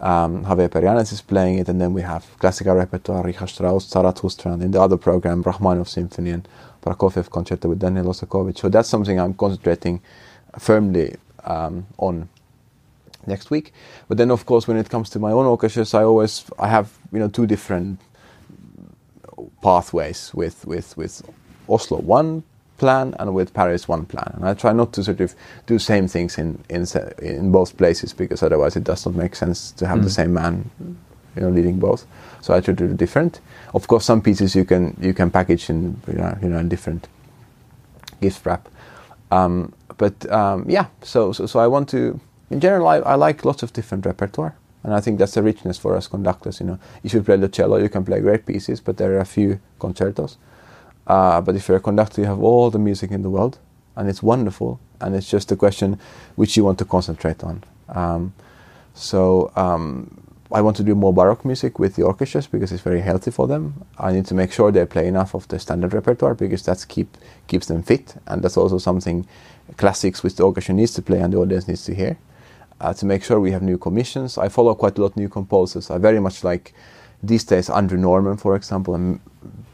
Um, 0.00 0.44
Javier 0.44 0.68
Perianes 0.68 1.12
is 1.12 1.22
playing 1.22 1.58
it, 1.58 1.68
and 1.68 1.80
then 1.80 1.94
we 1.94 2.02
have 2.02 2.26
classical 2.38 2.74
repertoire, 2.74 3.24
Richard 3.24 3.48
Strauss, 3.48 3.88
Zarathustra, 3.88 4.52
and 4.52 4.62
in 4.62 4.70
the 4.70 4.80
other 4.80 4.96
program, 4.96 5.42
Rachmaninoff 5.42 5.88
Symphony 5.88 6.30
and 6.30 6.48
Prokofiev 6.82 7.30
Concerto 7.30 7.68
with 7.68 7.78
Daniel 7.78 8.06
Lozakovich. 8.06 8.58
So 8.58 8.68
that's 8.68 8.88
something 8.88 9.18
I'm 9.18 9.34
concentrating 9.34 10.00
firmly 10.58 11.16
um, 11.44 11.86
on 11.98 12.28
next 13.26 13.50
week. 13.50 13.72
But 14.08 14.18
then, 14.18 14.30
of 14.30 14.46
course, 14.46 14.68
when 14.68 14.76
it 14.76 14.90
comes 14.90 15.10
to 15.10 15.18
my 15.18 15.32
own 15.32 15.46
orchestras, 15.46 15.94
I 15.94 16.04
always 16.04 16.44
I 16.58 16.68
have 16.68 16.92
you 17.12 17.18
know 17.18 17.28
two 17.28 17.46
different 17.46 18.00
pathways 19.62 20.32
with 20.34 20.66
with 20.66 20.96
with 20.96 21.22
Oslo 21.68 21.98
one 21.98 22.44
plan 22.78 23.14
and 23.18 23.34
with 23.34 23.52
Paris 23.54 23.88
one 23.88 24.06
plan, 24.06 24.32
and 24.36 24.48
I 24.48 24.54
try 24.54 24.72
not 24.72 24.92
to 24.94 25.04
sort 25.04 25.20
of 25.20 25.34
do 25.66 25.78
same 25.78 26.08
things 26.08 26.38
in 26.38 26.62
in 26.68 26.86
in 27.18 27.52
both 27.52 27.76
places 27.76 28.12
because 28.12 28.42
otherwise 28.42 28.76
it 28.76 28.84
does 28.84 29.06
not 29.06 29.14
make 29.14 29.34
sense 29.34 29.72
to 29.72 29.86
have 29.86 29.98
mm. 30.00 30.04
the 30.04 30.10
same 30.10 30.32
man 30.34 30.70
you 31.34 31.42
know 31.42 31.50
leading 31.50 31.78
both. 31.78 32.06
So 32.40 32.54
I 32.54 32.60
try 32.60 32.74
to 32.74 32.88
do 32.88 32.94
different. 32.94 33.40
Of 33.74 33.88
course, 33.88 34.04
some 34.04 34.22
pieces 34.22 34.54
you 34.54 34.64
can 34.64 34.96
you 35.00 35.14
can 35.14 35.30
package 35.30 35.70
in 35.70 36.00
you 36.06 36.14
know, 36.14 36.38
you 36.42 36.48
know 36.48 36.58
in 36.58 36.68
different 36.68 37.08
gift 38.20 38.44
wrap. 38.46 38.68
Um, 39.30 39.72
but 39.98 40.30
um, 40.30 40.64
yeah, 40.68 40.86
so, 41.02 41.32
so 41.32 41.46
so 41.46 41.58
I 41.58 41.66
want 41.66 41.88
to 41.90 42.20
in 42.50 42.60
general, 42.60 42.86
I, 42.86 42.96
I 42.98 43.14
like 43.14 43.44
lots 43.44 43.62
of 43.62 43.72
different 43.72 44.06
repertoire. 44.06 44.56
And 44.84 44.94
I 44.94 45.00
think 45.00 45.18
that's 45.18 45.34
the 45.34 45.42
richness 45.42 45.78
for 45.78 45.96
us 45.96 46.06
conductors. 46.06 46.60
You 46.60 46.66
know, 46.66 46.78
if 47.02 47.12
you 47.12 47.22
play 47.22 47.36
the 47.36 47.48
cello, 47.48 47.76
you 47.78 47.88
can 47.88 48.04
play 48.04 48.20
great 48.20 48.46
pieces, 48.46 48.80
but 48.80 48.98
there 48.98 49.12
are 49.14 49.20
a 49.20 49.24
few 49.24 49.60
concertos. 49.80 50.36
Uh, 51.06 51.40
but 51.40 51.54
if 51.54 51.68
you're 51.68 51.76
a 51.76 51.80
conductor, 51.80 52.20
you 52.20 52.26
have 52.26 52.40
all 52.40 52.70
the 52.70 52.78
music 52.78 53.10
in 53.10 53.22
the 53.22 53.30
world, 53.30 53.58
and 53.94 54.08
it's 54.08 54.22
wonderful. 54.22 54.80
And 55.00 55.14
it's 55.14 55.30
just 55.30 55.52
a 55.52 55.56
question 55.56 55.98
which 56.36 56.56
you 56.56 56.64
want 56.64 56.78
to 56.78 56.84
concentrate 56.84 57.44
on. 57.44 57.62
Um, 57.88 58.34
so 58.94 59.52
um, 59.56 60.22
I 60.50 60.62
want 60.62 60.76
to 60.78 60.82
do 60.82 60.94
more 60.94 61.12
baroque 61.12 61.44
music 61.44 61.78
with 61.78 61.96
the 61.96 62.02
orchestras 62.02 62.46
because 62.46 62.72
it's 62.72 62.82
very 62.82 63.00
healthy 63.00 63.30
for 63.30 63.46
them. 63.46 63.84
I 63.98 64.12
need 64.12 64.26
to 64.26 64.34
make 64.34 64.52
sure 64.52 64.72
they 64.72 64.86
play 64.86 65.06
enough 65.06 65.34
of 65.34 65.46
the 65.48 65.58
standard 65.58 65.92
repertoire 65.92 66.34
because 66.34 66.62
that's 66.62 66.84
keep 66.84 67.16
keeps 67.46 67.66
them 67.66 67.82
fit, 67.82 68.14
and 68.26 68.42
that's 68.42 68.56
also 68.56 68.78
something 68.78 69.26
classics 69.76 70.22
which 70.22 70.36
the 70.36 70.44
orchestra 70.44 70.74
needs 70.74 70.94
to 70.94 71.02
play 71.02 71.20
and 71.20 71.32
the 71.32 71.38
audience 71.38 71.68
needs 71.68 71.84
to 71.84 71.94
hear 71.94 72.16
uh, 72.80 72.92
to 72.94 73.06
make 73.06 73.24
sure 73.24 73.40
we 73.40 73.52
have 73.52 73.62
new 73.62 73.78
commissions. 73.78 74.38
I 74.38 74.48
follow 74.48 74.74
quite 74.74 74.98
a 74.98 75.00
lot 75.00 75.12
of 75.12 75.16
new 75.16 75.28
composers. 75.28 75.90
I 75.90 75.98
very 75.98 76.20
much 76.20 76.44
like 76.44 76.74
these 77.26 77.44
days 77.44 77.70
Andrew 77.70 77.98
Norman, 77.98 78.36
for 78.36 78.56
example, 78.56 78.94
a 78.94 79.18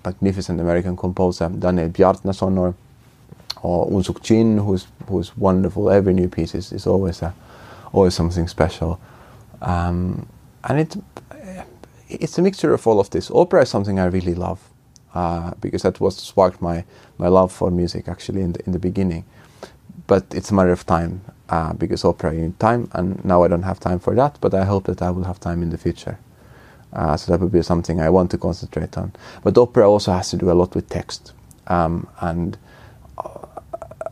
magnificent 0.05 0.61
American 0.61 0.97
composer, 0.97 1.49
Daniel 1.49 1.89
Bjarnason 1.89 2.59
or, 2.59 2.75
or 3.63 3.89
Unsuk 3.91 4.23
Chin, 4.23 4.59
who's 4.59 4.87
who's 5.09 5.37
wonderful. 5.37 5.91
Every 5.91 6.15
new 6.15 6.29
piece 6.29 6.55
is, 6.55 6.73
is 6.73 6.87
always 6.87 7.23
a, 7.23 7.35
always 7.93 8.15
something 8.15 8.49
special, 8.49 9.01
um, 9.61 10.27
and 10.65 10.81
it 10.81 10.97
it's 12.09 12.39
a 12.39 12.43
mixture 12.43 12.75
of 12.75 12.87
all 12.87 13.01
of 13.01 13.11
this. 13.11 13.31
Opera 13.31 13.63
is 13.63 13.69
something 13.69 13.99
I 13.99 14.07
really 14.07 14.35
love 14.35 14.61
uh, 15.15 15.53
because 15.61 15.83
that 15.83 16.01
was 16.01 16.17
sparked 16.17 16.61
my 16.61 16.85
my 17.19 17.29
love 17.29 17.53
for 17.53 17.71
music 17.71 18.09
actually 18.09 18.43
in 18.43 18.53
the 18.53 18.65
in 18.67 18.73
the 18.73 18.79
beginning. 18.79 19.25
But 20.07 20.25
it's 20.35 20.51
a 20.51 20.55
matter 20.55 20.73
of 20.73 20.85
time 20.85 21.21
uh, 21.49 21.73
because 21.75 22.05
opera 22.05 22.35
you 22.35 22.43
need 22.43 22.59
time, 22.59 22.89
and 22.93 23.25
now 23.25 23.45
I 23.45 23.49
don't 23.49 23.63
have 23.63 23.81
time 23.81 23.99
for 23.99 24.15
that. 24.15 24.39
But 24.41 24.55
I 24.55 24.65
hope 24.65 24.85
that 24.85 25.01
I 25.03 25.11
will 25.11 25.25
have 25.25 25.39
time 25.41 25.63
in 25.63 25.71
the 25.71 25.79
future. 25.79 26.19
Uh, 26.93 27.17
so 27.17 27.33
that 27.33 27.41
would 27.41 27.53
be 27.53 27.63
something 27.63 28.01
I 28.01 28.11
want 28.11 28.31
to 28.33 28.39
concentrate 28.39 28.99
on. 28.99 29.13
But 29.43 29.57
opera 29.57 29.91
also 29.91 30.13
has 30.13 30.31
to 30.31 30.37
do 30.37 30.51
a 30.51 30.53
lot 30.53 30.75
with 30.75 30.89
text, 30.89 31.33
um, 31.69 32.07
and 32.21 32.59
uh, 33.17 33.47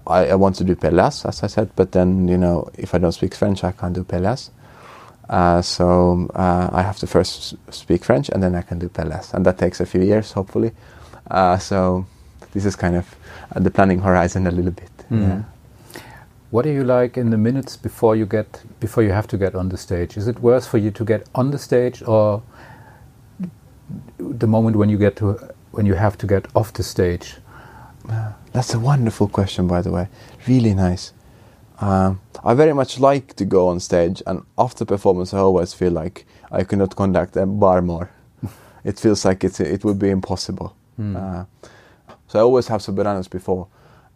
I, 0.07 0.27
I, 0.29 0.35
want 0.35 0.57
to 0.57 0.65
do 0.65 0.75
Pelléas, 0.75 1.27
as 1.29 1.43
I 1.43 1.47
said. 1.47 1.71
But 1.77 1.93
then 1.93 2.27
you 2.27 2.39
know, 2.39 2.71
if 2.79 2.95
I 2.95 2.99
don't 2.99 3.13
speak 3.13 3.35
French, 3.35 3.65
I 3.65 3.73
can't 3.73 3.95
do 3.95 4.03
Pelléas. 4.05 4.51
Uh, 5.29 5.61
so 5.63 6.29
uh, 6.35 6.71
I 6.73 6.83
have 6.83 6.99
to 6.99 7.07
first 7.07 7.55
speak 7.73 8.05
French, 8.05 8.31
and 8.31 8.43
then 8.43 8.55
I 8.55 8.63
can 8.63 8.79
do 8.79 8.89
Pelléas, 8.89 9.35
and 9.35 9.45
that 9.45 9.59
takes 9.59 9.81
a 9.81 9.87
few 9.87 10.01
years, 10.01 10.33
hopefully. 10.33 10.73
Uh, 11.31 11.59
so 11.59 12.07
this 12.53 12.65
is 12.65 12.77
kind 12.77 12.97
of 12.97 13.15
the 13.55 13.71
planning 13.71 14.01
horizon 14.01 14.47
a 14.47 14.51
little 14.51 14.73
bit. 14.73 14.91
Mm. 15.11 15.21
Yeah. 15.21 15.43
What 16.51 16.67
are 16.67 16.73
you 16.73 16.83
like 16.83 17.17
in 17.17 17.31
the 17.31 17.39
minutes 17.39 17.77
before 17.77 18.17
you 18.17 18.27
get 18.27 18.63
before 18.81 19.05
you 19.05 19.13
have 19.13 19.29
to 19.29 19.37
get 19.37 19.55
on 19.55 19.69
the 19.69 19.77
stage? 19.77 20.17
Is 20.17 20.27
it 20.27 20.41
worse 20.41 20.67
for 20.67 20.79
you 20.79 20.91
to 20.91 21.05
get 21.05 21.29
on 21.33 21.53
the 21.53 21.59
stage 21.59 22.03
or 22.03 22.43
the 24.19 24.47
moment 24.47 24.77
when 24.77 24.89
you 24.89 24.99
get 24.99 25.17
to 25.17 25.39
when 25.73 25.87
you 25.87 25.95
have 25.95 26.17
to 26.19 26.27
get 26.27 26.47
off 26.55 26.73
the 26.73 26.83
stage? 26.83 27.37
That's 28.53 28.75
a 28.75 28.79
wonderful 28.79 29.29
question, 29.29 29.69
by 29.69 29.83
the 29.83 29.93
way. 29.93 30.09
Really 30.49 30.75
nice. 30.75 31.13
Um, 31.81 32.21
I 32.45 32.55
very 32.55 32.73
much 32.75 32.99
like 32.99 33.35
to 33.37 33.45
go 33.45 33.69
on 33.69 33.81
stage, 33.81 34.23
and 34.27 34.45
after 34.59 34.85
performance, 34.85 35.33
I 35.33 35.39
always 35.39 35.73
feel 35.73 35.93
like 35.93 36.27
I 36.51 36.65
cannot 36.65 36.97
conduct 36.97 37.37
a 37.37 37.47
bar 37.47 37.81
more. 37.81 38.11
it 38.85 38.99
feels 38.99 39.25
like 39.25 39.45
it's 39.45 39.61
it 39.61 39.85
would 39.85 39.99
be 39.99 40.11
impossible. 40.11 40.75
Mm. 40.99 41.17
Uh, 41.17 41.45
so 42.27 42.39
I 42.39 42.43
always 42.43 42.69
have 42.69 42.83
some 42.83 42.95
bananas 42.97 43.29
before 43.29 43.69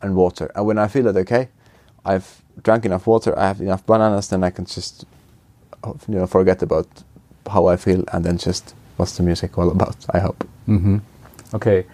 and 0.03 0.15
water, 0.15 0.51
and 0.55 0.67
when 0.67 0.79
I 0.79 0.89
feel 0.89 1.05
that 1.05 1.17
okay, 1.17 1.49
I've 2.05 2.43
drank 2.63 2.85
enough 2.85 3.07
water, 3.07 3.39
I 3.39 3.47
have 3.47 3.61
enough 3.61 3.87
bananas, 3.87 4.29
then 4.29 4.45
I 4.45 4.51
can 4.51 4.67
just 4.67 5.05
you 6.09 6.19
know 6.19 6.27
forget 6.27 6.63
about 6.63 6.89
how 7.51 7.67
I 7.67 7.77
feel 7.77 8.05
and 8.13 8.25
then 8.25 8.39
just 8.39 8.75
what's 8.97 9.17
the 9.17 9.23
music 9.23 9.59
all 9.59 9.71
about. 9.71 9.97
I 10.11 10.21
hope. 10.21 10.47
Mm-hmm. 10.69 10.99
Okay, 11.55 11.87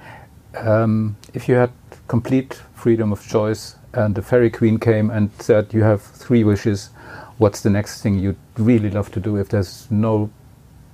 um, 0.57 1.17
if 1.35 1.49
you 1.49 1.55
had 1.57 1.71
complete 2.09 2.55
freedom 2.75 3.13
of 3.13 3.27
choice 3.27 3.77
and 3.93 4.15
the 4.15 4.23
fairy 4.23 4.51
queen 4.51 4.79
came 4.79 5.11
and 5.11 5.31
said 5.39 5.73
you 5.73 5.83
have 5.83 6.03
three 6.03 6.45
wishes, 6.45 6.91
what's 7.39 7.61
the 7.61 7.71
next 7.71 8.03
thing 8.03 8.19
you'd 8.19 8.37
really 8.57 8.91
love 8.91 9.11
to 9.13 9.21
do 9.21 9.37
if 9.37 9.49
there's 9.49 9.91
no 9.91 10.31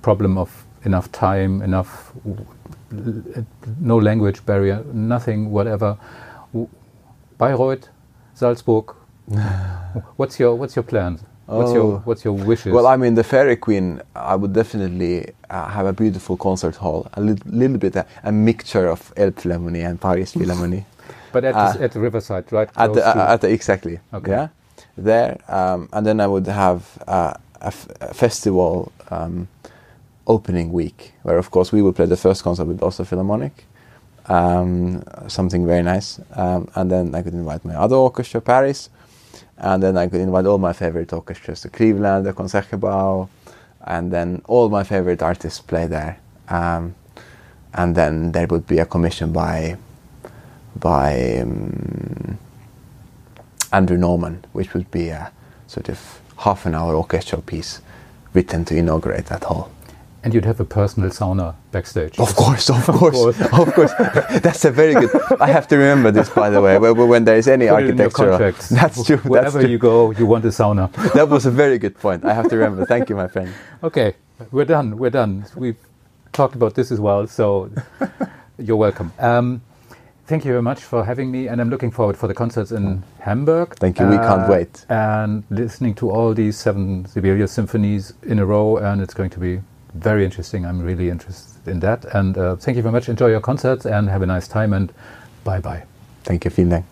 problem 0.01 0.37
of 0.37 0.65
enough 0.83 1.11
time, 1.11 1.61
enough 1.61 2.13
no 3.79 3.97
language 3.97 4.45
barrier, 4.45 4.83
nothing, 4.93 5.51
whatever. 5.51 5.97
Bayreuth, 7.37 7.89
Salzburg, 8.33 8.95
what's 10.15 10.39
your 10.39 10.55
What's 10.55 10.75
your 10.75 10.83
plan? 10.83 11.19
What's 11.47 11.71
oh. 11.71 11.75
your 11.75 11.97
What's 11.99 12.25
your 12.25 12.33
wishes? 12.33 12.73
Well, 12.73 12.87
I 12.87 12.97
mean, 12.97 13.15
the 13.15 13.23
Fairy 13.23 13.55
Queen. 13.55 14.01
I 14.15 14.35
would 14.35 14.51
definitely 14.51 15.31
uh, 15.49 15.67
have 15.69 15.85
a 15.85 15.93
beautiful 15.93 16.35
concert 16.35 16.75
hall, 16.75 17.07
a 17.13 17.21
li 17.21 17.35
little 17.45 17.77
bit 17.77 17.95
a, 17.95 18.05
a 18.23 18.31
mixture 18.33 18.87
of 18.87 19.13
Elbphilharmonie 19.15 19.87
and 19.87 19.99
Paris 19.99 20.35
Philharmonie. 20.39 20.83
but 21.31 21.45
at, 21.45 21.55
uh, 21.55 21.71
the, 21.71 21.83
at 21.83 21.91
the 21.93 22.01
riverside, 22.01 22.51
right? 22.51 22.69
At 22.75 22.93
the, 22.93 23.07
uh, 23.07 23.33
at 23.33 23.41
the, 23.41 23.49
exactly. 23.49 23.99
Okay. 24.13 24.31
Yeah, 24.31 24.47
there, 24.97 25.37
um, 25.47 25.87
and 25.93 26.05
then 26.05 26.19
I 26.19 26.27
would 26.27 26.47
have 26.47 26.81
uh, 27.07 27.33
a, 27.61 27.71
festival 27.71 28.91
um, 29.09 29.47
opening 30.25 30.73
week, 30.73 31.13
where 31.23 31.37
of 31.37 31.49
course 31.49 31.71
we 31.71 31.81
would 31.81 31.95
play 31.95 32.07
the 32.07 32.17
first 32.17 32.43
concert 32.43 32.65
with 32.65 32.83
Oslo 32.83 33.05
Philharmonic. 33.05 33.63
Um, 34.25 35.01
something 35.29 35.65
very 35.65 35.83
nice, 35.83 36.19
um, 36.33 36.67
and 36.75 36.91
then 36.91 37.15
I 37.15 37.21
could 37.21 37.33
invite 37.33 37.63
my 37.63 37.75
other 37.75 37.95
orchestra, 37.95 38.41
Paris, 38.41 38.89
and 39.57 39.81
then 39.81 39.97
I 39.97 40.07
could 40.07 40.21
invite 40.21 40.45
all 40.45 40.57
my 40.57 40.73
favorite 40.73 41.11
orchestras 41.13 41.61
to 41.61 41.69
Cleveland, 41.69 42.25
the 42.25 42.33
Concertgebouw, 42.33 43.27
and 43.85 44.11
then 44.11 44.41
all 44.47 44.69
my 44.69 44.83
favorite 44.83 45.21
artists 45.21 45.59
play 45.59 45.87
there. 45.87 46.19
Um, 46.49 46.95
and 47.73 47.95
then 47.95 48.31
there 48.31 48.47
would 48.47 48.67
be 48.67 48.79
a 48.79 48.85
commission 48.85 49.31
by 49.31 49.77
by 50.79 51.39
um, 51.39 52.37
Andrew 53.71 53.97
Norman, 53.97 54.45
which 54.53 54.73
would 54.73 54.89
be 54.91 55.09
a 55.09 55.31
sort 55.65 55.89
of 55.89 56.21
half 56.37 56.65
an 56.65 56.75
hour 56.75 56.95
orchestral 56.95 57.41
piece 57.41 57.81
written 58.33 58.63
to 58.65 58.75
inaugurate 58.75 59.25
that 59.27 59.43
hall. 59.43 59.71
And 60.27 60.33
you'd 60.33 60.43
have 60.43 60.59
a 60.59 60.65
personal 60.65 61.09
sauna 61.09 61.55
backstage. 61.71 62.19
Of 62.19 62.35
course, 62.35 62.69
of 62.69 62.85
course, 62.85 63.39
of 63.39 63.73
course. 63.73 63.93
That's 64.41 64.65
a 64.65 64.71
very 64.71 64.93
good. 64.93 65.09
I 65.39 65.47
have 65.47 65.69
to 65.69 65.77
remember 65.77 66.11
this, 66.11 66.29
by 66.29 66.49
the 66.49 66.59
way. 66.59 66.77
When 66.77 67.23
there 67.23 67.37
is 67.37 67.47
any 67.47 67.67
Put 67.67 67.75
architecture, 67.75 68.51
that's 68.71 69.05
true. 69.05 69.15
Wherever 69.19 69.51
that's 69.51 69.63
true. 69.63 69.71
you 69.71 69.77
go, 69.77 70.11
you 70.11 70.25
want 70.25 70.43
a 70.43 70.49
sauna. 70.49 70.91
that 71.13 71.29
was 71.29 71.45
a 71.45 71.49
very 71.49 71.77
good 71.77 71.97
point. 71.97 72.25
I 72.25 72.33
have 72.33 72.49
to 72.49 72.57
remember. 72.57 72.85
Thank 72.85 73.07
you, 73.07 73.15
my 73.15 73.29
friend. 73.29 73.53
Okay, 73.81 74.15
we're 74.51 74.65
done. 74.65 74.97
We're 74.97 75.11
done. 75.11 75.45
We've 75.55 75.79
talked 76.33 76.55
about 76.55 76.75
this 76.75 76.91
as 76.91 76.99
well, 76.99 77.25
so 77.25 77.71
you're 78.59 78.75
welcome. 78.75 79.13
Um, 79.19 79.61
thank 80.25 80.43
you 80.43 80.51
very 80.51 80.61
much 80.61 80.81
for 80.81 81.05
having 81.05 81.31
me, 81.31 81.47
and 81.47 81.61
I'm 81.61 81.69
looking 81.69 81.89
forward 81.89 82.17
for 82.17 82.27
the 82.27 82.33
concerts 82.33 82.73
in 82.73 83.01
Hamburg. 83.21 83.75
Thank 83.77 83.97
you. 83.97 84.07
Uh, 84.07 84.11
we 84.11 84.17
can't 84.17 84.49
wait. 84.49 84.85
And 84.89 85.45
listening 85.49 85.95
to 85.95 86.11
all 86.11 86.33
these 86.33 86.57
seven 86.57 87.05
Sibelius 87.05 87.53
symphonies 87.53 88.11
in 88.23 88.39
a 88.39 88.45
row, 88.45 88.75
and 88.75 89.01
it's 89.01 89.13
going 89.13 89.29
to 89.29 89.39
be 89.39 89.61
very 89.97 90.25
interesting. 90.25 90.65
I'm 90.65 90.81
really 90.81 91.09
interested 91.09 91.67
in 91.67 91.79
that. 91.81 92.05
And 92.13 92.37
uh, 92.37 92.55
thank 92.55 92.77
you 92.77 92.83
very 92.83 92.93
much. 92.93 93.09
Enjoy 93.09 93.27
your 93.27 93.41
concerts 93.41 93.85
and 93.85 94.09
have 94.09 94.21
a 94.21 94.25
nice 94.25 94.47
time. 94.47 94.73
And 94.73 94.91
bye 95.43 95.59
bye. 95.59 95.83
Thank 96.23 96.45
you. 96.45 96.51
Vielen 96.51 96.69
Dank. 96.69 96.85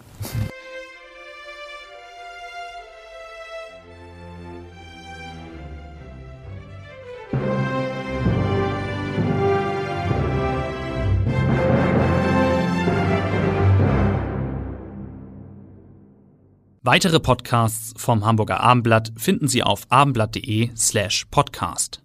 Weitere 16.85 17.19
Podcasts 17.19 17.93
vom 17.97 18.23
Hamburger 18.23 18.59
Abendblatt 18.59 19.11
finden 19.17 19.47
Sie 19.47 19.63
auf 19.63 19.87
abendblatt.de 19.89 20.69
slash 20.75 21.25
podcast. 21.31 22.04